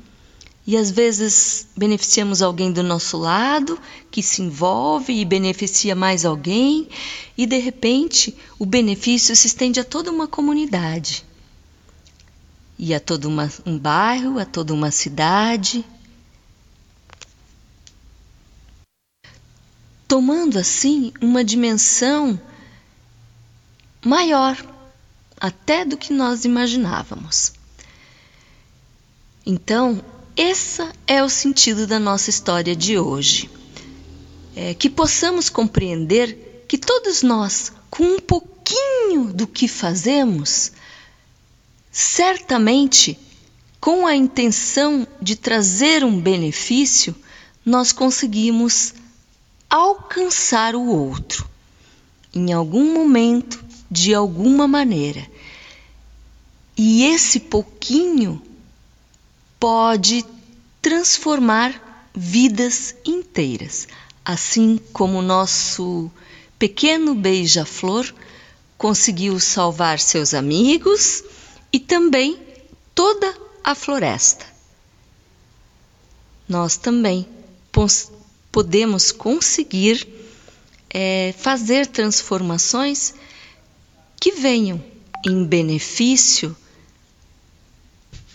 [0.67, 3.79] e às vezes beneficiamos alguém do nosso lado,
[4.11, 6.89] que se envolve e beneficia mais alguém,
[7.37, 11.25] e de repente o benefício se estende a toda uma comunidade,
[12.79, 15.85] e a todo uma, um bairro, a toda uma cidade.
[20.09, 22.41] Tomando assim uma dimensão
[24.05, 24.57] maior
[25.41, 27.53] até do que nós imaginávamos.
[29.47, 30.03] Então,
[30.37, 33.51] esse é o sentido da nossa história de hoje.
[34.57, 40.73] É, que possamos compreender que todos nós, com um pouquinho do que fazemos,
[41.91, 43.19] certamente
[43.81, 47.15] com a intenção de trazer um benefício,
[47.65, 48.95] nós conseguimos
[49.69, 51.49] alcançar o outro
[52.35, 55.25] em algum momento, de alguma maneira.
[56.77, 58.43] E esse pouquinho
[59.65, 60.23] pode
[60.83, 63.89] transformar vidas inteiras,
[64.23, 66.11] assim como o nosso
[66.59, 68.15] pequeno beija-flor
[68.77, 71.25] conseguiu salvar seus amigos
[71.73, 72.39] e também
[72.95, 73.35] toda
[73.65, 74.45] a floresta.
[76.47, 77.27] Nós também
[78.53, 80.07] podemos conseguir
[80.91, 83.15] é, fazer transformações
[84.21, 84.85] que venham
[85.27, 86.55] em benefício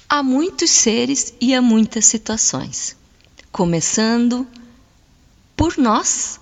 [0.10, 2.98] a muitos seres e a muitas situações,
[3.52, 4.48] começando
[5.56, 6.40] por nós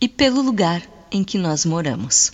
[0.00, 2.32] e pelo lugar em que nós moramos.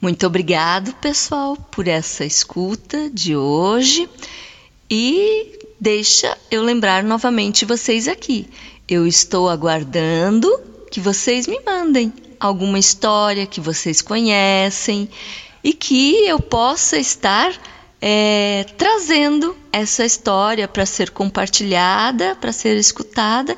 [0.00, 4.08] Muito obrigado, pessoal, por essa escuta de hoje
[4.90, 8.48] e deixa eu lembrar novamente vocês aqui.
[8.88, 10.50] Eu estou aguardando
[10.90, 15.08] que vocês me mandem alguma história que vocês conhecem
[15.62, 17.52] e que eu possa estar
[18.04, 23.56] é, trazendo essa história para ser compartilhada, para ser escutada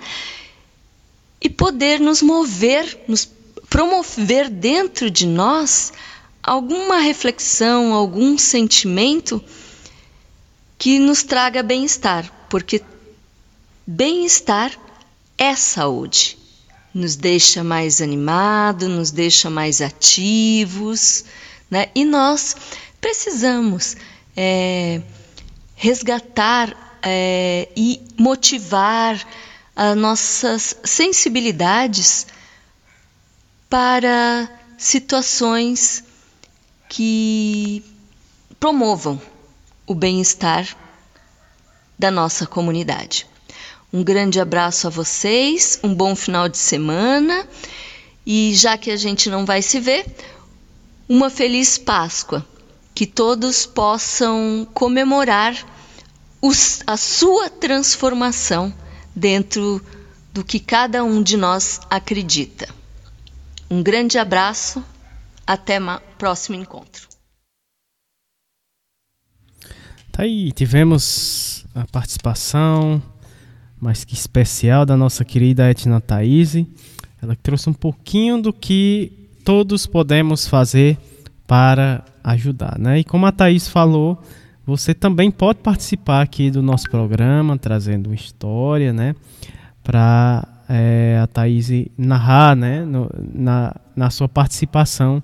[1.40, 3.26] e poder nos mover, nos
[3.70, 5.94] promover dentro de nós
[6.42, 9.42] alguma reflexão, algum sentimento
[10.76, 12.82] que nos traga bem-estar, porque
[13.86, 14.78] bem-estar
[15.38, 16.36] é saúde.
[16.92, 21.24] Nos deixa mais animados, nos deixa mais ativos,
[21.70, 21.86] né?
[21.94, 22.54] E nós
[23.00, 23.96] precisamos
[24.36, 25.00] é,
[25.74, 29.24] resgatar é, e motivar
[29.76, 32.26] as nossas sensibilidades
[33.68, 34.48] para
[34.78, 36.04] situações
[36.88, 37.84] que
[38.60, 39.20] promovam
[39.86, 40.76] o bem-estar
[41.98, 43.26] da nossa comunidade.
[43.92, 47.46] Um grande abraço a vocês, um bom final de semana
[48.26, 50.06] e já que a gente não vai se ver,
[51.08, 52.46] uma feliz Páscoa.
[52.94, 55.54] Que todos possam comemorar
[56.40, 58.72] os, a sua transformação
[59.14, 59.84] dentro
[60.32, 62.68] do que cada um de nós acredita.
[63.70, 64.84] Um grande abraço,
[65.46, 67.08] até o próximo encontro.
[70.12, 73.02] Tá aí, tivemos a participação
[73.80, 76.54] mais que especial da nossa querida Etna Thaís.
[77.20, 80.98] Ela trouxe um pouquinho do que todos podemos fazer
[81.46, 83.00] para ajudar, né?
[83.00, 84.20] E como a Thaís falou,
[84.66, 89.14] você também pode participar aqui do nosso programa, trazendo história, né?
[89.82, 92.84] Para é, a Thaís narrar, né?
[92.84, 95.22] No, na, na sua participação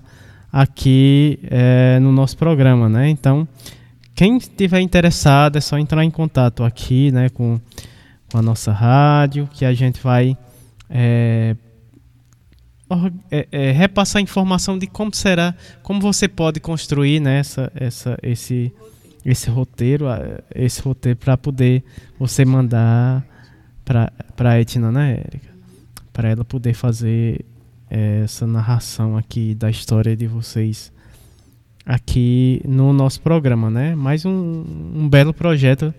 [0.51, 3.09] aqui é, no nosso programa, né?
[3.09, 3.47] Então,
[4.13, 7.29] quem estiver interessado é só entrar em contato aqui, né?
[7.29, 7.59] Com,
[8.31, 10.37] com a nossa rádio, que a gente vai
[10.87, 11.55] é,
[13.29, 18.73] é, é, repassar informação de como será, como você pode construir né, essa, esse
[19.23, 20.05] esse roteiro,
[20.53, 21.83] esse roteiro para poder
[22.17, 23.23] você mandar
[23.85, 25.51] para a Etna, né, Érica?
[26.11, 27.45] Para ela poder fazer
[27.89, 30.91] é, essa narração aqui da história de vocês
[31.85, 33.95] aqui no nosso programa, né?
[33.95, 34.63] Mais um,
[34.95, 35.93] um belo projeto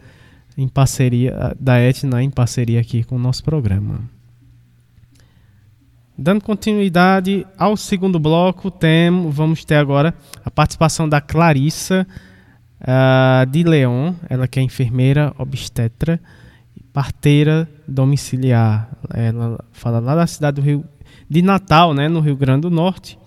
[0.56, 4.00] em parceria da Etna em parceria aqui com o nosso programa.
[6.16, 10.14] Dando continuidade ao segundo bloco, tem, vamos ter agora
[10.44, 12.06] a participação da Clarissa
[12.82, 16.20] uh, de Leon, ela que é enfermeira obstetra
[16.76, 18.90] e parteira domiciliar.
[19.14, 20.84] Ela fala lá da cidade do Rio
[21.30, 23.18] de Natal, né, no Rio Grande do Norte.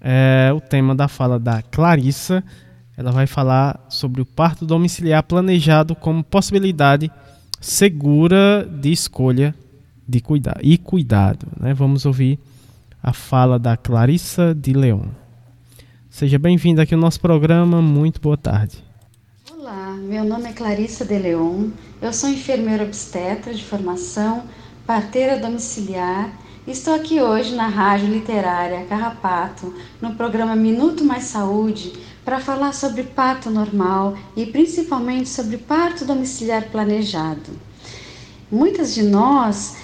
[0.00, 2.42] É, o tema da fala da Clarissa,
[2.96, 7.08] ela vai falar sobre o parto domiciliar planejado como possibilidade
[7.60, 9.54] segura de escolha
[10.06, 11.46] de cuidar e cuidado.
[11.58, 11.74] Né?
[11.74, 12.38] Vamos ouvir
[13.02, 15.08] a fala da Clarissa de Leon.
[16.10, 17.82] Seja bem-vinda aqui ao nosso programa.
[17.82, 18.82] Muito boa tarde.
[19.52, 21.70] Olá, meu nome é Clarissa de Leon.
[22.00, 24.44] Eu sou enfermeira obstetra de formação,
[24.86, 26.32] parteira domiciliar.
[26.66, 31.92] Estou aqui hoje na Rádio Literária Carrapato, no programa Minuto Mais Saúde,
[32.24, 37.52] para falar sobre parto normal e principalmente sobre parto domiciliar planejado.
[38.50, 39.76] Muitas de nós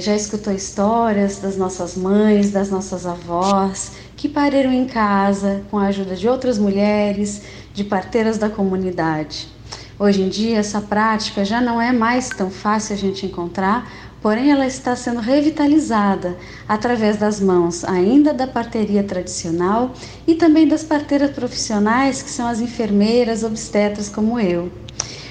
[0.00, 5.86] já escutou histórias das nossas mães, das nossas avós, que pariram em casa com a
[5.86, 7.42] ajuda de outras mulheres,
[7.72, 9.48] de parteiras da comunidade.
[9.98, 13.90] Hoje em dia, essa prática já não é mais tão fácil a gente encontrar,
[14.20, 16.36] porém ela está sendo revitalizada
[16.68, 19.92] através das mãos ainda da parteria tradicional
[20.26, 24.70] e também das parteiras profissionais, que são as enfermeiras, obstetras como eu.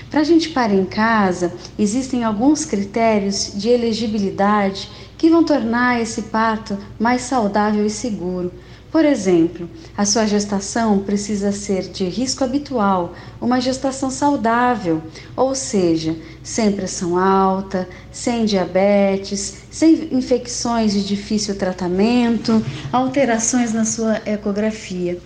[0.10, 6.24] Para a gente parar em casa, existem alguns critérios de elegibilidade que vão tornar esse
[6.24, 8.52] parto mais saudável e seguro.
[8.92, 15.00] Por exemplo, a sua gestação precisa ser de risco habitual, uma gestação saudável,
[15.36, 24.20] ou seja, sem pressão alta, sem diabetes, sem infecções de difícil tratamento, alterações na sua
[24.26, 25.20] ecografia.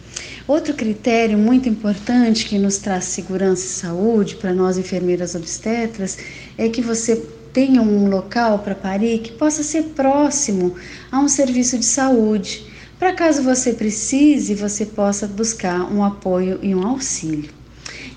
[0.46, 6.18] Outro critério muito importante que nos traz segurança e saúde para nós enfermeiras obstetras
[6.58, 7.16] é que você
[7.54, 10.76] tenha um local para parir que possa ser próximo
[11.10, 12.66] a um serviço de saúde,
[13.00, 17.63] para caso você precise, você possa buscar um apoio e um auxílio.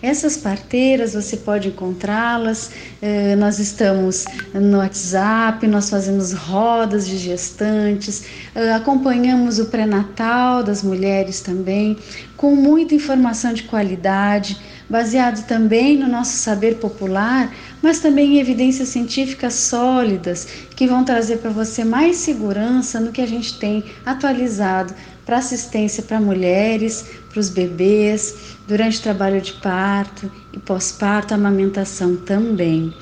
[0.03, 2.71] Essas parteiras você pode encontrá-las.
[3.01, 4.25] Eh, nós estamos
[4.55, 8.25] no WhatsApp, nós fazemos rodas de gestantes,
[8.55, 11.97] eh, acompanhamos o pré-natal das mulheres também,
[12.37, 14.57] com muita informação de qualidade,
[14.89, 17.53] baseado também no nosso saber popular,
[17.83, 20.47] mas também em evidências científicas sólidas
[20.77, 24.95] que vão trazer para você mais segurança no que a gente tem atualizado
[25.25, 32.17] para assistência para mulheres, para os bebês, durante o trabalho de parto e pós-parto, amamentação
[32.17, 32.93] também.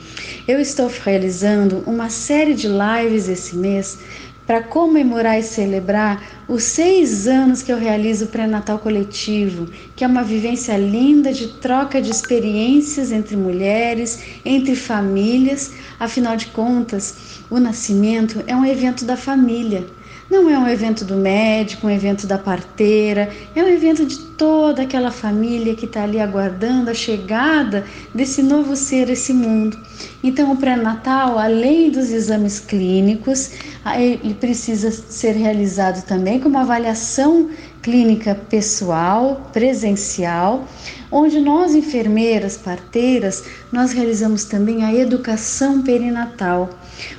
[0.46, 3.98] Eu estou realizando uma série de lives esse mês
[4.46, 9.66] para comemorar e celebrar os seis anos que eu realizo o pré-natal coletivo,
[9.96, 15.72] que é uma vivência linda de troca de experiências entre mulheres, entre famílias.
[15.98, 19.86] Afinal de contas, o nascimento é um evento da família.
[20.30, 24.82] Não é um evento do médico, um evento da parteira, é um evento de toda
[24.82, 27.84] aquela família que está ali aguardando a chegada
[28.14, 29.78] desse novo ser, esse mundo.
[30.22, 33.50] Então, o pré-natal, além dos exames clínicos,
[33.96, 37.50] ele precisa ser realizado também com uma avaliação
[37.82, 40.66] clínica pessoal, presencial,
[41.12, 46.70] onde nós enfermeiras, parteiras, nós realizamos também a educação perinatal.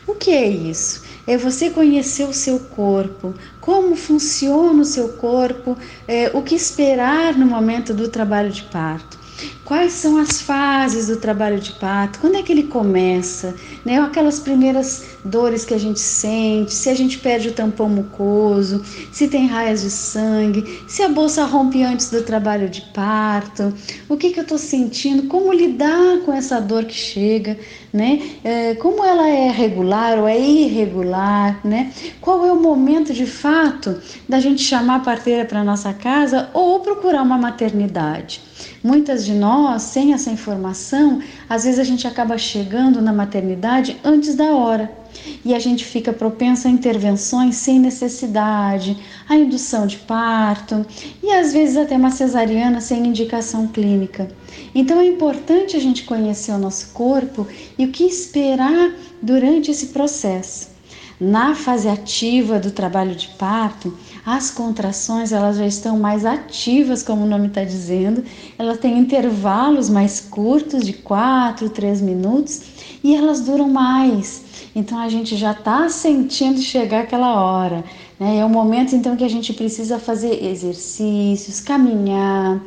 [0.07, 1.04] O que é isso?
[1.27, 5.77] É você conhecer o seu corpo, como funciona o seu corpo,
[6.07, 9.24] é, o que esperar no momento do trabalho de parto.
[9.63, 12.19] Quais são as fases do trabalho de parto?
[12.19, 13.55] Quando é que ele começa?
[13.83, 13.99] Né?
[13.99, 19.27] Aquelas primeiras dores que a gente sente, se a gente perde o tampão mucoso, se
[19.27, 23.73] tem raias de sangue, se a bolsa rompe antes do trabalho de parto,
[24.07, 27.57] o que, que eu estou sentindo, como lidar com essa dor que chega,
[27.91, 28.21] né?
[28.43, 31.91] É, como ela é regular ou é irregular, né?
[32.21, 33.99] Qual é o momento de fato
[34.29, 38.41] da gente chamar a parteira para nossa casa ou procurar uma maternidade?
[38.85, 44.35] Muitas de nós, sem essa informação, às vezes a gente acaba chegando na maternidade antes
[44.35, 44.95] da hora
[45.43, 48.95] e a gente fica propensa a intervenções sem necessidade,
[49.27, 50.85] a indução de parto
[51.23, 54.27] e às vezes até uma cesariana sem indicação clínica.
[54.75, 57.47] Então é importante a gente conhecer o nosso corpo
[57.79, 60.75] e o que esperar durante esse processo.
[61.19, 67.23] Na fase ativa do trabalho de parto, as contrações elas já estão mais ativas, como
[67.23, 68.23] o nome está dizendo.
[68.57, 72.61] Elas têm intervalos mais curtos, de 4, 3 minutos,
[73.03, 74.43] e elas duram mais.
[74.75, 77.83] Então a gente já está sentindo chegar aquela hora.
[78.19, 78.37] Né?
[78.39, 82.59] É o momento então que a gente precisa fazer exercícios, caminhar,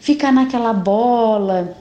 [0.00, 1.74] ficar naquela bola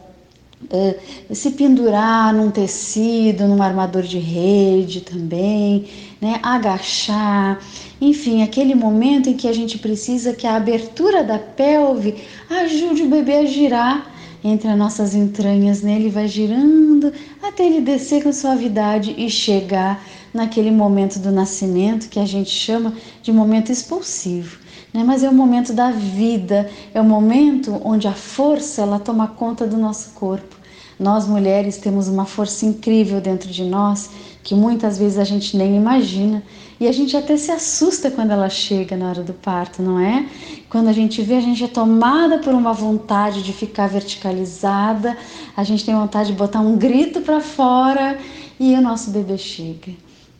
[0.70, 0.98] é,
[1.34, 5.86] se pendurar num tecido, num armador de rede também,
[6.22, 6.40] né?
[6.41, 7.60] agachar,
[7.99, 12.15] enfim, aquele momento em que a gente precisa que a abertura da pelve
[12.49, 14.11] ajude o bebê a girar
[14.43, 15.95] entre as nossas entranhas, né?
[15.95, 17.11] ele vai girando
[17.41, 22.93] até ele descer com suavidade e chegar naquele momento do nascimento que a gente chama
[23.23, 24.65] de momento expulsivo
[24.95, 25.03] né?
[25.03, 29.67] mas é o momento da vida, é o momento onde a força ela toma conta
[29.67, 30.55] do nosso corpo.
[30.97, 34.09] Nós mulheres temos uma força incrível dentro de nós
[34.41, 36.41] que muitas vezes a gente nem imagina
[36.80, 40.26] e a gente até se assusta quando ela chega na hora do parto, não é?
[40.69, 45.18] Quando a gente vê, a gente é tomada por uma vontade de ficar verticalizada,
[45.56, 48.18] a gente tem vontade de botar um grito para fora
[48.60, 49.91] e o nosso bebê chega.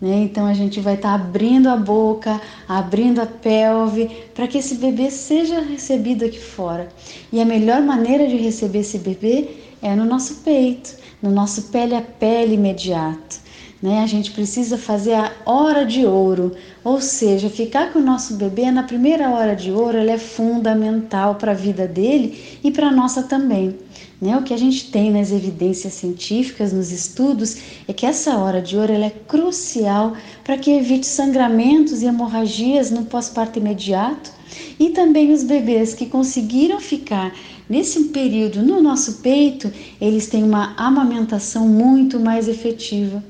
[0.02, 0.24] Né?
[0.24, 4.76] Então a gente vai estar tá abrindo a boca, abrindo a pelve, para que esse
[4.76, 6.90] bebê seja recebido aqui fora.
[7.32, 9.49] E a melhor maneira de receber esse bebê
[9.82, 13.45] é no nosso peito, no nosso pele a pele imediato.
[13.81, 14.02] Né?
[14.02, 16.53] A gente precisa fazer a hora de ouro,
[16.84, 21.35] ou seja, ficar com o nosso bebê na primeira hora de ouro, ela é fundamental
[21.35, 23.76] para a vida dele e para a nossa também.
[24.22, 24.35] Né?
[24.38, 27.57] O que a gente tem nas evidências científicas, nos estudos,
[27.88, 33.06] é que essa hora de ouro é crucial para que evite sangramentos e hemorragias no
[33.06, 34.31] pós-parto imediato
[34.80, 37.34] e também os bebês que conseguiram ficar
[37.69, 43.23] nesse período no nosso peito, eles têm uma amamentação muito mais efetiva.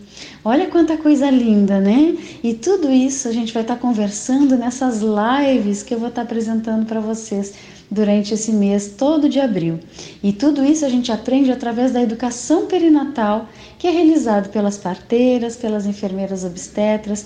[0.44, 2.16] Olha quanta coisa linda, né?
[2.44, 6.86] E tudo isso a gente vai estar conversando nessas lives que eu vou estar apresentando
[6.86, 7.54] para vocês
[7.90, 9.80] durante esse mês todo de abril.
[10.22, 13.48] E tudo isso a gente aprende através da educação perinatal,
[13.78, 17.26] que é realizado pelas parteiras, pelas enfermeiras obstetras,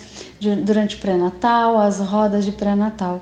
[0.64, 3.22] durante o pré-natal, as rodas de pré-natal.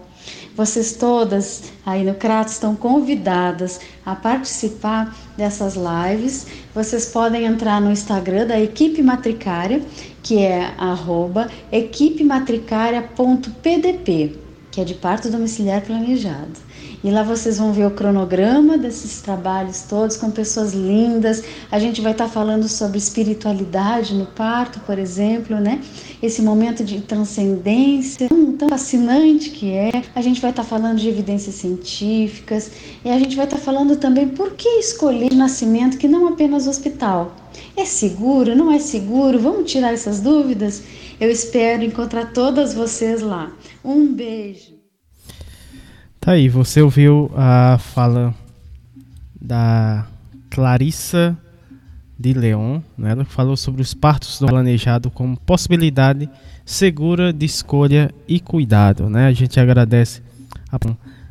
[0.56, 6.48] Vocês todas aí no Crato estão convidadas a participar dessas lives.
[6.74, 9.84] Vocês podem entrar no Instagram da Equipe Matricária,
[10.24, 10.74] que é
[11.72, 14.40] equipematricária.pdp,
[14.72, 16.67] que é de parto domiciliar planejado.
[17.04, 21.44] E lá vocês vão ver o cronograma desses trabalhos todos com pessoas lindas.
[21.72, 25.80] A gente vai estar falando sobre espiritualidade no parto, por exemplo, né?
[26.22, 30.04] Esse momento de transcendência tão, tão fascinante que é.
[30.16, 32.72] A gente vai estar falando de evidências científicas
[33.06, 37.36] e a gente vai estar falando também por que escolher nascimento que não apenas hospital.
[37.76, 38.56] É seguro?
[38.56, 39.40] Não é seguro?
[39.40, 40.82] Vamos tirar essas dúvidas?
[41.20, 43.52] Eu espero encontrar todas vocês lá.
[43.84, 44.77] Um beijo.
[46.28, 48.36] Tá aí, você ouviu a fala
[49.42, 50.06] da
[50.50, 51.38] Clarissa
[52.20, 53.12] de Leon, né?
[53.12, 56.30] ela falou sobre os partos do planejado como possibilidade
[56.66, 59.10] segura de escolha e cuidado.
[59.10, 59.28] Né?
[59.28, 60.22] A gente agradece
[60.70, 60.78] a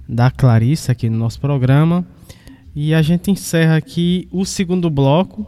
[0.08, 2.02] da Clarissa aqui no nosso programa
[2.74, 5.46] e a gente encerra aqui o segundo bloco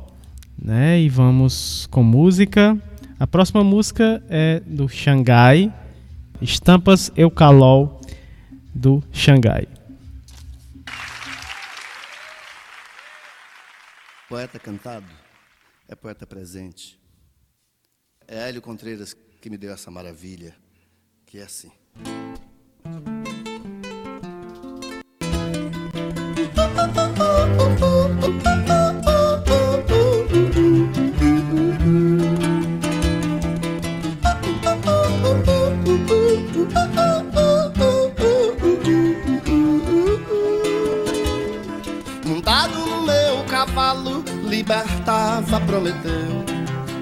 [0.62, 1.00] né?
[1.00, 2.76] e vamos com música.
[3.18, 5.72] A próxima música é do Xangai,
[6.38, 7.97] Estampas Eucalol
[8.78, 9.66] do Xangai.
[14.28, 15.06] Poeta cantado
[15.88, 16.98] é poeta presente.
[18.26, 20.54] É Hélio Contreiras que me deu essa maravilha,
[21.26, 21.72] que é assim.
[44.68, 46.44] libertava Prometeu,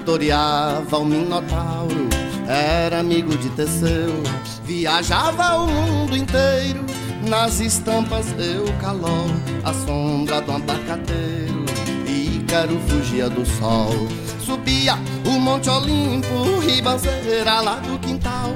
[0.05, 2.07] toreava o Minotauro,
[2.47, 4.23] era amigo de Teseu,
[4.63, 6.85] viajava o mundo inteiro,
[7.27, 9.27] nas estampas Eucalol,
[9.65, 11.65] a sombra do abacateiro,
[12.07, 14.07] Ícaro fugia do sol,
[14.39, 18.51] subia o Monte Olimpo, ribanceira lá do quintal,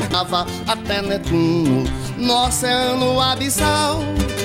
[0.00, 1.84] merava até Netuno,
[2.16, 4.00] no oceano abissal,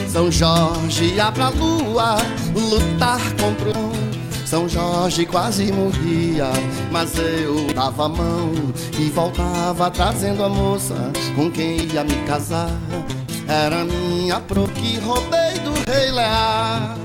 [0.07, 2.17] São Jorge ia pra lua,
[2.53, 4.03] lutar contra o
[4.53, 6.45] são Jorge quase morria,
[6.91, 8.51] mas eu dava a mão
[8.99, 10.93] e voltava trazendo a moça
[11.35, 12.69] com quem ia me casar.
[13.47, 16.95] Era minha pro que roubei do rei Lear.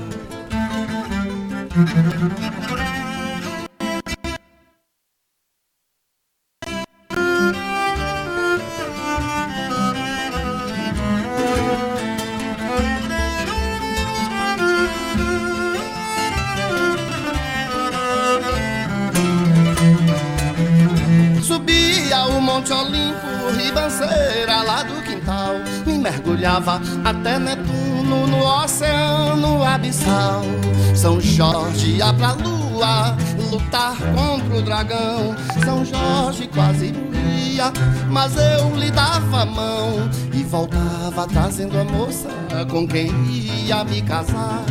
[27.03, 30.41] Até Netuno no oceano abissal.
[30.95, 33.15] São Jorge ia pra lua
[33.51, 35.35] lutar contra o dragão.
[35.63, 36.93] São Jorge quase
[37.59, 37.71] morria,
[38.09, 42.29] mas eu lhe dava a mão e voltava trazendo a moça
[42.69, 43.11] com quem
[43.65, 44.63] ia me casar.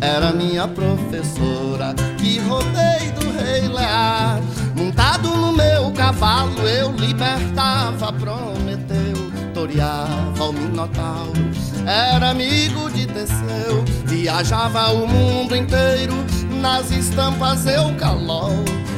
[0.00, 4.40] Era minha professora que roubei do rei Lear.
[4.76, 8.71] Montado no meu cavalo, eu libertava Prometeu
[9.62, 11.50] pastoreava o Minotauro.
[11.86, 16.14] Era amigo de Teseu, viajava o mundo inteiro.
[16.60, 18.52] Nas estampas eu calol,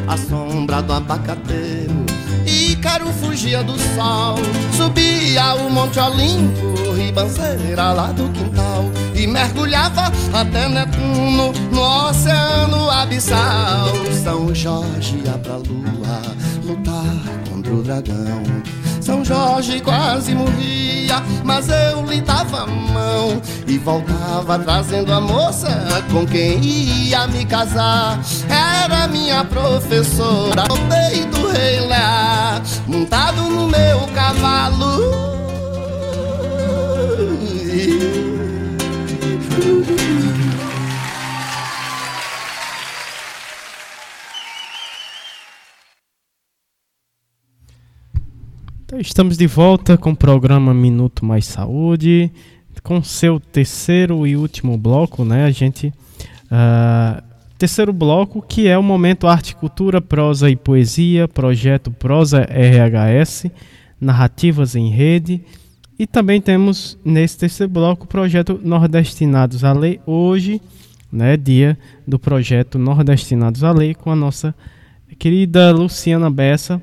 [0.07, 2.05] a sombra do abacateiro.
[2.47, 4.36] Ícaro fugia do sol,
[4.77, 8.85] subia o Monte Olimpo, ribanceira lá do quintal.
[9.15, 13.89] E mergulhava até Netuno no oceano abissal.
[14.23, 16.20] São Jorge ia pra lua
[16.65, 17.05] lutar
[17.49, 18.43] contra o dragão.
[19.05, 25.69] São Jorge quase morria, mas eu lhe dava a mão e voltava trazendo a moça
[26.11, 28.19] com quem ia me casar.
[28.49, 35.35] Era minha professora, voltei do rei lá, montado no meu cavalo.
[48.95, 52.31] Então, estamos de volta com o programa Minuto Mais Saúde,
[52.81, 55.47] com seu terceiro e último bloco, né?
[55.47, 57.21] A gente uh,
[57.59, 63.47] terceiro bloco que é o momento arte, cultura, prosa e poesia, projeto Prosa RHS,
[64.01, 65.43] narrativas em rede.
[65.99, 70.62] E também temos nesse terceiro bloco o projeto Nordestinados à Lei hoje,
[71.11, 71.77] né, dia
[72.07, 74.55] do projeto Nordestinados à Lei com a nossa
[75.19, 76.81] querida Luciana Bessa,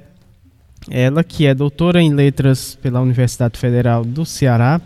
[0.92, 4.82] ela que é doutora em letras pela Universidade Federal do Ceará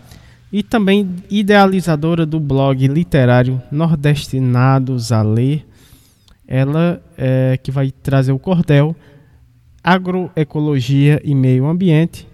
[0.53, 5.65] e também idealizadora do blog literário Nordestinados a Ler.
[6.48, 8.95] Ela é, que vai trazer o cordel
[9.84, 12.27] Agroecologia e Meio Ambiente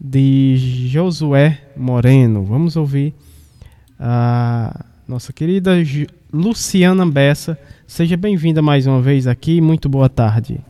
[0.00, 2.44] de Josué Moreno.
[2.44, 3.14] Vamos ouvir
[3.98, 5.72] a nossa querida
[6.32, 7.58] Luciana Bessa.
[7.86, 9.60] Seja bem-vinda mais uma vez aqui.
[9.60, 10.60] Muito boa tarde.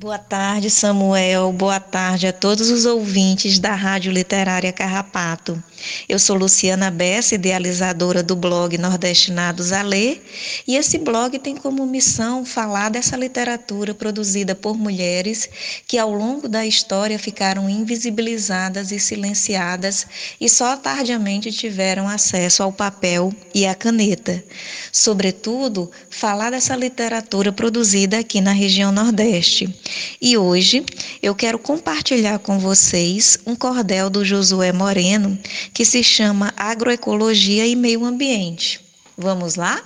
[0.00, 1.52] Boa tarde, Samuel.
[1.52, 5.60] Boa tarde a todos os ouvintes da Rádio Literária Carrapato.
[6.08, 10.24] Eu sou Luciana Bessa, idealizadora do blog Nordestinados a Ler,
[10.68, 15.48] e esse blog tem como missão falar dessa literatura produzida por mulheres
[15.84, 20.06] que ao longo da história ficaram invisibilizadas e silenciadas
[20.40, 24.44] e só tardiamente tiveram acesso ao papel e à caneta.
[24.92, 29.74] Sobretudo, falar dessa literatura produzida aqui na região Nordeste.
[30.20, 30.84] E hoje
[31.22, 35.38] eu quero compartilhar com vocês um cordel do Josué Moreno
[35.72, 38.80] que se chama Agroecologia e Meio Ambiente.
[39.16, 39.82] Vamos lá?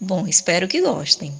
[0.00, 1.32] Bom, espero que gostem.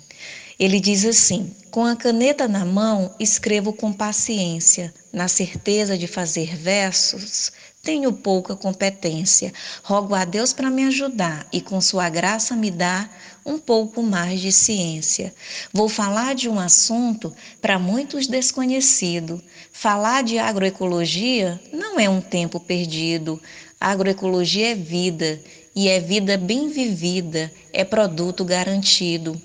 [0.59, 6.57] Ele diz assim: com a caneta na mão, escrevo com paciência, na certeza de fazer
[6.57, 7.53] versos
[7.89, 9.53] tenho pouca competência.
[9.83, 13.09] Rogo a Deus para me ajudar e com sua graça me dá
[13.49, 15.35] um pouco mais de ciência.
[15.73, 19.43] Vou falar de um assunto para muitos desconhecido.
[19.73, 23.41] Falar de agroecologia não é um tempo perdido.
[23.81, 25.41] agroecologia é vida
[25.75, 29.41] e é vida bem vivida, é produto garantido.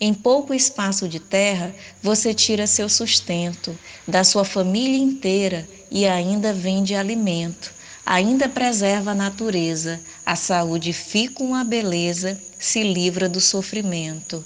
[0.00, 3.76] Em pouco espaço de terra, você tira seu sustento
[4.06, 7.77] da sua família inteira e ainda vende alimento
[8.08, 14.42] ainda preserva a natureza, a saúde fica uma beleza, se livra do sofrimento.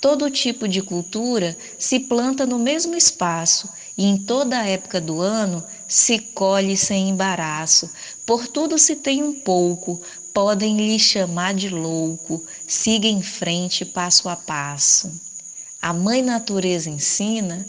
[0.00, 3.68] Todo tipo de cultura se planta no mesmo espaço
[3.98, 7.90] e em toda época do ano se colhe sem embaraço.
[8.24, 10.00] Por tudo se tem um pouco,
[10.32, 15.12] podem lhe chamar de louco, siga em frente passo a passo.
[15.82, 17.68] A mãe natureza ensina,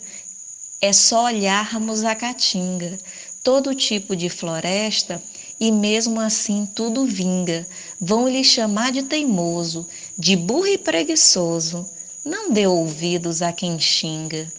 [0.79, 2.97] é só olharmos a caatinga.
[3.43, 5.21] Todo tipo de floresta
[5.59, 7.65] e mesmo assim tudo vinga.
[7.99, 11.85] Vão lhe chamar de teimoso, de burro e preguiçoso.
[12.25, 14.51] Não dê ouvidos a quem xinga.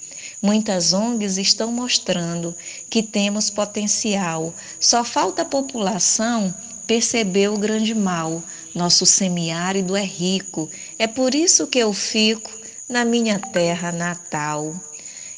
[0.43, 2.55] Muitas ONGs estão mostrando
[2.91, 6.55] que temos potencial, só falta a população
[6.87, 8.43] perceber o grande mal.
[8.75, 10.69] Nosso semiárido é rico,
[10.99, 12.51] é por isso que eu fico
[12.89, 14.75] na minha terra natal.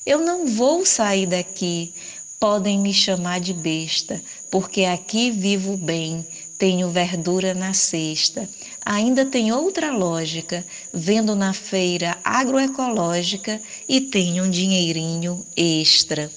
[0.05, 1.93] Eu não vou sair daqui,
[2.39, 6.25] podem me chamar de besta, porque aqui vivo bem,
[6.59, 8.49] tenho verdura na cesta.
[8.85, 16.31] Ainda tem outra lógica, vendo na feira agroecológica e tenho um dinheirinho extra.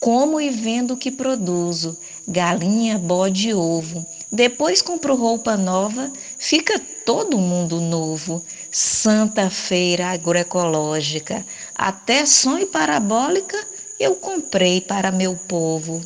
[0.00, 1.96] Como e vendo o que produzo,
[2.28, 4.06] galinha, bode e ovo.
[4.30, 8.44] Depois compro roupa nova, fica todo mundo novo.
[8.70, 13.56] Santa Feira Agroecológica, até sonho parabólica
[13.98, 16.04] eu comprei para meu povo.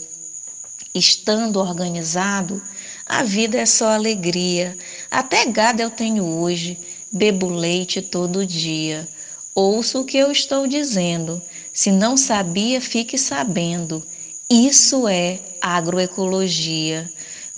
[0.95, 2.63] Estando organizado,
[3.07, 4.77] a vida é só alegria.
[5.11, 6.79] Até gado eu tenho hoje,
[7.13, 9.09] bebo leite todo dia.
[9.55, 11.41] Ouço o que eu estou dizendo.
[11.73, 14.05] Se não sabia, fique sabendo.
[14.51, 17.11] Isso é agroecologia.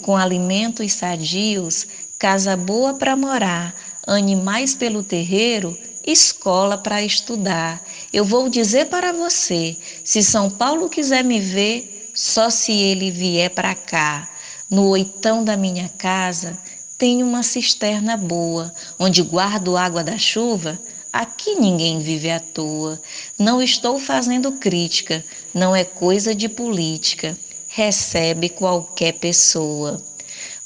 [0.03, 1.87] Com alimentos sadios,
[2.19, 3.75] casa boa para morar,
[4.07, 5.77] animais pelo terreiro,
[6.07, 7.83] escola para estudar.
[8.13, 13.51] Eu vou dizer para você: se São Paulo quiser me ver, só se ele vier
[13.51, 14.29] para cá.
[14.69, 16.59] No oitão da minha casa
[16.99, 20.79] tem uma cisterna boa, onde guardo água da chuva.
[21.13, 23.01] Aqui ninguém vive à toa.
[23.39, 27.37] Não estou fazendo crítica, não é coisa de política.
[27.69, 30.01] Recebe qualquer pessoa.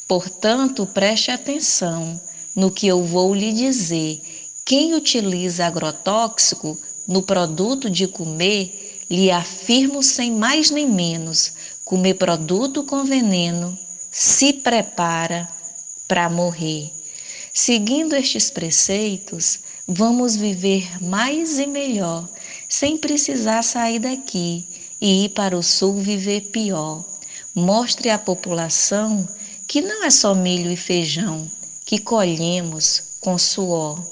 [0.08, 2.20] Portanto, preste atenção
[2.54, 4.20] no que eu vou lhe dizer.
[4.64, 11.52] Quem utiliza agrotóxico no produto de comer lhe afirmo sem mais nem menos:
[11.84, 13.78] comer produto com veneno
[14.10, 15.48] se prepara
[16.08, 16.90] para morrer.
[17.52, 22.28] Seguindo estes preceitos, vamos viver mais e melhor,
[22.68, 24.66] sem precisar sair daqui
[25.00, 27.04] e ir para o sul viver pior.
[27.54, 29.28] Mostre à população
[29.66, 31.48] que não é só milho e feijão
[31.84, 34.02] que colhemos com suor.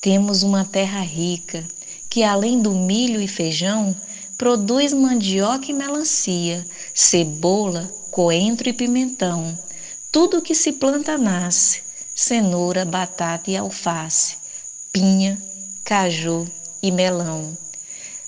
[0.00, 1.66] Temos uma terra rica
[2.10, 3.96] que, além do milho e feijão,
[4.36, 9.56] produz mandioca e melancia, cebola, coentro e pimentão.
[10.10, 11.82] Tudo que se planta nasce:
[12.12, 14.36] cenoura, batata e alface,
[14.92, 15.40] pinha,
[15.84, 16.50] caju
[16.82, 17.56] e melão.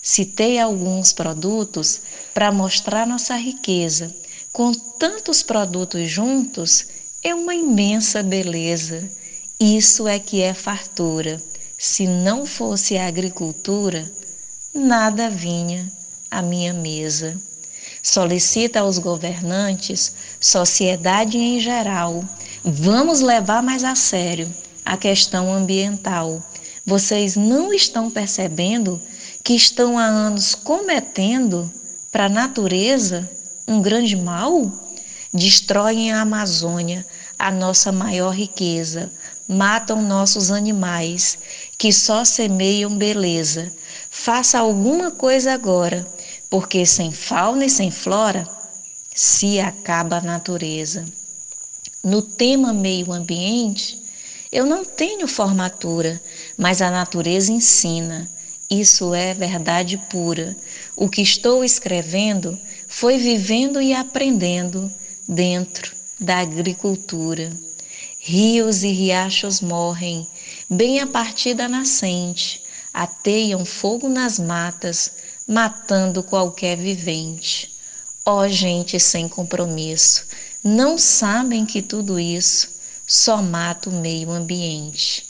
[0.01, 2.01] Citei alguns produtos
[2.33, 4.15] para mostrar nossa riqueza.
[4.53, 6.87] Com tantos produtos juntos,
[7.23, 9.11] é uma imensa beleza.
[9.59, 11.43] Isso é que é fartura.
[11.85, 14.09] Se não fosse a agricultura,
[14.73, 15.93] nada vinha
[16.31, 17.37] à minha mesa.
[18.01, 22.25] Solicita aos governantes, sociedade em geral,
[22.63, 24.49] vamos levar mais a sério
[24.85, 26.41] a questão ambiental.
[26.87, 29.03] Vocês não estão percebendo
[29.43, 31.69] que estão há anos cometendo
[32.13, 33.29] para a natureza
[33.67, 34.71] um grande mal?
[35.35, 37.05] Destroem a Amazônia,
[37.37, 39.11] a nossa maior riqueza,
[39.49, 41.39] matam nossos animais,
[41.79, 43.73] que só semeiam beleza.
[44.11, 46.07] Faça alguma coisa agora,
[46.49, 48.49] porque sem fauna e sem flora
[49.15, 51.05] se acaba a natureza.
[52.03, 54.03] No tema meio ambiente,
[54.51, 56.21] eu não tenho formatura,
[56.59, 58.29] mas a natureza ensina.
[58.71, 60.57] Isso é verdade pura.
[60.97, 62.59] O que estou escrevendo
[62.89, 64.93] foi vivendo e aprendendo
[65.29, 67.51] dentro da agricultura.
[68.25, 70.29] Rios e riachos morrem,
[70.71, 72.63] bem a partir da nascente,
[72.95, 75.11] ateiam fogo nas matas,
[75.45, 77.75] matando qualquer vivente.
[78.25, 80.25] Ó oh, gente sem compromisso,
[80.63, 82.69] não sabem que tudo isso
[83.05, 85.27] só mata o meio ambiente.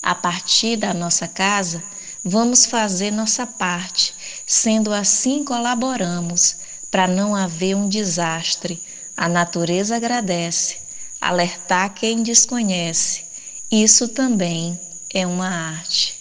[0.00, 1.82] A partir da nossa casa,
[2.24, 4.12] Vamos fazer nossa parte,
[4.44, 6.56] sendo assim colaboramos
[6.90, 8.82] para não haver um desastre.
[9.16, 10.76] A natureza agradece,
[11.20, 13.24] alertar quem desconhece.
[13.70, 14.78] Isso também
[15.12, 16.14] é uma arte.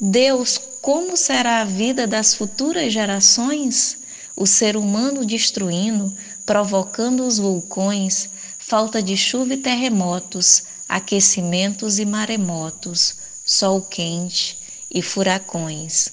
[0.00, 3.98] Deus, como será a vida das futuras gerações?
[4.36, 6.12] O ser humano destruindo,
[6.44, 8.28] provocando os vulcões,
[8.58, 14.58] falta de chuva e terremotos, aquecimentos e maremotos, sol quente,
[14.92, 16.10] e furacões.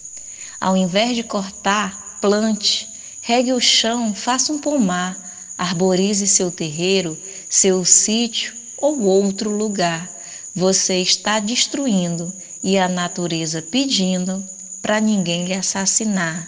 [0.59, 2.87] Ao invés de cortar, plante,
[3.21, 5.17] regue o chão, faça um pomar,
[5.57, 7.17] arborize seu terreiro,
[7.49, 10.09] seu sítio ou outro lugar.
[10.55, 12.31] Você está destruindo
[12.63, 14.43] e a natureza pedindo
[14.81, 16.47] para ninguém lhe assassinar.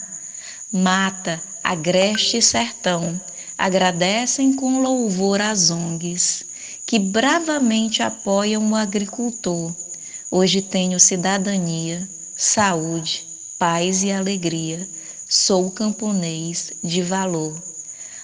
[0.72, 3.20] Mata, agreste e sertão
[3.58, 6.46] agradecem com louvor às ONGs
[6.86, 9.76] que bravamente apoiam o agricultor.
[10.30, 12.08] Hoje tenho cidadania
[12.42, 13.28] saúde,
[13.60, 14.90] paz e alegria.
[15.30, 17.62] Sou camponês de valor.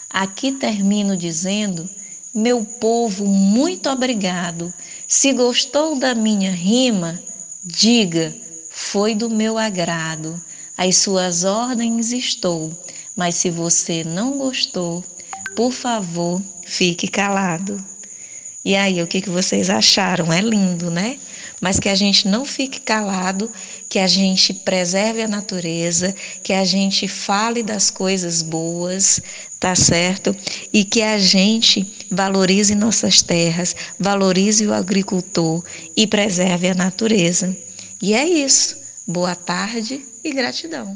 [0.10, 1.88] Aqui termino dizendo:
[2.38, 4.72] meu povo, muito obrigado.
[5.08, 7.20] Se gostou da minha rima,
[7.64, 8.32] diga,
[8.70, 10.40] foi do meu agrado.
[10.78, 12.72] Às suas ordens estou,
[13.16, 15.04] mas se você não gostou,
[15.56, 17.84] por favor, fique calado.
[18.64, 20.32] E aí, o que, que vocês acharam?
[20.32, 21.18] É lindo, né?
[21.62, 23.50] Mas que a gente não fique calado,
[23.90, 26.14] que a gente preserve a natureza,
[26.44, 29.22] que a gente fale das coisas boas,
[29.60, 30.36] tá certo?
[30.72, 35.64] E que a gente valorize nossas terras, valorize o agricultor
[35.96, 37.56] e preserve a natureza.
[38.02, 38.76] E é isso.
[39.08, 40.96] Boa tarde e gratidão.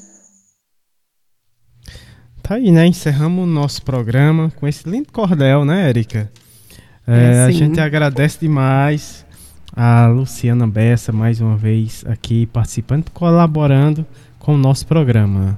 [2.43, 2.85] Tá aí, né?
[2.85, 6.31] Encerramos o nosso programa com esse lindo cordel, né, Érica?
[7.07, 9.25] É, é, a gente agradece demais
[9.75, 14.05] a Luciana Bessa mais uma vez aqui participando, colaborando
[14.37, 15.57] com o nosso programa.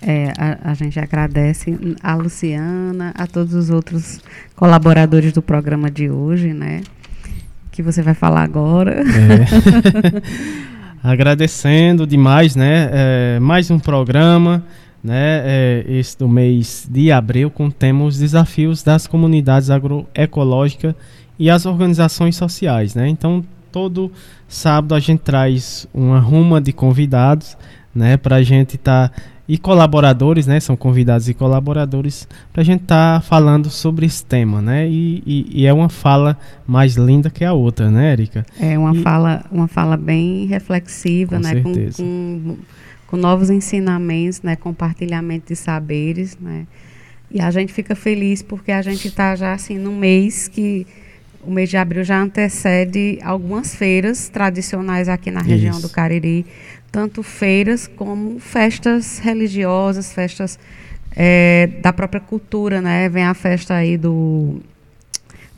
[0.00, 4.20] É, a, a, gente agradece a Luciana, a todos os outros
[4.54, 6.82] colaboradores do programa de hoje, né?
[7.72, 9.02] Que você vai falar agora.
[9.02, 10.22] É.
[11.02, 12.90] Agradecendo demais, né?
[12.92, 14.64] É, mais um programa,
[15.02, 15.42] né?
[15.44, 17.72] É, esse do mês de abril, com
[18.04, 20.94] os desafios das comunidades agroecológicas
[21.38, 23.08] e as organizações sociais, né?
[23.08, 24.10] Então, todo
[24.48, 27.56] sábado a gente traz uma ruma de convidados,
[27.94, 29.14] né, para a gente estar tá,
[29.48, 34.22] e colaboradores, né, são convidados e colaboradores para a gente estar tá falando sobre esse
[34.22, 34.86] tema, né?
[34.86, 36.36] E, e, e, é uma fala
[36.66, 38.44] mais linda que a outra, né, Erika?
[38.60, 42.56] É uma e, fala, uma fala bem reflexiva, com né, com, com,
[43.06, 46.66] com novos ensinamentos, né, compartilhamento de saberes, né?
[47.30, 50.86] E a gente fica feliz porque a gente está já assim no mês que
[51.42, 55.82] o mês de abril já antecede algumas feiras tradicionais aqui na região Isso.
[55.82, 56.44] do Cariri,
[56.90, 60.58] tanto feiras como festas religiosas, festas
[61.14, 63.08] é, da própria cultura, né?
[63.08, 64.60] Vem a festa aí do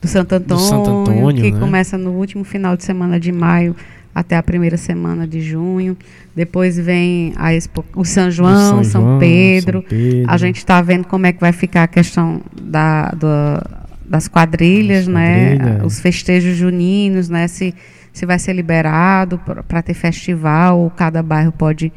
[0.01, 1.61] do Santo Antônio, do Santo Antônio que né?
[1.61, 3.77] começa no último final de semana de maio
[4.15, 5.97] até a primeira semana de junho.
[6.35, 9.81] Depois vem a Expo, o São João, São, São, João Pedro.
[9.81, 10.31] São, Pedro.
[10.31, 13.80] A gente está vendo como é que vai ficar a questão da, da
[14.11, 15.57] das quadrilhas, né?
[15.57, 15.85] quadrilhas.
[15.87, 17.47] Os festejos juninos, né?
[17.47, 17.73] Se,
[18.13, 19.39] se vai ser liberado
[19.69, 21.93] para ter festival, ou cada bairro pode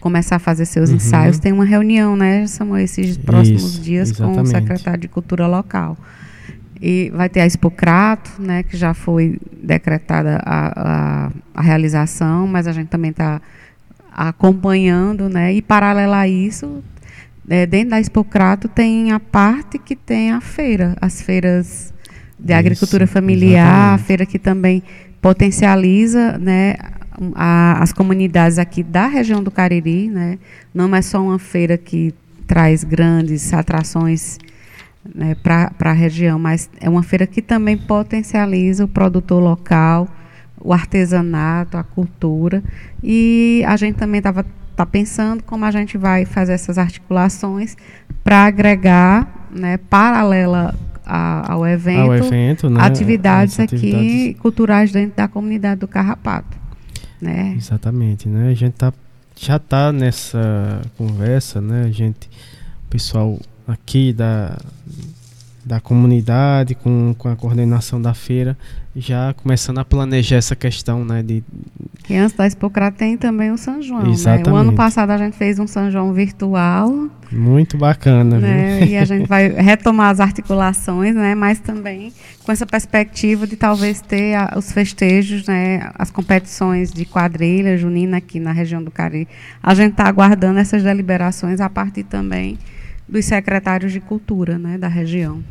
[0.00, 0.96] começar a fazer seus Uhum.
[0.96, 1.38] ensaios.
[1.38, 4.50] Tem uma reunião, né, Samuel, esses próximos Isso, dias com o exatamente.
[4.50, 5.96] secretário de Cultura local.
[6.80, 10.72] E vai ter a Expocrato, né, que já foi decretada a,
[11.26, 13.40] a, a realização, mas a gente também está
[14.12, 16.82] acompanhando, né, e paralelo a isso,
[17.48, 21.92] é, dentro da Expocrato tem a parte que tem a feira, as feiras
[22.38, 24.02] de Isso, agricultura familiar, a exatamente.
[24.06, 24.82] feira que também
[25.20, 26.74] potencializa, né,
[27.34, 30.38] a- as comunidades aqui da região do Cariri, né,
[30.74, 32.14] não é só uma feira que
[32.46, 34.38] traz grandes atrações
[35.14, 40.08] né, para a região, mas é uma feira que também potencializa o produtor local,
[40.58, 42.62] o artesanato, a cultura.
[43.02, 47.76] E a gente também estava tá pensando como a gente vai fazer essas articulações
[48.22, 50.74] para agregar, né, paralela
[51.06, 54.40] a- ao evento, Ao evento, né, atividades as aqui atividades.
[54.40, 56.56] culturais dentro da comunidade do Carrapato.
[57.20, 57.54] Né?
[57.56, 58.50] Exatamente, né?
[58.50, 58.92] A gente tá,
[59.36, 61.84] já tá nessa conversa, né?
[61.84, 62.28] A gente,
[62.86, 64.58] o pessoal aqui da,
[65.64, 68.56] da comunidade, com, com a coordenação da feira,
[68.94, 71.22] já começando a planejar essa questão, né?
[71.22, 71.42] De,
[72.08, 74.02] E antes da Expocrata tem também o São João.
[74.02, 74.08] Né?
[74.08, 74.50] O Exatamente.
[74.60, 78.78] ano passado a gente fez um São João virtual, muito bacana, né?
[78.80, 78.88] viu?
[78.88, 81.34] E a gente vai retomar as articulações, né?
[81.34, 82.12] Mas também
[82.44, 85.90] com essa perspectiva de talvez ter a- os festejos, né?
[85.98, 89.26] As competições de quadrilha junina aqui na região do Cariri.
[89.62, 92.58] A gente está aguardando essas deliberações a partir também
[93.08, 94.78] dos secretários de cultura, né?
[94.78, 95.42] Da região.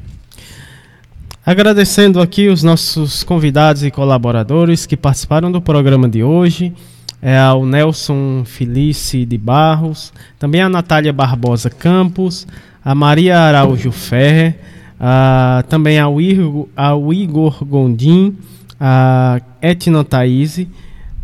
[1.45, 6.73] Agradecendo aqui os nossos convidados e colaboradores que participaram do programa de hoje.
[7.21, 12.45] É ao Nelson Felice de Barros, também a Natália Barbosa Campos,
[12.83, 14.57] a Maria Araújo Ferrer,
[14.99, 18.35] a- também ao Igor, ao Igor Gondim,
[18.77, 20.67] a Etna Thaís,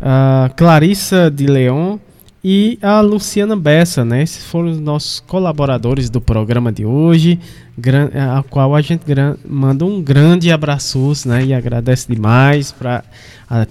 [0.00, 1.98] a Clarissa de Leon
[2.42, 4.22] e a Luciana Bessa, né?
[4.22, 7.38] Esses foram os nossos colaboradores do programa de hoje,
[8.14, 9.02] a qual a gente
[9.46, 11.44] manda um grande abraço, né?
[11.44, 13.04] E agradece demais para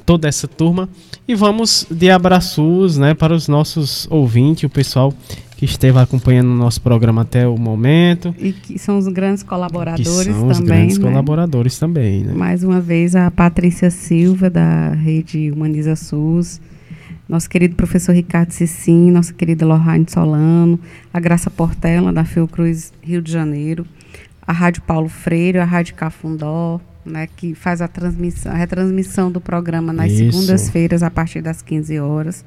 [0.06, 0.88] toda essa turma.
[1.28, 3.14] E vamos de abraços, né?
[3.14, 5.14] Para os nossos ouvintes, o pessoal
[5.58, 8.34] que esteve acompanhando o nosso programa até o momento.
[8.40, 10.68] E que são os grandes Que colaboradores são os também.
[10.78, 11.04] grandes né?
[11.10, 12.34] colaboradores também, né?
[12.34, 16.62] Mais uma vez a Patrícia Silva, da Rede Humaniza SUS,
[17.30, 20.80] nosso querido professor Ricardo Cicim, nossa querida Lohane Solano,
[21.14, 23.86] a Graça Portela, da Fiocruz Rio de Janeiro,
[24.42, 29.40] a Rádio Paulo Freire, a Rádio Cafundó, né, que faz a, transmissão, a retransmissão do
[29.40, 32.44] programa nas segundas-feiras, a partir das 15 horas.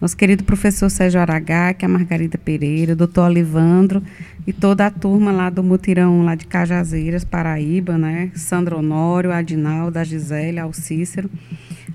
[0.00, 4.02] Nosso querido professor Sérgio Aragá, que é a Margarida Pereira, o doutor Olivandro
[4.46, 8.30] e toda a turma lá do Mutirão, lá de Cajazeiras, Paraíba, né?
[8.34, 11.30] Sandro Honório, a Adinalda, a Gisele, ao Cícero,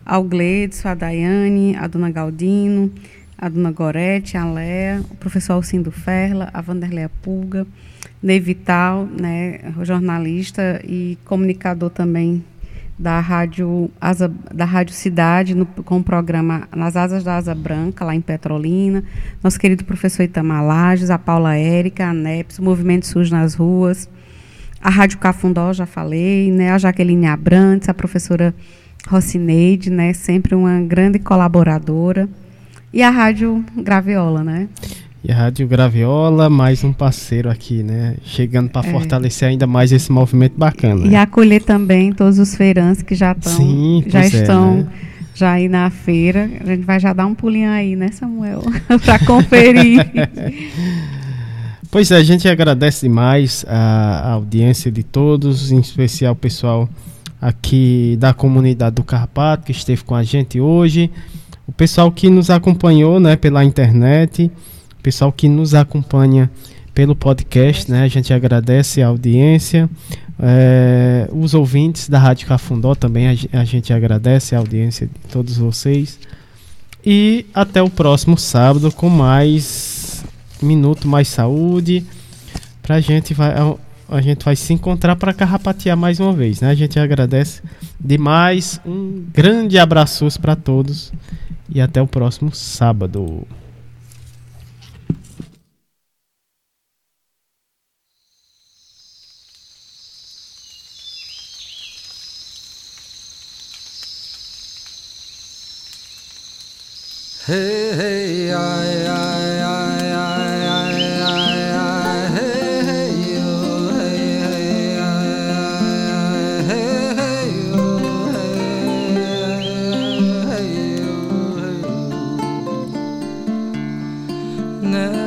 [0.10, 2.92] ao Gledson, a Daiane, a dona Galdino,
[3.38, 7.68] a dona Gorete, a Léa, o professor Alcindo Ferla, a Vanderleia Pulga,
[8.22, 12.44] Ney Vital, né, jornalista e comunicador também
[12.98, 18.04] da rádio Asa, da rádio Cidade no, com o programa Nas Asas da Asa Branca
[18.04, 19.04] lá em Petrolina,
[19.44, 24.10] nosso querido professor Itamar Lages, a Paula Érica, a NEPS, o Movimento SUS nas ruas,
[24.82, 28.56] a Rádio Cafundó, já falei, né, a Jaqueline Abrantes, a professora
[29.08, 32.28] Rocineide, né, sempre uma grande colaboradora,
[32.94, 34.68] e a Rádio Graviola, né?
[35.24, 38.16] E a Rádio Graviola, mais um parceiro aqui, né?
[38.24, 38.92] Chegando para É.
[38.92, 41.06] fortalecer ainda mais esse movimento bacana.
[41.06, 44.88] E acolher também todos os feirantes que já estão Sim, já é, estão né?
[45.36, 46.50] já aí na feira.
[46.62, 48.64] A gente vai já dar um pulinho aí, né, Samuel?
[49.04, 50.10] para conferir.
[51.92, 56.88] Pois é, a gente agradece demais a, a audiência de todos, em especial o pessoal
[57.42, 61.10] aqui da comunidade do Carpato que esteve com a gente hoje,
[61.68, 64.52] o pessoal que nos acompanhou, né, pela internet,
[64.98, 66.50] o pessoal que nos acompanha
[66.94, 69.90] pelo podcast, né, a gente agradece a audiência,
[70.42, 75.58] eh, os ouvintes da Rádio Cafundó também a, a gente agradece a audiência de todos
[75.58, 76.20] vocês.
[77.06, 80.24] E até o próximo sábado com mais
[80.62, 82.06] Minuto Mais Saúde.
[82.82, 83.54] Pra gente vai
[84.10, 86.70] a gente vai se encontrar para carrapatear mais uma vez, né?
[86.70, 87.62] A gente agradece
[88.00, 88.82] demais.
[88.86, 91.14] Um grande abraço para todos
[91.70, 93.48] e até o próximo sábado.
[107.48, 109.19] Hey, hey, ai.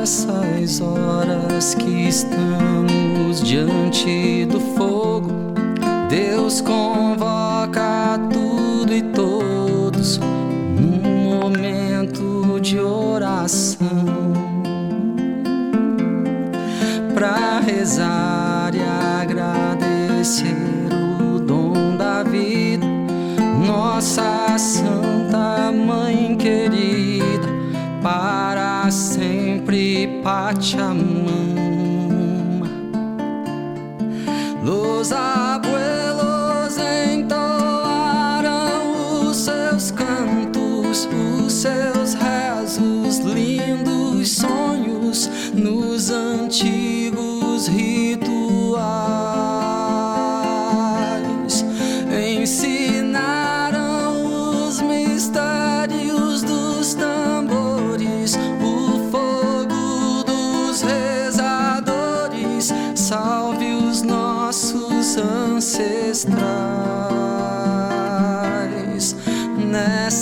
[0.03, 5.31] Nessas horas que estamos diante do fogo,
[6.09, 14.33] Deus convoca tudo e todos num momento de oração.
[17.13, 18.81] Para rezar e
[19.21, 20.53] agradecer
[21.33, 22.85] o dom da vida,
[23.65, 24.32] nossa
[30.63, 32.69] sempre Pachamama.
[34.63, 36.77] Los abuelos
[37.11, 38.47] entoaram
[39.27, 41.09] os seus cantos,
[41.45, 47.92] os seus rezos, lindos sonhos nos antigos rituais.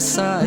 [0.00, 0.39] Nessas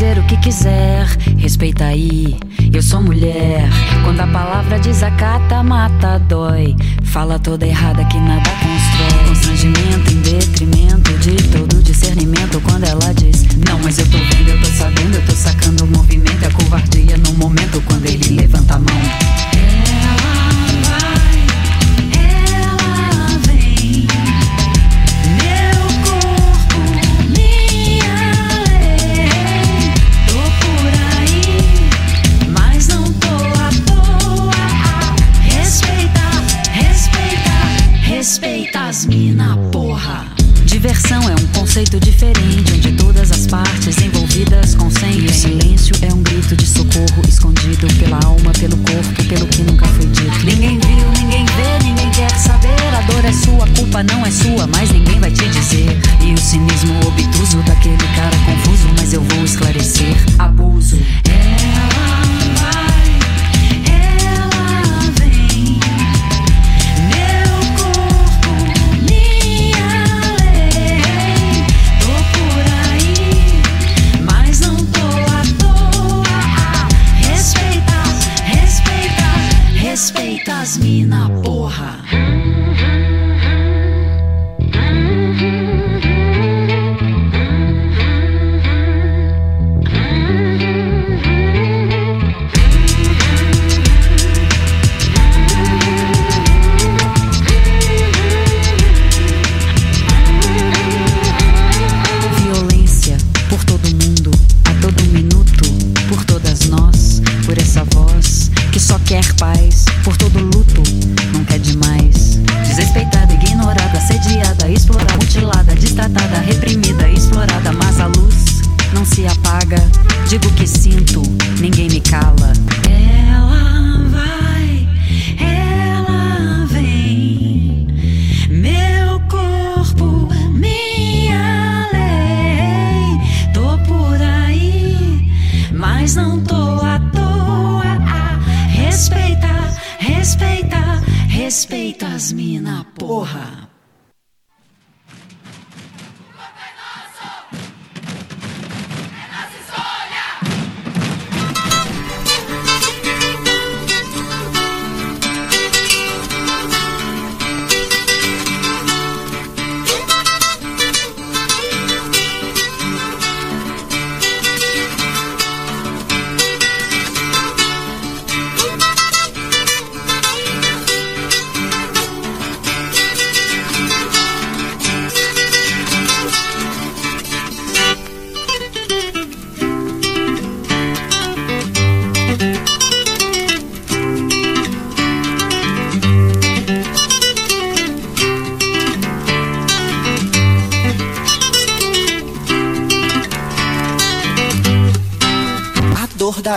[0.00, 1.04] dizer o que quiser,
[1.36, 2.34] respeita aí.
[2.72, 3.68] Eu sou mulher.
[4.02, 6.74] Quando a palavra desacata, mata, dói.
[7.04, 9.28] Fala toda errada que nada constrói.
[9.28, 12.58] Constrangimento em detrimento de todo discernimento.
[12.62, 15.88] Quando ela diz, não, mas eu tô vendo, eu tô sabendo, eu tô sacando o
[15.88, 16.46] movimento.
[16.46, 19.00] É covardia no momento quando ele levanta a mão.
[20.02, 20.39] Ela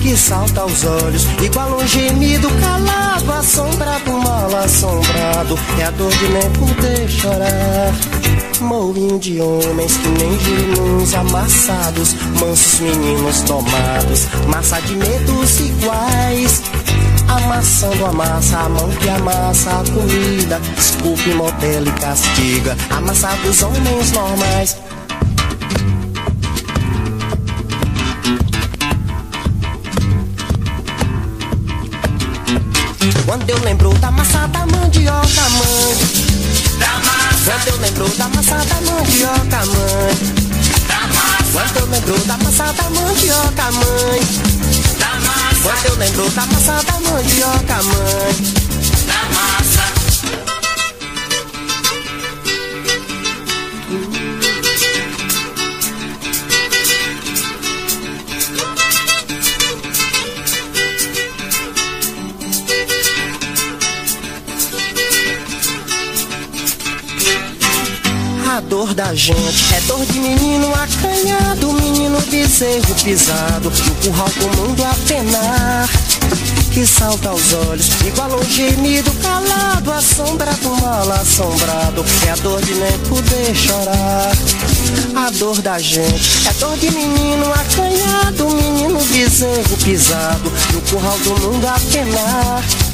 [0.00, 6.28] que salta aos olhos, igual um gemido calado, assombrado, mal assombrado, é a dor de
[6.28, 7.92] nem poder chorar.
[8.60, 16.62] Mourinho de homens que nem girinuns amassados, mansos meninos tomados, massa de medos iguais.
[17.28, 24.12] Amassando a massa, a mão que amassa a comida, desculpe, modela e castiga, amassados homens
[24.12, 24.76] normais.
[34.20, 35.96] Massa da mandioca, mãe.
[36.78, 37.52] Da massa.
[37.52, 40.18] Quando eu lembro da massa da mandioca, mãe.
[40.88, 41.52] Da massa.
[41.52, 44.20] Quando eu lembro da massa da mandioca, mãe.
[44.98, 45.62] Da massa.
[45.62, 48.59] Quando eu lembro da massa da mandioca, mãe.
[68.80, 74.94] Dor da gente é dor de menino acanhado, menino bezerro pisado, no curral comando a
[75.06, 75.86] penar.
[76.72, 82.02] Que salta aos olhos, igual um gemido calado, assombrado, mal assombrado.
[82.26, 84.32] É a dor de nem poder chorar.
[85.14, 91.38] A dor da gente é dor de menino acanhado, menino bezerro pisado, no curral do
[91.38, 92.89] mundo a penar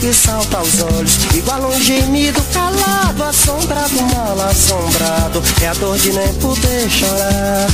[0.00, 5.42] que salta aos olhos, igual um gemido calado, assombrado, mal assombrado.
[5.60, 7.66] É a dor de nem poder chorar.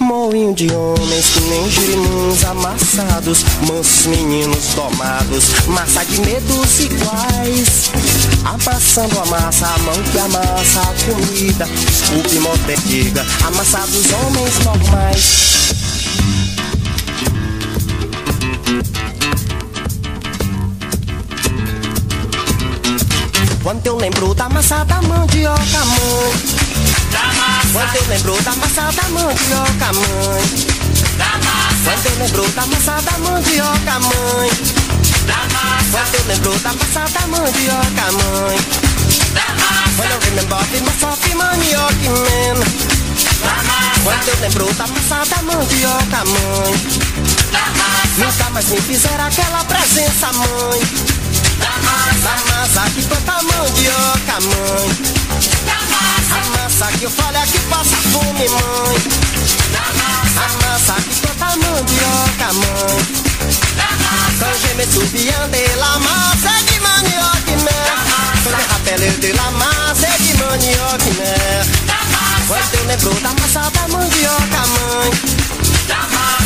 [0.00, 7.90] moinho de homens que nem girimuns amassados, mansos meninos domados, massa de medos iguais.
[8.44, 11.68] Amassando a massa, a mão que amassa a comida,
[12.18, 15.52] o que moda diga, amassados homens normais.
[23.62, 26.32] Quando eu lembro da massa da mandioca, mãe.
[27.12, 27.72] Da massa.
[27.72, 30.42] Quando eu lembro da massa da mandioca, mãe.
[31.16, 31.84] Da massa.
[31.84, 34.50] Quando eu lembro da massa da mandioca, mãe.
[35.26, 35.90] Da massa.
[35.92, 38.56] Quando eu lembro da massa da mandioca, mãe.
[39.32, 39.92] Da massa.
[39.96, 42.58] Quando eu remember the massa of manioca, man.
[43.42, 44.00] Da massa.
[44.02, 46.72] Quando eu lembro da massa da mandioca, mãe.
[47.52, 48.18] Da massa.
[48.18, 51.11] Nunca mais me fizeram aquela presença, mãe.
[52.22, 54.86] Da massa que planta mandioca, mãe.
[56.30, 58.96] A massa que eu falo é que passa fome, mãe.
[60.36, 63.22] A massa que planta mandioca, mãe.
[64.62, 67.98] Je me souviens de la massa de mère.
[68.44, 71.66] Quand je rappelle de la massa de manioca, mère.
[72.46, 75.10] Quando eu lembro da massa da mandioca, mãe.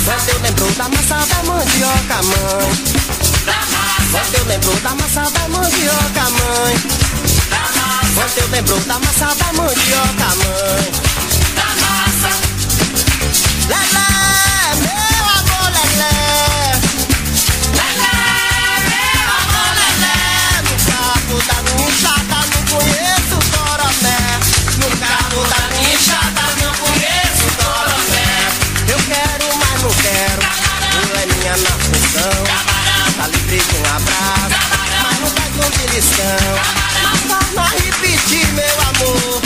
[0.04, 3.75] Quando eu lembro da massa da mandioca, mãe.
[4.16, 6.74] Quando eu lembro da massa da mandioca, mãe.
[8.14, 10.90] Quando eu lembro da massa da mandioca, mãe.
[11.54, 12.30] Da massa.
[13.68, 14.08] Lelé,
[14.80, 16.16] meu amor, lelé.
[17.76, 18.16] Lelé,
[18.88, 20.16] meu amor, lelé.
[20.64, 24.20] No carro da minha enxada não conheço coroné.
[24.78, 28.32] No carro da minha enxada não conheço coroné.
[28.88, 30.42] Eu quero, mas não quero.
[30.90, 32.05] Tu é minha na função
[33.64, 34.56] com um abraço.
[35.02, 36.26] Mas não faz um beliscão.
[37.28, 39.45] Mas a repetir, meu amor.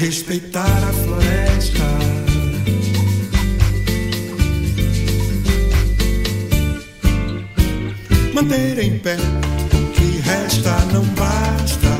[0.00, 1.84] respeitar a floresta.
[8.32, 9.18] Manter em pé
[9.74, 11.90] o que resta não basta.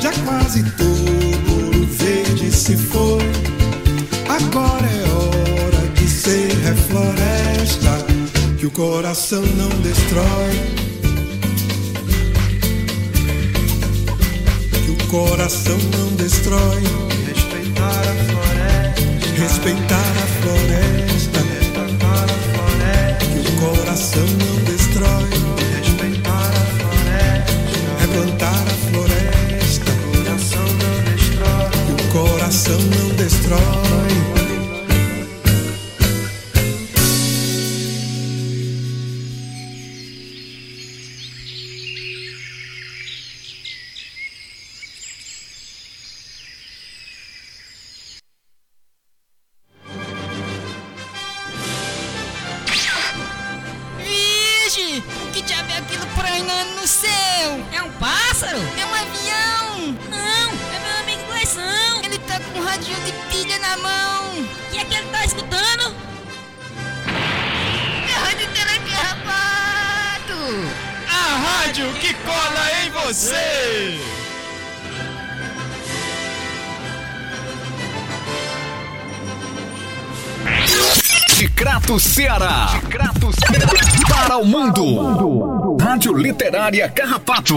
[0.00, 3.20] Já quase todo o verde se foi.
[4.30, 8.06] Agora é hora de ser refloresta,
[8.58, 10.82] que o coração não destrói.
[15.12, 17.11] coração não destrói
[17.82, 19.40] Respeitar a floresta.
[19.42, 21.40] Respeitar a floresta.
[21.40, 23.26] Respeitar a floresta.
[23.26, 24.51] Que o coração não
[86.62, 87.56] Área Carrapato.